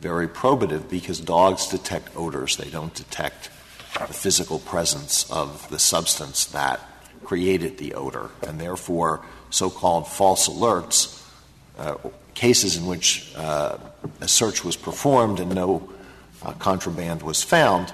very 0.00 0.28
probative 0.28 0.88
because 0.88 1.18
dogs 1.18 1.66
detect 1.66 2.14
odors, 2.14 2.56
they 2.56 2.68
don't 2.68 2.94
detect 2.94 3.48
physical 4.08 4.58
presence 4.58 5.30
of 5.30 5.68
the 5.70 5.78
substance 5.78 6.46
that 6.46 6.80
created 7.24 7.78
the 7.78 7.94
odor, 7.94 8.30
and 8.46 8.60
therefore 8.60 9.24
so 9.50 9.70
called 9.70 10.06
false 10.08 10.48
alerts, 10.48 11.22
uh, 11.78 11.96
cases 12.34 12.76
in 12.76 12.86
which 12.86 13.32
uh, 13.36 13.78
a 14.20 14.28
search 14.28 14.64
was 14.64 14.76
performed 14.76 15.40
and 15.40 15.54
no 15.54 15.88
uh, 16.42 16.52
contraband 16.54 17.22
was 17.22 17.42
found, 17.42 17.92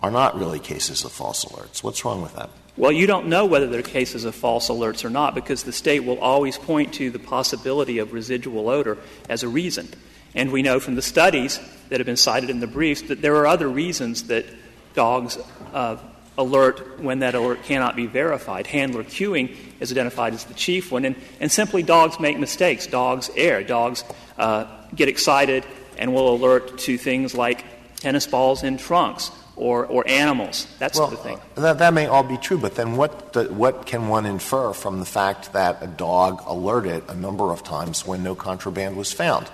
are 0.00 0.10
not 0.10 0.36
really 0.36 0.58
cases 0.58 1.04
of 1.04 1.12
false 1.12 1.44
alerts. 1.44 1.82
What's 1.82 2.04
wrong 2.04 2.22
with 2.22 2.34
that? 2.34 2.50
Well, 2.76 2.92
you 2.92 3.06
don't 3.06 3.28
know 3.28 3.46
whether 3.46 3.66
they're 3.68 3.82
cases 3.82 4.24
of 4.26 4.34
false 4.34 4.68
alerts 4.68 5.04
or 5.04 5.08
not 5.08 5.34
because 5.34 5.62
the 5.62 5.72
state 5.72 6.00
will 6.04 6.18
always 6.18 6.58
point 6.58 6.92
to 6.94 7.10
the 7.10 7.18
possibility 7.18 7.98
of 7.98 8.12
residual 8.12 8.68
odor 8.68 8.98
as 9.30 9.42
a 9.42 9.48
reason. 9.48 9.88
And 10.34 10.52
we 10.52 10.60
know 10.60 10.78
from 10.78 10.94
the 10.94 11.02
studies 11.02 11.58
that 11.88 12.00
have 12.00 12.06
been 12.06 12.18
cited 12.18 12.50
in 12.50 12.60
the 12.60 12.66
briefs 12.66 13.02
that 13.02 13.22
there 13.22 13.36
are 13.36 13.46
other 13.46 13.68
reasons 13.68 14.24
that 14.24 14.44
dogs 14.96 15.38
uh, 15.72 15.96
alert 16.36 17.00
when 17.00 17.20
that 17.20 17.34
alert 17.34 17.62
cannot 17.62 17.94
be 17.94 18.06
verified. 18.06 18.66
Handler 18.66 19.04
cueing 19.04 19.54
is 19.78 19.92
identified 19.92 20.34
as 20.34 20.44
the 20.44 20.54
chief 20.54 20.90
one, 20.90 21.04
and, 21.04 21.14
and 21.40 21.52
simply 21.52 21.84
dogs 21.84 22.18
make 22.18 22.38
mistakes. 22.38 22.88
Dogs 22.88 23.30
err. 23.36 23.62
Dogs 23.62 24.02
uh, 24.36 24.66
get 24.94 25.08
excited 25.08 25.64
and 25.96 26.12
will 26.12 26.34
alert 26.34 26.78
to 26.78 26.98
things 26.98 27.34
like 27.34 27.64
tennis 27.96 28.26
balls 28.26 28.62
in 28.62 28.76
trunks 28.76 29.30
or, 29.56 29.86
or 29.86 30.06
animals, 30.06 30.66
that 30.80 30.94
sort 30.94 31.14
of 31.14 31.22
thing. 31.22 31.40
That, 31.54 31.78
that 31.78 31.94
may 31.94 32.06
all 32.06 32.22
be 32.22 32.36
true, 32.36 32.58
but 32.58 32.74
then 32.74 32.96
what, 32.96 33.32
the, 33.32 33.44
what 33.44 33.86
can 33.86 34.08
one 34.08 34.26
infer 34.26 34.74
from 34.74 35.00
the 35.00 35.06
fact 35.06 35.54
that 35.54 35.82
a 35.82 35.86
dog 35.86 36.42
alerted 36.44 37.04
a 37.08 37.14
number 37.14 37.50
of 37.50 37.64
times 37.64 38.06
when 38.06 38.22
no 38.22 38.34
contraband 38.34 38.98
was 38.98 39.12
found? 39.12 39.48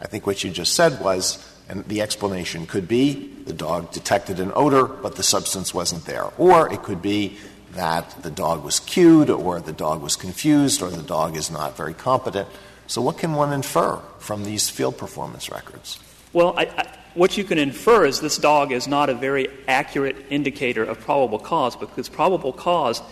I 0.00 0.06
think 0.06 0.28
what 0.28 0.44
you 0.44 0.50
just 0.52 0.74
said 0.74 1.00
was, 1.00 1.44
and 1.68 1.84
the 1.84 2.00
explanation 2.00 2.66
could 2.66 2.88
be 2.88 3.32
the 3.44 3.52
dog 3.52 3.92
detected 3.92 4.40
an 4.40 4.52
odor, 4.54 4.84
but 4.86 5.16
the 5.16 5.22
substance 5.22 5.74
wasn't 5.74 6.04
there. 6.06 6.24
Or 6.38 6.72
it 6.72 6.82
could 6.82 7.02
be 7.02 7.38
that 7.72 8.22
the 8.22 8.30
dog 8.30 8.64
was 8.64 8.80
cued, 8.80 9.30
or 9.30 9.60
the 9.60 9.72
dog 9.72 10.02
was 10.02 10.16
confused, 10.16 10.82
or 10.82 10.90
the 10.90 11.02
dog 11.02 11.36
is 11.36 11.50
not 11.50 11.76
very 11.76 11.94
competent. 11.94 12.48
So, 12.86 13.02
what 13.02 13.18
can 13.18 13.34
one 13.34 13.52
infer 13.52 14.00
from 14.18 14.44
these 14.44 14.70
field 14.70 14.96
performance 14.96 15.50
records? 15.50 16.00
Well, 16.32 16.54
I, 16.56 16.64
I, 16.64 16.98
what 17.14 17.36
you 17.36 17.44
can 17.44 17.58
infer 17.58 18.06
is 18.06 18.20
this 18.20 18.38
dog 18.38 18.72
is 18.72 18.88
not 18.88 19.10
a 19.10 19.14
very 19.14 19.48
accurate 19.66 20.16
indicator 20.30 20.84
of 20.84 21.00
probable 21.00 21.38
cause 21.38 21.76
because 21.76 22.08
probable 22.08 22.52
cause 22.52 23.02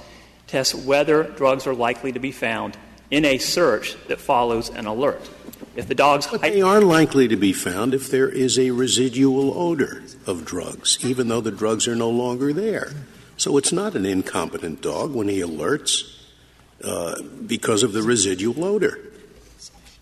tests 0.46 0.74
whether 0.74 1.24
drugs 1.24 1.66
are 1.66 1.74
likely 1.74 2.12
to 2.12 2.20
be 2.20 2.32
found 2.32 2.76
in 3.10 3.24
a 3.24 3.38
search 3.38 3.96
that 4.08 4.20
follows 4.20 4.68
an 4.70 4.86
alert. 4.86 5.28
If 5.74 5.88
the 5.88 5.94
dog's 5.94 6.26
But 6.26 6.40
they 6.40 6.62
are 6.62 6.80
likely 6.80 7.28
to 7.28 7.36
be 7.36 7.52
found 7.52 7.94
if 7.94 8.10
there 8.10 8.28
is 8.28 8.58
a 8.58 8.70
residual 8.70 9.56
odor 9.58 10.02
of 10.26 10.44
drugs, 10.44 10.98
even 11.04 11.28
though 11.28 11.40
the 11.40 11.50
drugs 11.50 11.86
are 11.86 11.94
no 11.94 12.10
longer 12.10 12.52
there. 12.52 12.92
So 13.36 13.58
it's 13.58 13.72
not 13.72 13.94
an 13.94 14.06
incompetent 14.06 14.80
dog 14.80 15.14
when 15.14 15.28
he 15.28 15.40
alerts 15.40 16.16
uh, 16.82 17.20
because 17.46 17.82
of 17.82 17.92
the 17.92 18.02
residual 18.02 18.64
odor. 18.64 18.98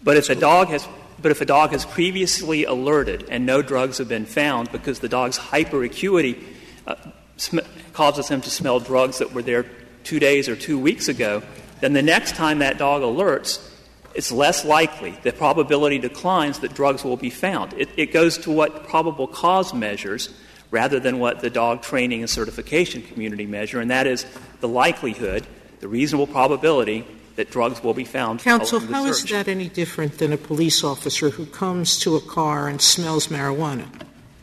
But 0.02 0.16
if 0.16 0.30
a 0.30 0.34
dog 0.34 0.68
has 0.68 0.86
but 1.20 1.30
if 1.30 1.40
a 1.40 1.46
dog 1.46 1.70
has 1.70 1.84
previously 1.86 2.64
alerted 2.64 3.26
and 3.30 3.46
no 3.46 3.62
drugs 3.62 3.98
have 3.98 4.09
been 4.09 4.26
found 4.26 4.70
because 4.72 4.98
the 4.98 5.09
dog's 5.09 5.38
hyperacuity 5.38 6.42
uh, 6.86 6.96
sm- 7.36 7.61
causes 7.92 8.28
him 8.28 8.40
to 8.42 8.50
smell 8.50 8.80
drugs 8.80 9.18
that 9.18 9.32
were 9.32 9.42
there 9.42 9.64
two 10.02 10.18
days 10.18 10.48
or 10.48 10.57
two 10.57 10.78
weeks 10.78 11.09
ago, 11.09 11.42
then 11.80 11.92
the 11.92 12.02
next 12.02 12.34
time 12.34 12.60
that 12.60 12.78
dog 12.78 13.02
alerts, 13.02 13.70
it's 14.14 14.30
less 14.30 14.64
likely, 14.64 15.18
the 15.22 15.32
probability 15.32 15.98
declines 15.98 16.60
that 16.60 16.74
drugs 16.74 17.04
will 17.04 17.16
be 17.16 17.30
found. 17.30 17.72
It, 17.74 17.88
it 17.96 18.12
goes 18.12 18.38
to 18.38 18.50
what 18.50 18.86
probable 18.86 19.26
cause 19.26 19.74
measures 19.74 20.32
rather 20.70 21.00
than 21.00 21.18
what 21.18 21.40
the 21.40 21.50
dog 21.50 21.82
training 21.82 22.20
and 22.20 22.30
certification 22.30 23.02
community 23.02 23.46
measure, 23.46 23.80
and 23.80 23.90
that 23.90 24.06
is 24.06 24.24
the 24.60 24.68
likelihood, 24.68 25.46
the 25.80 25.88
reasonable 25.88 26.26
probability 26.26 27.06
that 27.36 27.50
drugs 27.50 27.82
will 27.82 27.94
be 27.94 28.04
found. 28.04 28.40
Counsel, 28.40 28.80
how 28.80 29.06
is 29.06 29.20
search. 29.20 29.30
that 29.30 29.48
any 29.48 29.68
different 29.68 30.18
than 30.18 30.32
a 30.32 30.36
police 30.36 30.84
officer 30.84 31.30
who 31.30 31.46
comes 31.46 31.98
to 31.98 32.16
a 32.16 32.20
car 32.20 32.68
and 32.68 32.80
smells 32.80 33.28
marijuana? 33.28 33.86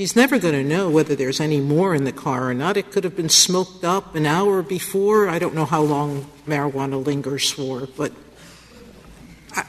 He's 0.02 0.16
never 0.16 0.39
going 0.39 0.56
to 0.56 0.64
know 0.64 0.89
whether 0.89 1.16
there's 1.16 1.39
any 1.39 1.62
more 1.62 1.93
in 1.93 2.06
the 2.06 2.12
car 2.12 2.49
or 2.49 2.56
not. 2.56 2.76
It 2.76 2.89
could 2.89 3.04
have 3.04 3.16
been 3.16 3.30
smoked 3.30 3.84
up 3.84 4.16
an 4.16 4.26
hour 4.26 4.64
before. 4.64 5.30
I 5.30 5.38
don't 5.38 5.54
know 5.54 5.66
how 5.66 5.84
long 5.84 6.26
marijuana 6.47 7.06
lingers 7.06 7.52
for, 7.52 7.86
but 7.86 8.12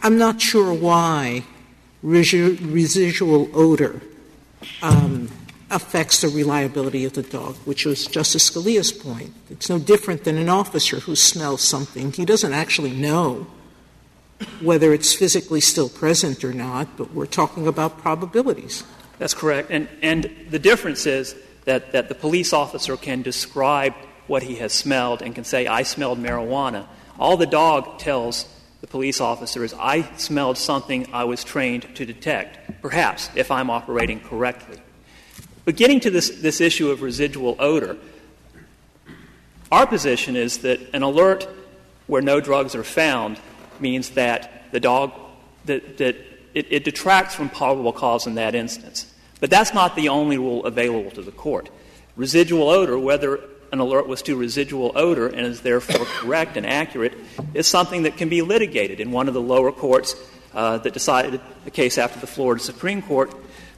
I'm 0.03 0.16
not 0.16 0.41
sure 0.41 0.72
why 0.72 1.45
resi- 2.03 2.59
residual 2.72 3.51
odor 3.53 4.01
um, 4.80 5.28
affects 5.70 6.22
the 6.22 6.28
reliability 6.28 7.05
of 7.05 7.12
the 7.12 7.22
dog, 7.22 7.57
which 7.66 7.85
was 7.85 8.07
Justice 8.07 8.49
Scalia's 8.49 8.91
point. 8.91 9.35
It's 9.51 9.68
no 9.68 9.78
different 9.78 10.24
than 10.24 10.39
an 10.39 10.49
officer 10.49 11.01
who 11.01 11.14
smells 11.14 11.61
something. 11.61 12.11
He 12.11 12.24
doesn't 12.24 12.55
actually 12.55 12.93
know 12.93 13.49
whether 14.62 14.95
it's 14.95 15.12
physically 15.12 15.61
still 15.61 15.91
present 15.91 16.43
or 16.43 16.55
not, 16.55 16.97
but 16.97 17.12
we're 17.12 17.26
talking 17.26 17.66
about 17.66 17.99
probabilities. 17.99 18.83
That's 19.23 19.35
correct. 19.35 19.70
And, 19.70 19.87
and 20.03 20.29
the 20.51 20.59
difference 20.59 21.07
is 21.07 21.37
that, 21.64 21.93
that 21.93 22.09
the 22.09 22.14
police 22.16 22.53
officer 22.53 22.97
can 22.97 23.23
describe 23.23 23.95
what 24.27 24.43
he 24.43 24.57
has 24.57 24.73
smelled 24.73 25.23
and 25.23 25.33
can 25.33 25.45
say, 25.45 25.68
I 25.68 25.85
smelled 25.85 26.18
marijuana. 26.18 26.89
All 27.20 27.37
the 27.37 27.47
dog 27.47 28.01
tells 28.01 28.49
the 28.81 28.89
police 28.89 29.20
officer 29.20 29.62
is, 29.62 29.75
I 29.75 30.03
smelled 30.16 30.59
something 30.59 31.07
I 31.12 31.23
was 31.23 31.45
trained 31.45 31.95
to 31.95 32.05
detect, 32.05 32.83
perhaps, 32.83 33.31
if 33.37 33.53
I'm 33.53 33.70
operating 33.70 34.18
correctly. 34.18 34.83
But 35.64 35.77
getting 35.77 36.01
to 36.01 36.11
this, 36.11 36.29
this 36.41 36.61
issue 36.61 36.91
of 36.91 37.01
residual 37.01 37.55
odor, 37.61 37.99
our 39.70 39.87
position 39.87 40.35
is 40.35 40.59
that 40.62 40.81
an 40.93 41.05
alert 41.05 41.47
where 42.09 42.23
no 42.23 42.41
drugs 42.41 42.75
are 42.75 42.83
found 42.83 43.39
means 43.79 44.11
that 44.11 44.64
the 44.73 44.81
dog, 44.81 45.12
that, 45.66 45.99
that 45.99 46.16
it, 46.55 46.66
it 46.73 46.83
detracts 46.83 47.37
from 47.37 47.51
probable 47.51 47.93
cause 47.93 48.27
in 48.27 48.35
that 48.35 48.57
instance. 48.57 49.07
But 49.43 49.51
that's 49.51 49.74
not 49.74 49.97
the 49.97 50.09
only 50.11 50.38
rule 50.38 50.64
available 50.64 51.11
to 51.11 51.22
the 51.22 51.32
court. 51.32 51.68
Residual 52.14 52.70
odor, 52.70 52.97
whether 52.97 53.40
an 53.72 53.80
alert 53.80 54.07
was 54.07 54.22
to 54.22 54.36
residual 54.36 54.93
odor 54.95 55.26
and 55.26 55.40
is 55.40 55.62
therefore 55.62 56.07
correct 56.07 56.57
and 56.57 56.64
accurate, 56.64 57.14
is 57.53 57.66
something 57.66 58.05
that 58.05 58.16
can 58.16 58.28
be 58.28 58.40
litigated. 58.40 59.01
In 59.01 59.11
one 59.11 59.26
of 59.26 59.34
the 59.34 59.40
lower 59.40 59.72
courts 59.72 60.14
uh, 60.55 60.78
that 60.78 60.93
decided 60.93 61.40
the 61.64 61.72
case 61.72 61.99
after 61.99 62.20
the 62.20 62.26
Florida 62.28 62.62
Supreme 62.62 63.03
Court, 63.03 63.34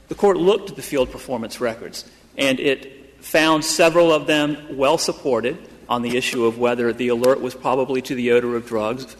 the 0.08 0.14
court 0.14 0.36
looked 0.36 0.68
at 0.68 0.76
the 0.76 0.82
field 0.82 1.10
performance 1.10 1.62
records 1.62 2.04
and 2.36 2.60
it 2.60 3.24
found 3.24 3.64
several 3.64 4.12
of 4.12 4.26
them 4.26 4.76
well 4.76 4.98
supported 4.98 5.56
on 5.88 6.02
the 6.02 6.18
issue 6.18 6.44
of 6.44 6.58
whether 6.58 6.92
the 6.92 7.08
alert 7.08 7.40
was 7.40 7.54
probably 7.54 8.02
to 8.02 8.14
the 8.14 8.32
odor 8.32 8.54
of 8.54 8.66
drugs. 8.66 9.16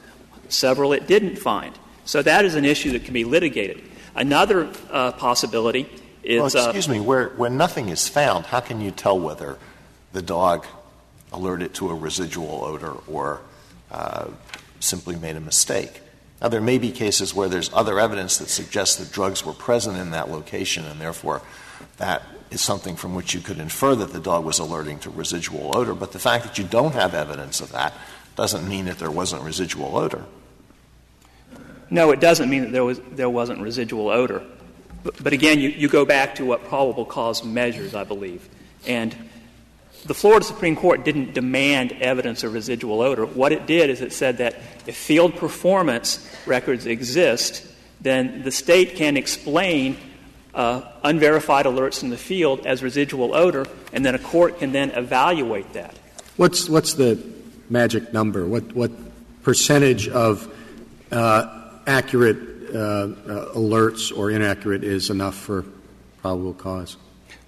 Several 0.50 0.92
it 0.92 1.06
didn't 1.06 1.36
find. 1.36 1.72
So 2.04 2.20
that 2.20 2.44
is 2.44 2.54
an 2.54 2.66
issue 2.66 2.92
that 2.92 3.06
can 3.06 3.14
be 3.14 3.24
litigated. 3.24 3.82
Another 4.14 4.70
uh, 4.90 5.12
possibility 5.12 5.88
is. 6.24 6.54
Well, 6.54 6.66
excuse 6.66 6.88
uh, 6.88 6.92
me, 6.92 7.00
where, 7.00 7.28
when 7.30 7.56
nothing 7.56 7.88
is 7.88 8.08
found, 8.08 8.46
how 8.46 8.60
can 8.60 8.80
you 8.80 8.90
tell 8.90 9.18
whether 9.18 9.58
the 10.12 10.22
dog 10.22 10.66
alerted 11.32 11.74
to 11.74 11.90
a 11.90 11.94
residual 11.94 12.64
odor 12.64 12.94
or 13.06 13.40
uh, 13.90 14.26
simply 14.80 15.16
made 15.16 15.36
a 15.36 15.40
mistake? 15.40 16.00
Now, 16.40 16.48
there 16.48 16.60
may 16.60 16.78
be 16.78 16.90
cases 16.90 17.34
where 17.34 17.48
there's 17.48 17.72
other 17.72 17.98
evidence 17.98 18.38
that 18.38 18.48
suggests 18.48 18.96
that 18.96 19.12
drugs 19.12 19.44
were 19.46 19.52
present 19.52 19.96
in 19.96 20.10
that 20.10 20.30
location, 20.30 20.84
and 20.84 21.00
therefore 21.00 21.42
that 21.96 22.22
is 22.50 22.60
something 22.60 22.96
from 22.96 23.14
which 23.14 23.34
you 23.34 23.40
could 23.40 23.58
infer 23.58 23.94
that 23.94 24.12
the 24.12 24.20
dog 24.20 24.44
was 24.44 24.58
alerting 24.58 24.98
to 25.00 25.10
residual 25.10 25.76
odor. 25.76 25.94
But 25.94 26.12
the 26.12 26.18
fact 26.18 26.44
that 26.44 26.58
you 26.58 26.64
don't 26.64 26.92
have 26.92 27.14
evidence 27.14 27.60
of 27.60 27.72
that 27.72 27.94
doesn't 28.36 28.68
mean 28.68 28.86
that 28.86 28.98
there 28.98 29.10
wasn't 29.10 29.42
residual 29.42 29.96
odor. 29.96 30.24
No, 31.90 32.10
it 32.10 32.20
doesn't 32.20 32.50
mean 32.50 32.62
that 32.62 32.72
there, 32.72 32.84
was, 32.84 33.00
there 33.12 33.30
wasn't 33.30 33.60
residual 33.60 34.08
odor. 34.08 34.44
But, 35.22 35.32
again, 35.32 35.60
you, 35.60 35.88
go 35.88 36.04
back 36.04 36.36
to 36.36 36.44
what 36.44 36.64
probable 36.64 37.04
cause 37.04 37.44
measures, 37.44 37.94
I 37.94 38.04
believe. 38.04 38.48
And 38.86 39.14
the 40.06 40.14
Florida 40.14 40.44
Supreme 40.44 40.76
Court 40.76 41.04
didn't 41.04 41.34
demand 41.34 41.92
evidence 41.92 42.42
of 42.42 42.52
residual 42.52 43.00
odor. 43.00 43.26
What 43.26 43.52
it 43.52 43.66
did 43.66 43.90
is 43.90 44.00
it 44.00 44.12
said 44.12 44.38
that 44.38 44.54
if 44.86 44.96
field 44.96 45.36
performance 45.36 46.26
records 46.46 46.86
exist, 46.86 47.66
then 48.00 48.42
the 48.42 48.50
state 48.50 48.96
can 48.96 49.16
explain 49.16 49.96
uh, 50.54 50.82
unverified 51.02 51.66
alerts 51.66 52.02
in 52.02 52.10
the 52.10 52.16
field 52.16 52.66
as 52.66 52.82
residual 52.82 53.34
odor, 53.34 53.66
and 53.92 54.04
then 54.04 54.14
a 54.14 54.18
court 54.18 54.58
can 54.58 54.72
then 54.72 54.90
evaluate 54.90 55.72
that. 55.72 55.96
What's, 56.36 56.68
what's 56.68 56.94
the 56.94 57.22
magic 57.68 58.12
number? 58.12 58.46
What, 58.46 58.74
what 58.74 58.90
percentage 59.42 60.08
of 60.08 60.52
uh, 61.10 61.70
accurate 61.86 62.53
alerts 62.74 64.16
or 64.16 64.30
inaccurate 64.30 64.84
is 64.84 65.10
enough 65.10 65.36
for 65.36 65.64
probable 66.20 66.54
cause? 66.54 66.96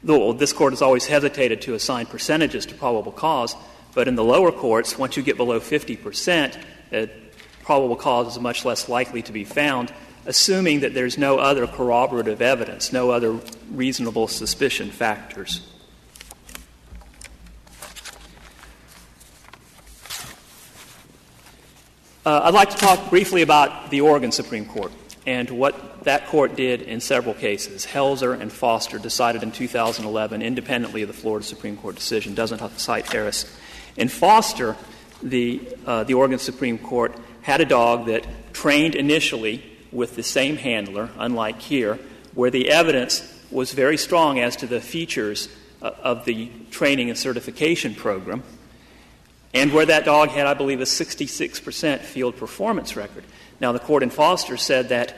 This 0.03 0.53
court 0.53 0.73
has 0.73 0.83
always 0.83 1.07
hesitated 1.07 1.63
to 1.63 1.75
assign 1.75 2.07
percentages 2.07 2.67
to 2.67 2.75
probable 2.75 3.13
cause, 3.13 3.57
but 3.95 4.07
in 4.07 4.15
the 4.15 4.25
lower 4.25 4.53
courts, 4.53 4.97
once 4.99 5.17
you 5.17 5.23
get 5.23 5.37
below 5.37 5.59
50 5.59 5.97
percent, 5.97 6.59
uh, 6.93 7.07
probable 7.63 7.97
cause 7.97 8.35
is 8.35 8.41
much 8.41 8.65
less 8.65 8.89
likely 8.89 9.23
to 9.23 9.33
be 9.33 9.45
found, 9.45 9.93
assuming 10.25 10.81
that 10.81 10.95
there's 10.95 11.19
no 11.19 11.39
other 11.39 11.67
corroborative 11.67 12.41
evidence, 12.41 12.93
no 12.93 13.11
other 13.11 13.41
reasonable 13.73 14.29
suspicion 14.29 14.91
factors. 14.91 15.67
Uh, 22.25 22.41
I'd 22.45 22.55
like 22.55 22.71
to 22.71 22.77
talk 22.77 23.09
briefly 23.09 23.43
about 23.43 23.91
the 23.91 24.01
Oregon 24.01 24.33
Supreme 24.33 24.67
Court 24.67 24.93
and 25.27 25.51
what 25.51 26.05
that 26.05 26.29
court 26.29 26.55
did 26.55 26.83
in 26.83 27.01
several 27.01 27.35
cases. 27.35 27.85
Helzer 27.85 28.39
and 28.41 28.53
Foster 28.53 28.99
decided 28.99 29.43
in 29.43 29.51
2011, 29.51 30.41
independently 30.41 31.03
of 31.03 31.09
the 31.09 31.15
Florida 31.15 31.45
Supreme 31.45 31.77
Court 31.77 31.97
decision, 31.97 32.35
doesn't 32.35 32.61
cite 32.79 33.11
Harris. 33.11 33.45
In 33.97 34.09
Foster, 34.09 34.77
the, 35.23 35.61
uh, 35.85 36.05
the 36.05 36.15
Oregon 36.15 36.39
Supreme 36.39 36.79
Court 36.79 37.17
had 37.43 37.61
a 37.61 37.65
dog 37.65 38.07
that 38.07 38.27
trained 38.53 38.95
initially 38.95 39.65
with 39.91 40.15
the 40.15 40.23
same 40.23 40.57
handler, 40.57 41.11
unlike 41.19 41.61
here, 41.61 41.99
where 42.35 42.51
the 42.51 42.71
evidence 42.71 43.33
was 43.51 43.73
very 43.73 43.97
strong 43.97 44.39
as 44.39 44.57
to 44.57 44.67
the 44.67 44.81
features 44.81 45.49
uh, 45.83 45.91
of 46.03 46.25
the 46.25 46.51
training 46.71 47.09
and 47.09 47.19
certification 47.19 47.95
program 47.95 48.43
and 49.57 49.73
where 49.73 49.87
that 49.87 50.05
dog 50.05 50.29
had, 50.29 50.47
I 50.47 50.53
believe, 50.53 50.81
a 50.81 50.85
66% 50.85 52.01
field 52.01 52.37
performance 52.37 52.95
record. 52.95 53.25
Now, 53.59 53.73
the 53.73 53.79
court 53.79 54.03
in 54.03 54.11
Foster 54.11 54.59
said 54.59 54.91
that 54.91 55.15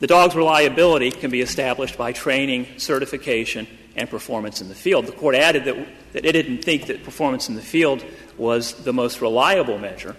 the 0.00 0.08
dog's 0.08 0.34
reliability 0.34 1.12
can 1.12 1.30
be 1.30 1.40
established 1.40 1.96
by 1.96 2.12
training, 2.12 2.66
certification, 2.78 3.68
and 3.94 4.10
performance 4.10 4.60
in 4.60 4.68
the 4.68 4.74
field. 4.74 5.06
The 5.06 5.12
court 5.12 5.36
added 5.36 5.64
that, 5.66 5.76
that 6.12 6.24
it 6.24 6.32
didn't 6.32 6.64
think 6.64 6.86
that 6.86 7.04
performance 7.04 7.48
in 7.48 7.54
the 7.54 7.62
field 7.62 8.04
was 8.36 8.74
the 8.82 8.92
most 8.92 9.20
reliable 9.20 9.78
measure, 9.78 10.16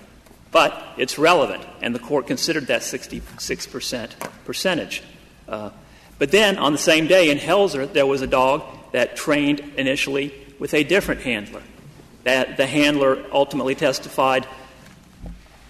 but 0.51 0.81
it's 0.97 1.17
relevant, 1.17 1.65
and 1.81 1.93
the 1.93 1.99
court 1.99 2.27
considered 2.27 2.67
that 2.67 2.81
66% 2.81 4.11
percentage. 4.45 5.03
Uh, 5.49 5.71
but 6.17 6.31
then, 6.31 6.57
on 6.57 6.71
the 6.71 6.77
same 6.77 7.07
day 7.07 7.29
in 7.29 7.39
Helzer, 7.39 7.91
there 7.91 8.05
was 8.05 8.21
a 8.21 8.27
dog 8.27 8.63
that 8.93 9.17
trained 9.17 9.59
initially 9.75 10.33
with 10.59 10.73
a 10.73 10.83
different 10.83 11.21
handler 11.21 11.63
that 12.23 12.57
the 12.57 12.65
handler 12.65 13.23
ultimately 13.31 13.75
testified 13.75 14.47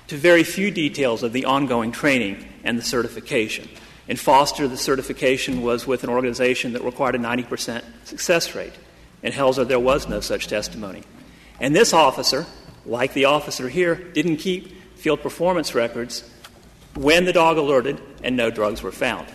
to 0.07 0.17
very 0.17 0.43
few 0.43 0.71
details 0.71 1.23
of 1.23 1.33
the 1.33 1.45
ongoing 1.45 1.91
training 1.91 2.45
and 2.63 2.77
the 2.77 2.83
certification. 2.83 3.69
In 4.07 4.17
Foster, 4.17 4.67
the 4.67 4.77
certification 4.77 5.61
was 5.61 5.87
with 5.87 6.03
an 6.03 6.09
organization 6.09 6.73
that 6.73 6.83
required 6.83 7.15
a 7.15 7.19
90% 7.19 7.83
success 8.03 8.53
rate. 8.53 8.73
In 9.23 9.31
Helzer, 9.31 9.67
there 9.67 9.79
was 9.79 10.09
no 10.09 10.19
such 10.19 10.47
testimony. 10.47 11.03
And 11.59 11.75
this 11.75 11.93
officer, 11.93 12.45
like 12.85 13.13
the 13.13 13.25
officer 13.25 13.69
here, 13.69 13.95
didn't 13.95 14.37
keep 14.37 14.97
field 14.97 15.21
performance 15.21 15.73
records 15.73 16.29
when 16.95 17.25
the 17.25 17.33
dog 17.33 17.57
alerted 17.57 18.01
and 18.23 18.35
no 18.35 18.49
drugs 18.49 18.81
were 18.81 18.91
found. 18.91 19.27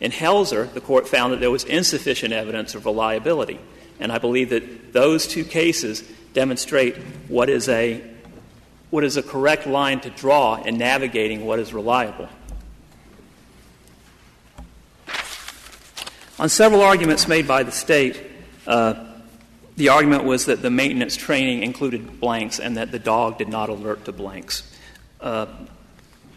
In 0.00 0.12
Helzer, 0.12 0.72
the 0.72 0.80
court 0.80 1.06
found 1.06 1.32
that 1.32 1.40
there 1.40 1.50
was 1.50 1.64
insufficient 1.64 2.32
evidence 2.32 2.74
of 2.74 2.86
reliability. 2.86 3.60
And 4.02 4.10
I 4.10 4.18
believe 4.18 4.50
that 4.50 4.92
those 4.92 5.28
two 5.28 5.44
cases 5.44 6.02
demonstrate 6.34 6.96
what 7.28 7.48
is 7.48 7.68
a 7.68 8.02
what 8.90 9.04
is 9.04 9.16
a 9.16 9.22
correct 9.22 9.66
line 9.66 10.00
to 10.00 10.10
draw 10.10 10.60
in 10.62 10.76
navigating 10.76 11.46
what 11.46 11.58
is 11.60 11.72
reliable. 11.72 12.28
On 16.38 16.48
several 16.48 16.82
arguments 16.82 17.28
made 17.28 17.46
by 17.46 17.62
the 17.62 17.70
state, 17.70 18.20
uh, 18.66 18.94
the 19.76 19.88
argument 19.88 20.24
was 20.24 20.46
that 20.46 20.60
the 20.60 20.70
maintenance 20.70 21.16
training 21.16 21.62
included 21.62 22.20
blanks 22.20 22.58
and 22.58 22.76
that 22.76 22.90
the 22.90 22.98
dog 22.98 23.38
did 23.38 23.48
not 23.48 23.68
alert 23.68 24.04
to 24.06 24.12
blanks. 24.12 24.68
Uh, 25.20 25.46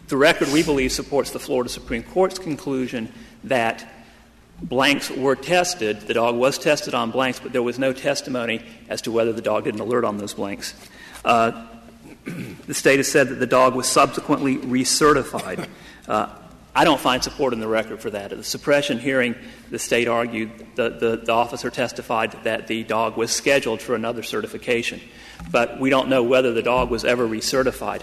the 0.06 0.16
record, 0.16 0.48
we 0.52 0.62
believe, 0.62 0.92
supports 0.92 1.32
the 1.32 1.40
Florida 1.40 1.68
Supreme 1.68 2.04
Court's 2.04 2.38
conclusion 2.38 3.12
that 3.44 3.86
blanks 4.62 5.10
were 5.10 5.36
tested. 5.36 6.00
The 6.02 6.14
dog 6.14 6.36
was 6.36 6.58
tested 6.58 6.94
on 6.94 7.10
blanks, 7.10 7.40
but 7.40 7.52
there 7.52 7.62
was 7.62 7.78
no 7.78 7.92
testimony 7.92 8.62
as 8.88 9.02
to 9.02 9.12
whether 9.12 9.32
the 9.32 9.42
dog 9.42 9.64
didn't 9.64 9.80
alert 9.80 10.04
on 10.04 10.18
those 10.18 10.34
blanks. 10.34 10.74
Uh, 11.24 11.66
the 12.66 12.74
state 12.74 12.98
has 12.98 13.10
said 13.10 13.28
that 13.28 13.36
the 13.36 13.46
dog 13.46 13.74
was 13.74 13.86
subsequently 13.86 14.56
recertified. 14.56 15.68
Uh, 16.08 16.34
I 16.74 16.84
don't 16.84 17.00
find 17.00 17.22
support 17.22 17.54
in 17.54 17.60
the 17.60 17.68
record 17.68 18.00
for 18.00 18.10
that. 18.10 18.32
At 18.32 18.38
the 18.38 18.44
suppression 18.44 18.98
hearing, 18.98 19.34
the 19.70 19.78
state 19.78 20.08
argued 20.08 20.50
the, 20.74 20.90
the, 20.90 21.16
the, 21.16 21.32
officer 21.32 21.70
testified 21.70 22.32
that 22.44 22.66
the 22.66 22.84
dog 22.84 23.16
was 23.16 23.30
scheduled 23.30 23.80
for 23.80 23.94
another 23.94 24.22
certification, 24.22 25.00
but 25.50 25.80
we 25.80 25.88
don't 25.88 26.10
know 26.10 26.22
whether 26.22 26.52
the 26.52 26.62
dog 26.62 26.90
was 26.90 27.02
ever 27.02 27.26
recertified. 27.26 28.02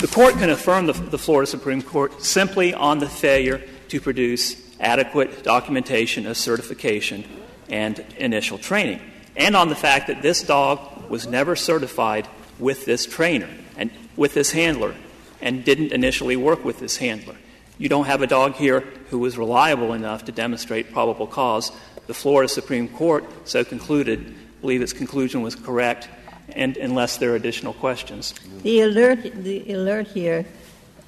The 0.00 0.06
court 0.06 0.34
can 0.34 0.50
affirm 0.50 0.86
the, 0.86 0.92
the 0.92 1.18
Florida 1.18 1.50
Supreme 1.50 1.82
Court 1.82 2.22
simply 2.22 2.72
on 2.72 3.00
the 3.00 3.08
failure 3.08 3.60
to 3.88 4.00
produce 4.00 4.54
adequate 4.80 5.42
documentation 5.42 6.26
of 6.26 6.36
certification 6.36 7.24
and 7.68 8.04
initial 8.16 8.58
training, 8.58 9.00
and 9.36 9.54
on 9.54 9.68
the 9.68 9.76
fact 9.76 10.08
that 10.08 10.22
this 10.22 10.42
dog 10.42 11.08
was 11.08 11.26
never 11.26 11.54
certified 11.54 12.26
with 12.58 12.84
this 12.84 13.06
trainer 13.06 13.48
and 13.76 13.90
with 14.16 14.34
this 14.34 14.52
handler 14.52 14.94
and 15.40 15.64
didn't 15.64 15.92
initially 15.92 16.36
work 16.36 16.64
with 16.64 16.80
this 16.80 16.96
handler. 16.96 17.36
You 17.78 17.88
don't 17.88 18.04
have 18.04 18.20
a 18.20 18.26
dog 18.26 18.54
here 18.54 18.80
who 19.08 19.18
was 19.18 19.38
reliable 19.38 19.94
enough 19.94 20.26
to 20.26 20.32
demonstrate 20.32 20.92
probable 20.92 21.26
cause. 21.26 21.72
The 22.06 22.14
Florida 22.14 22.48
Supreme 22.48 22.88
Court 22.88 23.24
so 23.48 23.64
concluded, 23.64 24.34
believe 24.60 24.82
its 24.82 24.92
conclusion 24.92 25.40
was 25.42 25.54
correct, 25.54 26.08
and 26.50 26.76
unless 26.76 27.16
there 27.16 27.32
are 27.32 27.36
additional 27.36 27.72
questions. 27.72 28.34
The 28.62 28.80
alert, 28.80 29.22
the 29.22 29.72
alert 29.72 30.08
here 30.08 30.44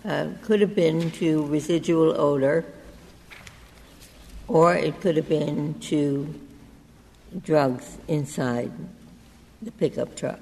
uh, 0.04 0.28
could 0.42 0.60
have 0.60 0.74
been 0.74 1.10
to 1.12 1.44
residual 1.46 2.18
odor 2.18 2.64
or 4.52 4.74
it 4.74 5.00
could 5.00 5.16
have 5.16 5.30
been 5.30 5.72
to 5.80 6.28
drugs 7.42 7.96
inside 8.06 8.70
the 9.62 9.70
pickup 9.70 10.14
truck. 10.14 10.38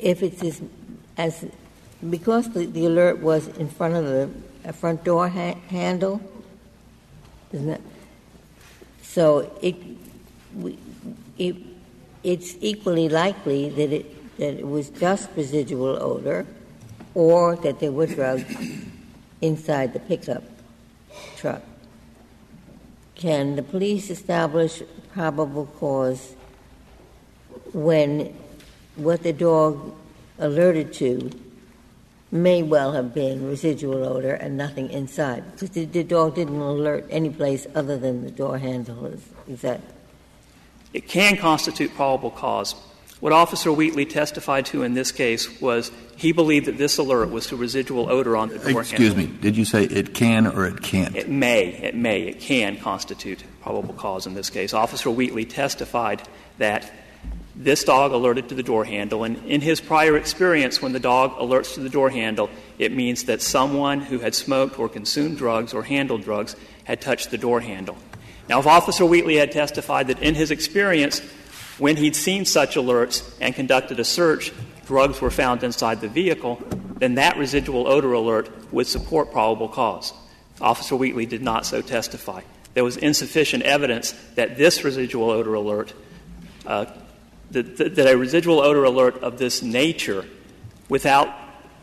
If 0.00 0.22
it's 0.22 0.40
as, 0.44 0.62
as 1.18 1.44
because 2.08 2.48
the, 2.50 2.66
the 2.66 2.86
alert 2.86 3.18
was 3.18 3.48
in 3.58 3.68
front 3.68 3.96
of 3.96 4.04
the 4.04 4.72
front 4.72 5.02
door 5.02 5.28
ha- 5.28 5.58
handle, 5.66 6.20
isn't 7.52 7.68
it? 7.68 7.82
So 9.02 9.52
it, 9.60 9.74
it, 11.36 11.56
it's 12.22 12.54
equally 12.60 13.08
likely 13.08 13.70
that 13.70 13.92
it, 13.92 14.36
that 14.38 14.60
it 14.60 14.68
was 14.68 14.88
just 14.90 15.30
residual 15.34 16.00
odor 16.00 16.46
or 17.16 17.56
that 17.56 17.80
there 17.80 17.90
were 17.90 18.06
drugs 18.06 18.44
inside 19.40 19.92
the 19.92 20.00
pickup 20.00 20.44
truck. 21.36 21.62
Can 23.14 23.56
the 23.56 23.62
police 23.62 24.10
establish 24.10 24.82
probable 25.12 25.66
cause 25.78 26.34
when 27.72 28.34
what 28.96 29.22
the 29.22 29.32
dog 29.32 29.94
alerted 30.38 30.92
to 30.94 31.30
may 32.30 32.62
well 32.62 32.92
have 32.92 33.14
been 33.14 33.46
residual 33.46 34.04
odor 34.04 34.34
and 34.34 34.56
nothing 34.56 34.90
inside, 34.90 35.44
because 35.52 35.70
the, 35.70 36.02
dog 36.02 36.34
didn't 36.34 36.60
alert 36.60 37.06
any 37.08 37.30
place 37.30 37.66
other 37.76 37.96
than 37.96 38.24
the 38.24 38.30
door 38.30 38.58
handle. 38.58 39.06
Is 39.46 39.60
that 39.60 39.80
It 40.92 41.06
can 41.08 41.36
constitute 41.36 41.94
probable 41.94 42.30
cause. 42.30 42.74
What 43.24 43.32
Officer 43.32 43.72
Wheetley 43.72 44.04
testified 44.04 44.66
to 44.66 44.82
in 44.82 44.92
this 44.92 45.10
case 45.10 45.58
was 45.58 45.90
he 46.14 46.32
believed 46.32 46.66
that 46.66 46.76
this 46.76 46.98
alert 46.98 47.30
was 47.30 47.46
to 47.46 47.56
residual 47.56 48.10
odor 48.10 48.36
on 48.36 48.50
the 48.50 48.58
door 48.58 48.82
Excuse 48.82 49.14
handle. 49.14 49.32
me. 49.32 49.38
Did 49.40 49.56
you 49.56 49.64
say 49.64 49.84
it 49.84 50.12
can 50.12 50.46
or 50.46 50.66
it 50.66 50.82
can't? 50.82 51.16
It 51.16 51.30
may, 51.30 51.68
it 51.68 51.94
may, 51.94 52.24
it 52.24 52.38
can 52.38 52.76
constitute 52.76 53.42
probable 53.62 53.94
cause 53.94 54.26
in 54.26 54.34
this 54.34 54.50
case. 54.50 54.74
Officer 54.74 55.10
Wheetley 55.10 55.46
testified 55.46 56.20
that 56.58 56.92
this 57.56 57.82
dog 57.82 58.12
alerted 58.12 58.50
to 58.50 58.54
the 58.54 58.62
door 58.62 58.84
handle, 58.84 59.24
and 59.24 59.42
in 59.46 59.62
his 59.62 59.80
prior 59.80 60.18
experience, 60.18 60.82
when 60.82 60.92
the 60.92 61.00
dog 61.00 61.32
alerts 61.38 61.72
to 61.76 61.80
the 61.80 61.88
door 61.88 62.10
handle, 62.10 62.50
it 62.78 62.92
means 62.92 63.24
that 63.24 63.40
someone 63.40 64.02
who 64.02 64.18
had 64.18 64.34
smoked 64.34 64.78
or 64.78 64.86
consumed 64.90 65.38
drugs 65.38 65.72
or 65.72 65.82
handled 65.82 66.24
drugs 66.24 66.56
had 66.84 67.00
touched 67.00 67.30
the 67.30 67.38
door 67.38 67.62
handle. 67.62 67.96
Now, 68.50 68.60
if 68.60 68.66
Officer 68.66 69.06
Wheetley 69.06 69.36
had 69.36 69.50
testified 69.50 70.08
that 70.08 70.20
in 70.20 70.34
his 70.34 70.50
experience, 70.50 71.22
when 71.78 71.96
he'd 71.96 72.16
seen 72.16 72.44
such 72.44 72.76
alerts 72.76 73.28
and 73.40 73.54
conducted 73.54 73.98
a 73.98 74.04
search, 74.04 74.52
drugs 74.86 75.20
were 75.20 75.30
found 75.30 75.62
inside 75.62 76.00
the 76.00 76.08
vehicle, 76.08 76.62
then 76.98 77.16
that 77.16 77.36
residual 77.36 77.88
odor 77.88 78.12
alert 78.12 78.50
would 78.72 78.86
support 78.86 79.32
probable 79.32 79.68
cause. 79.68 80.12
Officer 80.60 80.94
Wheetley 80.94 81.26
did 81.26 81.42
not 81.42 81.66
so 81.66 81.82
testify. 81.82 82.42
There 82.74 82.84
was 82.84 82.96
insufficient 82.96 83.62
evidence 83.64 84.12
that 84.34 84.56
this 84.56 84.84
residual 84.84 85.30
odor 85.30 85.54
alert, 85.54 85.92
uh, 86.66 86.86
that, 87.50 87.76
that 87.76 87.94
that 87.96 88.12
a 88.12 88.16
residual 88.16 88.60
odor 88.60 88.84
alert 88.84 89.22
of 89.22 89.38
this 89.38 89.62
nature, 89.62 90.24
without 90.88 91.28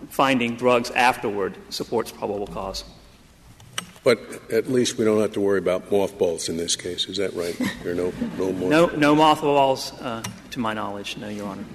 finding 0.10 0.56
drugs 0.56 0.92
afterward, 0.92 1.58
supports 1.70 2.12
probable 2.12 2.48
cause. 2.48 2.84
But 4.04 4.20
at 4.52 4.70
least 4.70 4.98
we 4.98 5.06
don't 5.06 5.22
have 5.22 5.34
to 5.34 5.42
worry 5.42 5.60
about 5.60 5.92
mothballs 5.92 6.50
in 6.50 6.58
this 6.58 6.76
case. 6.76 7.06
Is 7.06 7.18
that 7.18 7.34
right? 7.34 7.56
There 7.84 7.92
are 7.92 7.96
no, 7.96 8.12
no 8.38 8.52
more. 8.52 8.70
No, 8.70 8.86
no 8.88 9.16
mothballs, 9.16 9.94
uh, 10.02 10.24
to 10.52 10.60
my 10.60 10.74
knowledge, 10.74 11.18
no, 11.18 11.30
Your 11.30 11.48
Honor. 11.48 11.66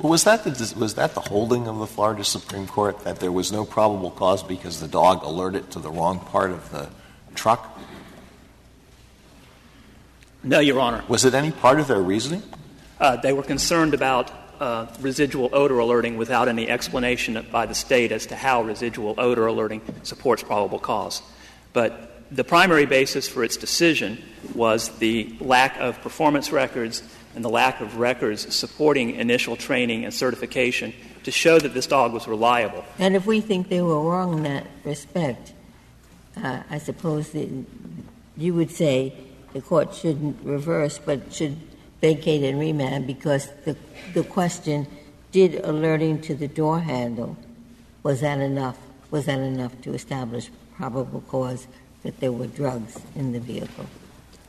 Well, 0.00 0.10
was 0.10 0.24
that 0.24 0.44
the 0.44 0.74
was 0.78 0.94
that 0.94 1.14
the 1.14 1.20
holding 1.20 1.68
of 1.68 1.78
the 1.78 1.86
Florida 1.86 2.22
Supreme 2.22 2.66
Court 2.66 3.00
that 3.04 3.20
there 3.20 3.32
was 3.32 3.50
no 3.50 3.64
probable 3.64 4.10
cause 4.10 4.42
because 4.42 4.80
the 4.80 4.88
dog 4.88 5.22
alerted 5.22 5.70
to 5.70 5.78
the 5.78 5.90
wrong 5.90 6.20
part 6.20 6.50
of 6.50 6.70
the 6.70 6.88
truck? 7.34 7.78
No, 10.42 10.58
Your 10.58 10.80
Honor. 10.80 11.02
Was 11.08 11.24
it 11.24 11.32
any 11.32 11.50
part 11.50 11.80
of 11.80 11.86
their 11.86 12.02
reasoning? 12.02 12.42
Uh, 13.00 13.16
they 13.16 13.32
were 13.32 13.42
concerned 13.42 13.94
about 13.94 14.30
uh, 14.60 14.86
residual 15.00 15.48
odor 15.52 15.78
alerting 15.78 16.16
without 16.16 16.48
any 16.48 16.68
explanation 16.68 17.46
by 17.50 17.66
the 17.66 17.74
state 17.74 18.12
as 18.12 18.26
to 18.26 18.36
how 18.36 18.62
residual 18.62 19.14
odor 19.18 19.46
alerting 19.46 19.80
supports 20.02 20.42
probable 20.42 20.78
cause. 20.78 21.22
But 21.76 22.24
the 22.34 22.42
primary 22.42 22.86
basis 22.86 23.28
for 23.28 23.44
its 23.44 23.58
decision 23.58 24.16
was 24.54 24.88
the 24.96 25.36
lack 25.40 25.76
of 25.78 26.00
performance 26.00 26.50
records 26.50 27.02
and 27.34 27.44
the 27.44 27.50
lack 27.50 27.82
of 27.82 27.98
records 27.98 28.54
supporting 28.54 29.10
initial 29.16 29.56
training 29.56 30.06
and 30.06 30.14
certification 30.14 30.94
to 31.24 31.30
show 31.30 31.58
that 31.58 31.74
this 31.74 31.86
dog 31.86 32.14
was 32.14 32.26
reliable. 32.26 32.82
And 32.98 33.14
if 33.14 33.26
we 33.26 33.42
think 33.42 33.68
they 33.68 33.82
were 33.82 34.00
wrong 34.00 34.38
in 34.38 34.42
that 34.44 34.66
respect, 34.84 35.52
uh, 36.42 36.62
I 36.70 36.78
suppose 36.78 37.32
that 37.32 37.50
you 38.38 38.54
would 38.54 38.70
say 38.70 39.12
the 39.52 39.60
court 39.60 39.94
shouldn't 39.94 40.42
reverse, 40.42 40.98
but 40.98 41.30
should 41.30 41.58
vacate 42.00 42.42
and 42.42 42.58
remand 42.58 43.06
because 43.06 43.50
the, 43.66 43.76
the 44.14 44.24
question, 44.24 44.86
did 45.30 45.56
alerting 45.56 46.22
to 46.22 46.34
the 46.34 46.48
door 46.48 46.80
handle, 46.80 47.36
was 48.02 48.22
that 48.22 48.40
enough? 48.40 48.78
Was 49.10 49.26
that 49.26 49.40
enough 49.40 49.78
to 49.82 49.92
establish 49.92 50.48
probable 50.76 51.22
cause 51.28 51.66
that 52.02 52.20
there 52.20 52.32
were 52.32 52.46
drugs 52.46 53.00
in 53.14 53.32
the 53.32 53.40
vehicle? 53.40 53.86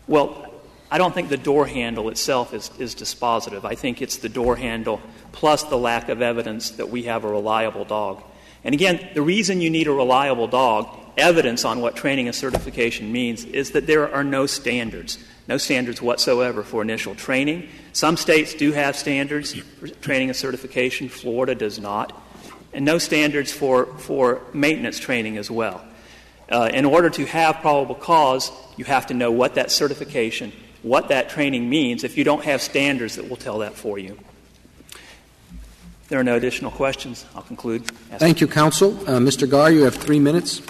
Well, 0.07 0.53
I 0.89 0.97
don't 0.97 1.13
think 1.13 1.30
the 1.30 1.38
door 1.38 1.67
handle 1.67 2.09
itself 2.09 2.53
is, 2.53 2.71
is 2.80 2.95
dispositive. 2.95 3.65
I 3.65 3.75
think 3.75 4.01
it's 4.01 4.17
the 4.17 4.30
door 4.30 4.55
handle 4.55 5.01
plus 5.32 5.63
the 5.63 5.78
lack 5.78 6.07
of 6.09 6.21
evidence 6.21 6.71
that 6.71 6.89
we 6.89 7.03
have 7.03 7.25
a 7.25 7.30
reliable 7.30 7.84
dog. 7.84 8.23
And 8.63 8.73
again, 8.73 9.09
the 9.13 9.21
reason 9.21 9.59
you 9.59 9.69
need 9.69 9.88
a 9.88 9.91
reliable 9.91 10.47
dog, 10.47 10.88
evidence 11.17 11.65
on 11.65 11.82
what 11.82 11.95
training 11.95 12.28
and 12.28 12.36
certification 12.36 13.11
means, 13.11 13.43
is 13.43 13.71
that 13.71 13.86
there 13.86 14.13
are 14.13 14.23
no 14.23 14.45
standards, 14.45 15.17
no 15.47 15.57
standards 15.57 16.01
whatsoever 16.01 16.63
for 16.63 16.82
initial 16.82 17.15
training. 17.15 17.67
Some 17.91 18.15
states 18.15 18.53
do 18.53 18.71
have 18.71 18.95
standards 18.95 19.53
for 19.53 19.88
training 19.88 20.30
and 20.30 20.38
certification, 20.38 21.09
Florida 21.09 21.53
does 21.53 21.80
not, 21.80 22.19
and 22.73 22.86
no 22.86 22.97
standards 22.97 23.51
for, 23.51 23.86
for 23.97 24.41
maintenance 24.53 24.99
training 24.99 25.38
as 25.38 25.51
well. 25.51 25.84
Uh, 26.50 26.70
in 26.74 26.86
order 26.86 27.10
to 27.10 27.26
have 27.26 27.58
probable 27.58 27.95
cause, 27.95 28.52
you 28.78 28.86
have 28.86 29.08
to 29.08 29.14
know 29.14 29.32
what 29.32 29.56
that 29.56 29.70
certification, 29.70 30.54
what 30.82 31.10
that 31.10 31.30
training 31.30 31.70
means. 31.70 32.04
If 32.04 32.18
you 32.18 32.24
don't 32.24 32.43
have 32.45 32.62
standards 32.62 33.16
that 33.16 33.30
will 33.30 33.36
tell 33.36 33.60
that 33.60 33.76
for 33.76 34.00
you. 34.00 34.18
If 34.91 36.10
there 36.10 36.20
are 36.20 36.24
no 36.24 36.36
additional 36.36 36.72
questions, 36.72 37.26
I'll 37.36 37.41
conclude. 37.41 37.86
Thank 38.18 38.39
you, 38.39 38.48
counsel. 38.48 38.98
Uh, 39.02 39.20
Mr. 39.20 39.50
Garre, 39.50 39.72
you 39.72 39.84
have 39.84 39.95
three 39.95 40.20
minutes. 40.20 40.62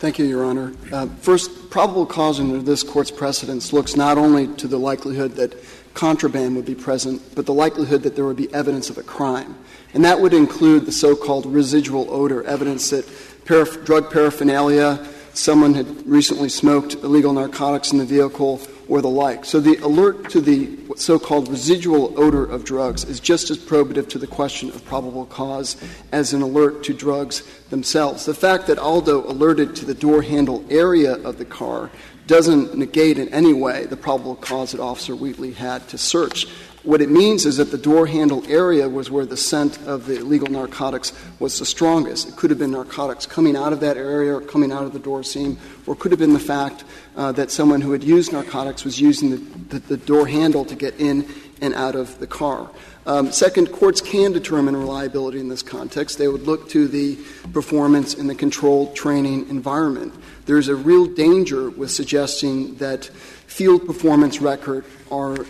Thank 0.00 0.18
you, 0.18 0.26
Your 0.26 0.44
Honor. 0.44 0.74
Uh, 0.92 1.06
first, 1.22 1.70
probable 1.70 2.04
cause 2.04 2.38
under 2.38 2.60
this 2.60 2.82
Court's 2.82 3.10
precedents 3.10 3.72
looks 3.72 3.96
not 3.96 4.18
only 4.18 4.48
to 4.56 4.68
the 4.68 4.78
likelihood 4.78 5.36
that 5.36 5.56
contraband 5.94 6.56
would 6.56 6.66
be 6.66 6.74
present, 6.74 7.22
but 7.34 7.46
the 7.46 7.54
likelihood 7.54 8.02
that 8.02 8.14
there 8.14 8.26
would 8.26 8.36
be 8.36 8.52
evidence 8.52 8.90
of 8.90 8.98
a 8.98 9.02
crime. 9.02 9.56
And 9.94 10.04
that 10.04 10.20
would 10.20 10.34
include 10.34 10.84
the 10.84 10.92
so 10.92 11.16
called 11.16 11.46
residual 11.46 12.10
odor, 12.10 12.42
evidence 12.44 12.90
that 12.90 13.08
paraph- 13.44 13.84
drug 13.84 14.10
paraphernalia, 14.10 15.06
someone 15.32 15.74
had 15.74 16.06
recently 16.06 16.48
smoked 16.48 16.94
illegal 16.94 17.32
narcotics 17.32 17.92
in 17.92 17.98
the 17.98 18.04
vehicle, 18.04 18.60
or 18.88 19.00
the 19.00 19.08
like. 19.08 19.44
So 19.44 19.60
the 19.60 19.76
alert 19.76 20.30
to 20.30 20.40
the 20.40 20.78
so 20.96 21.18
called 21.18 21.48
residual 21.48 22.18
odor 22.18 22.44
of 22.44 22.64
drugs 22.64 23.04
is 23.04 23.20
just 23.20 23.50
as 23.50 23.58
probative 23.58 24.08
to 24.10 24.18
the 24.18 24.26
question 24.26 24.68
of 24.70 24.84
probable 24.84 25.26
cause 25.26 25.76
as 26.12 26.32
an 26.32 26.42
alert 26.42 26.84
to 26.84 26.94
drugs 26.94 27.42
themselves. 27.70 28.24
The 28.26 28.34
fact 28.34 28.66
that 28.66 28.78
Aldo 28.78 29.24
alerted 29.24 29.74
to 29.76 29.84
the 29.84 29.94
door 29.94 30.22
handle 30.22 30.64
area 30.68 31.14
of 31.14 31.38
the 31.38 31.44
car 31.44 31.90
doesn't 32.26 32.76
negate 32.76 33.18
in 33.18 33.28
any 33.30 33.52
way 33.52 33.86
the 33.86 33.96
probable 33.96 34.36
cause 34.36 34.72
that 34.72 34.80
Officer 34.80 35.14
Wheetley 35.14 35.52
had 35.52 35.86
to 35.88 35.98
search. 35.98 36.46
What 36.84 37.00
it 37.00 37.08
means 37.08 37.46
is 37.46 37.56
that 37.56 37.70
the 37.70 37.78
door 37.78 38.06
handle 38.06 38.44
area 38.46 38.86
was 38.86 39.10
where 39.10 39.24
the 39.24 39.38
scent 39.38 39.78
of 39.86 40.04
the 40.04 40.18
illegal 40.18 40.48
narcotics 40.48 41.14
was 41.38 41.58
the 41.58 41.64
strongest. 41.64 42.28
It 42.28 42.36
could 42.36 42.50
have 42.50 42.58
been 42.58 42.72
narcotics 42.72 43.24
coming 43.24 43.56
out 43.56 43.72
of 43.72 43.80
that 43.80 43.96
area 43.96 44.34
or 44.34 44.42
coming 44.42 44.70
out 44.70 44.84
of 44.84 44.92
the 44.92 44.98
door 44.98 45.22
seam, 45.22 45.56
or 45.86 45.96
could 45.96 46.12
have 46.12 46.18
been 46.18 46.34
the 46.34 46.38
fact 46.38 46.84
uh, 47.16 47.32
that 47.32 47.50
someone 47.50 47.80
who 47.80 47.92
had 47.92 48.04
used 48.04 48.32
narcotics 48.32 48.84
was 48.84 49.00
using 49.00 49.30
the, 49.30 49.36
the, 49.70 49.78
the, 49.78 49.96
door 49.96 50.26
handle 50.26 50.62
to 50.66 50.74
get 50.74 51.00
in 51.00 51.26
and 51.62 51.72
out 51.72 51.94
of 51.94 52.18
the 52.18 52.26
car. 52.26 52.70
Um, 53.06 53.32
second, 53.32 53.72
courts 53.72 54.02
can 54.02 54.32
determine 54.32 54.76
reliability 54.76 55.40
in 55.40 55.48
this 55.48 55.62
context. 55.62 56.18
They 56.18 56.28
would 56.28 56.42
look 56.42 56.68
to 56.70 56.86
the 56.86 57.18
performance 57.54 58.12
in 58.12 58.26
the 58.26 58.34
controlled 58.34 58.94
training 58.94 59.48
environment. 59.48 60.12
There's 60.44 60.68
a 60.68 60.76
real 60.76 61.06
danger 61.06 61.70
with 61.70 61.90
suggesting 61.90 62.74
that 62.76 63.10
field 63.46 63.86
performance 63.86 64.40
record 64.40 64.84
are, 65.10 65.46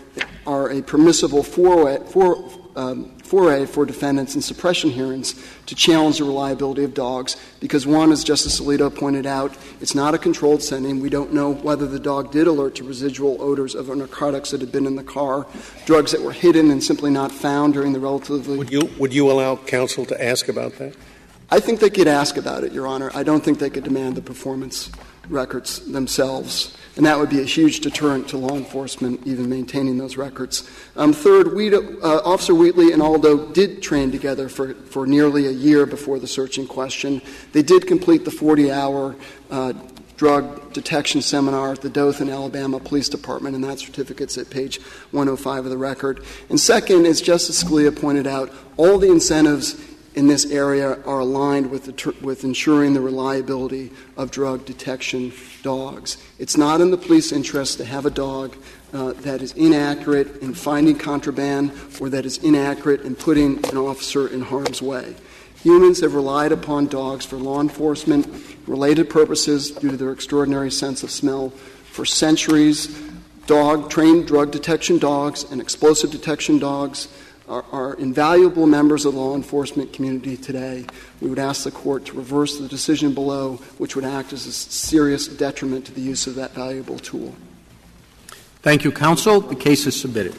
are 0.47 0.71
a 0.71 0.83
permissible 0.83 1.43
foray, 1.43 1.99
for, 2.07 2.51
um, 2.77 3.17
foray 3.19 3.67
for 3.67 3.87
defendants 3.87 4.35
in 4.35 4.43
suppression 4.43 4.91
hearings 4.91 5.35
to 5.67 5.75
challenge 5.75 6.19
the 6.19 6.25
reliability 6.25 6.85
of 6.85 6.93
dogs 6.93 7.37
because, 7.61 7.87
one, 7.87 8.13
as 8.13 8.25
Justice 8.25 8.61
Alito 8.61 8.95
pointed 8.95 9.27
out, 9.27 9.57
it's 9.81 9.95
not 9.95 10.15
a 10.15 10.19
controlled 10.19 10.63
setting. 10.63 11.01
We 11.01 11.09
don't 11.09 11.33
know 11.33 11.55
whether 11.55 11.87
the 11.87 12.01
dog 12.01 12.31
did 12.31 12.47
alert 12.47 12.75
to 12.77 12.85
residual 12.85 13.41
odors 13.41 13.75
of 13.75 13.89
narcotics 13.95 14.51
that 14.51 14.61
had 14.61 14.73
been 14.73 14.87
in 14.87 14.97
the 14.97 15.05
car, 15.05 15.47
drugs 15.87 16.13
that 16.13 16.21
were 16.21 16.33
hidden 16.33 16.71
and 16.71 16.83
simply 16.83 17.11
not 17.11 17.33
found 17.33 17.75
during 17.75 17.93
the 17.93 18.01
relatively. 18.01 18.59
Would 18.59 18.71
you, 18.71 18.91
would 18.99 19.15
you 19.15 19.31
allow 19.31 19.57
counsel 19.57 20.05
to 20.07 20.25
ask 20.25 20.49
about 20.49 20.75
that? 20.75 20.95
I 21.51 21.61
think 21.61 21.81
they 21.81 21.91
could 21.91 22.09
ask 22.09 22.37
about 22.37 22.65
it, 22.65 22.73
Your 22.73 22.87
Honor. 22.87 23.11
I 23.15 23.23
don't 23.23 23.45
think 23.45 23.59
they 23.59 23.71
could 23.71 23.85
demand 23.85 24.17
the 24.17 24.23
performance 24.23 24.91
records 25.29 25.81
themselves. 25.91 26.77
And 26.97 27.07
that 27.07 27.19
would 27.19 27.31
be 27.31 27.41
a 27.41 27.45
huge 27.45 27.81
deterrent 27.81 28.29
to 28.29 28.37
law 28.37 28.57
enforcement 28.57 29.27
even 29.27 29.49
maintaining 29.49 29.99
those 29.99 30.17
records. 30.17 30.69
Um, 30.97 31.13
third, 31.13 31.49
uh, 31.49 32.21
Officer 32.25 32.55
Wheetley 32.55 32.93
and 32.93 33.03
Aldo 33.03 33.53
did 33.53 33.83
train 33.83 34.13
together 34.13 34.49
for, 34.49 34.75
for 34.75 35.07
nearly 35.07 35.47
a 35.47 35.51
year 35.51 35.87
before 35.87 36.21
the 36.21 36.29
search 36.29 36.57
in 36.57 36.67
question. 36.69 37.21
They 37.53 37.63
did 37.63 37.89
complete 37.89 38.25
the 38.25 38.31
40 38.31 38.71
hour 38.71 39.17
uh, 39.51 39.73
drug 40.17 40.73
detection 40.73 41.21
seminar 41.21 41.73
at 41.73 41.81
the 41.81 41.91
Dothan, 41.91 42.31
Alabama 42.31 42.79
Police 42.79 43.09
Department, 43.09 43.57
and 43.57 43.65
that 43.65 43.81
certificate's 43.81 44.39
at 44.39 44.49
page 44.51 44.81
105 45.11 45.65
of 45.65 45.71
the 45.71 45.77
record. 45.77 46.25
And 46.49 46.61
second, 46.61 47.07
as 47.07 47.21
Justice 47.21 47.65
Scalia 47.65 47.99
pointed 47.99 48.27
out, 48.27 48.53
all 48.77 48.99
the 48.99 49.11
incentives 49.11 49.75
in 50.15 50.29
this 50.29 50.47
area 50.47 51.03
are 51.05 51.21
aligned 51.21 51.71
with, 51.71 51.85
the, 51.85 52.15
with 52.21 52.45
ensuring 52.45 52.95
the 52.95 53.01
reliability 53.01 53.91
of 54.17 54.31
drug 54.31 54.65
detection 54.65 55.33
dogs. 55.62 56.19
It's 56.39 56.57
not 56.57 56.81
in 56.81 56.91
the 56.91 56.97
police 56.97 57.33
interest 57.33 57.79
to 57.79 57.85
have 57.85 58.07
a 58.07 58.11
dog 58.11 58.57
uh, 58.93 59.12
that 59.12 59.43
is 59.43 59.53
inaccurate 59.53 60.41
in 60.41 60.55
finding 60.55 60.97
contraband 60.97 61.73
or 62.01 62.09
that 62.11 62.25
is 62.25 62.39
inaccurate 62.39 63.01
in 63.01 63.17
putting 63.17 63.59
an 63.69 63.77
officer 63.77 64.29
in 64.29 64.41
harm's 64.41 64.81
way. 64.81 65.17
Humans 65.62 66.01
have 66.03 66.15
relied 66.15 66.53
upon 66.53 66.87
dogs 66.87 67.25
for 67.25 67.37
law 67.37 67.61
enforcement 67.61 68.29
related 68.67 69.11
purposes 69.11 69.71
due 69.71 69.91
to 69.91 69.97
their 69.97 70.12
extraordinary 70.12 70.71
sense 70.71 71.03
of 71.03 71.11
smell 71.11 71.51
for 71.51 72.05
centuries. 72.05 72.97
Dog 73.47 73.91
trained 73.91 74.27
drug 74.27 74.53
detection 74.53 74.99
dogs 74.99 75.45
and 75.51 75.61
explosive 75.61 76.11
detection 76.11 76.59
dogs 76.59 77.09
are, 77.49 77.65
are, 77.73 77.95
invaluable 77.95 78.67
members 78.67 79.05
of 79.05 79.15
the 79.15 79.21
law 79.21 79.35
enforcement 79.35 79.93
community 79.93 80.37
today. 80.37 80.87
We 81.21 81.29
would 81.29 81.39
ask 81.39 81.65
the 81.65 81.71
court 81.71 82.07
to 82.07 82.17
reverse 82.17 82.59
the 82.59 82.69
decision 82.69 83.13
below, 83.13 83.57
which 83.79 83.97
would 83.97 84.05
act 84.05 84.33
as 84.33 84.47
a 84.47 84.53
serious 84.53 85.29
detriment 85.29 85.87
to 85.87 85.93
the 85.93 86.01
use 86.01 86.27
of 86.27 86.35
that 86.37 86.53
valuable 86.53 86.99
tool. 86.99 87.35
Thank 88.63 88.85
you, 88.85 88.93
counsel. 88.93 89.41
The 89.41 89.57
case 89.57 89.87
is 89.87 90.01
submitted. 90.01 90.35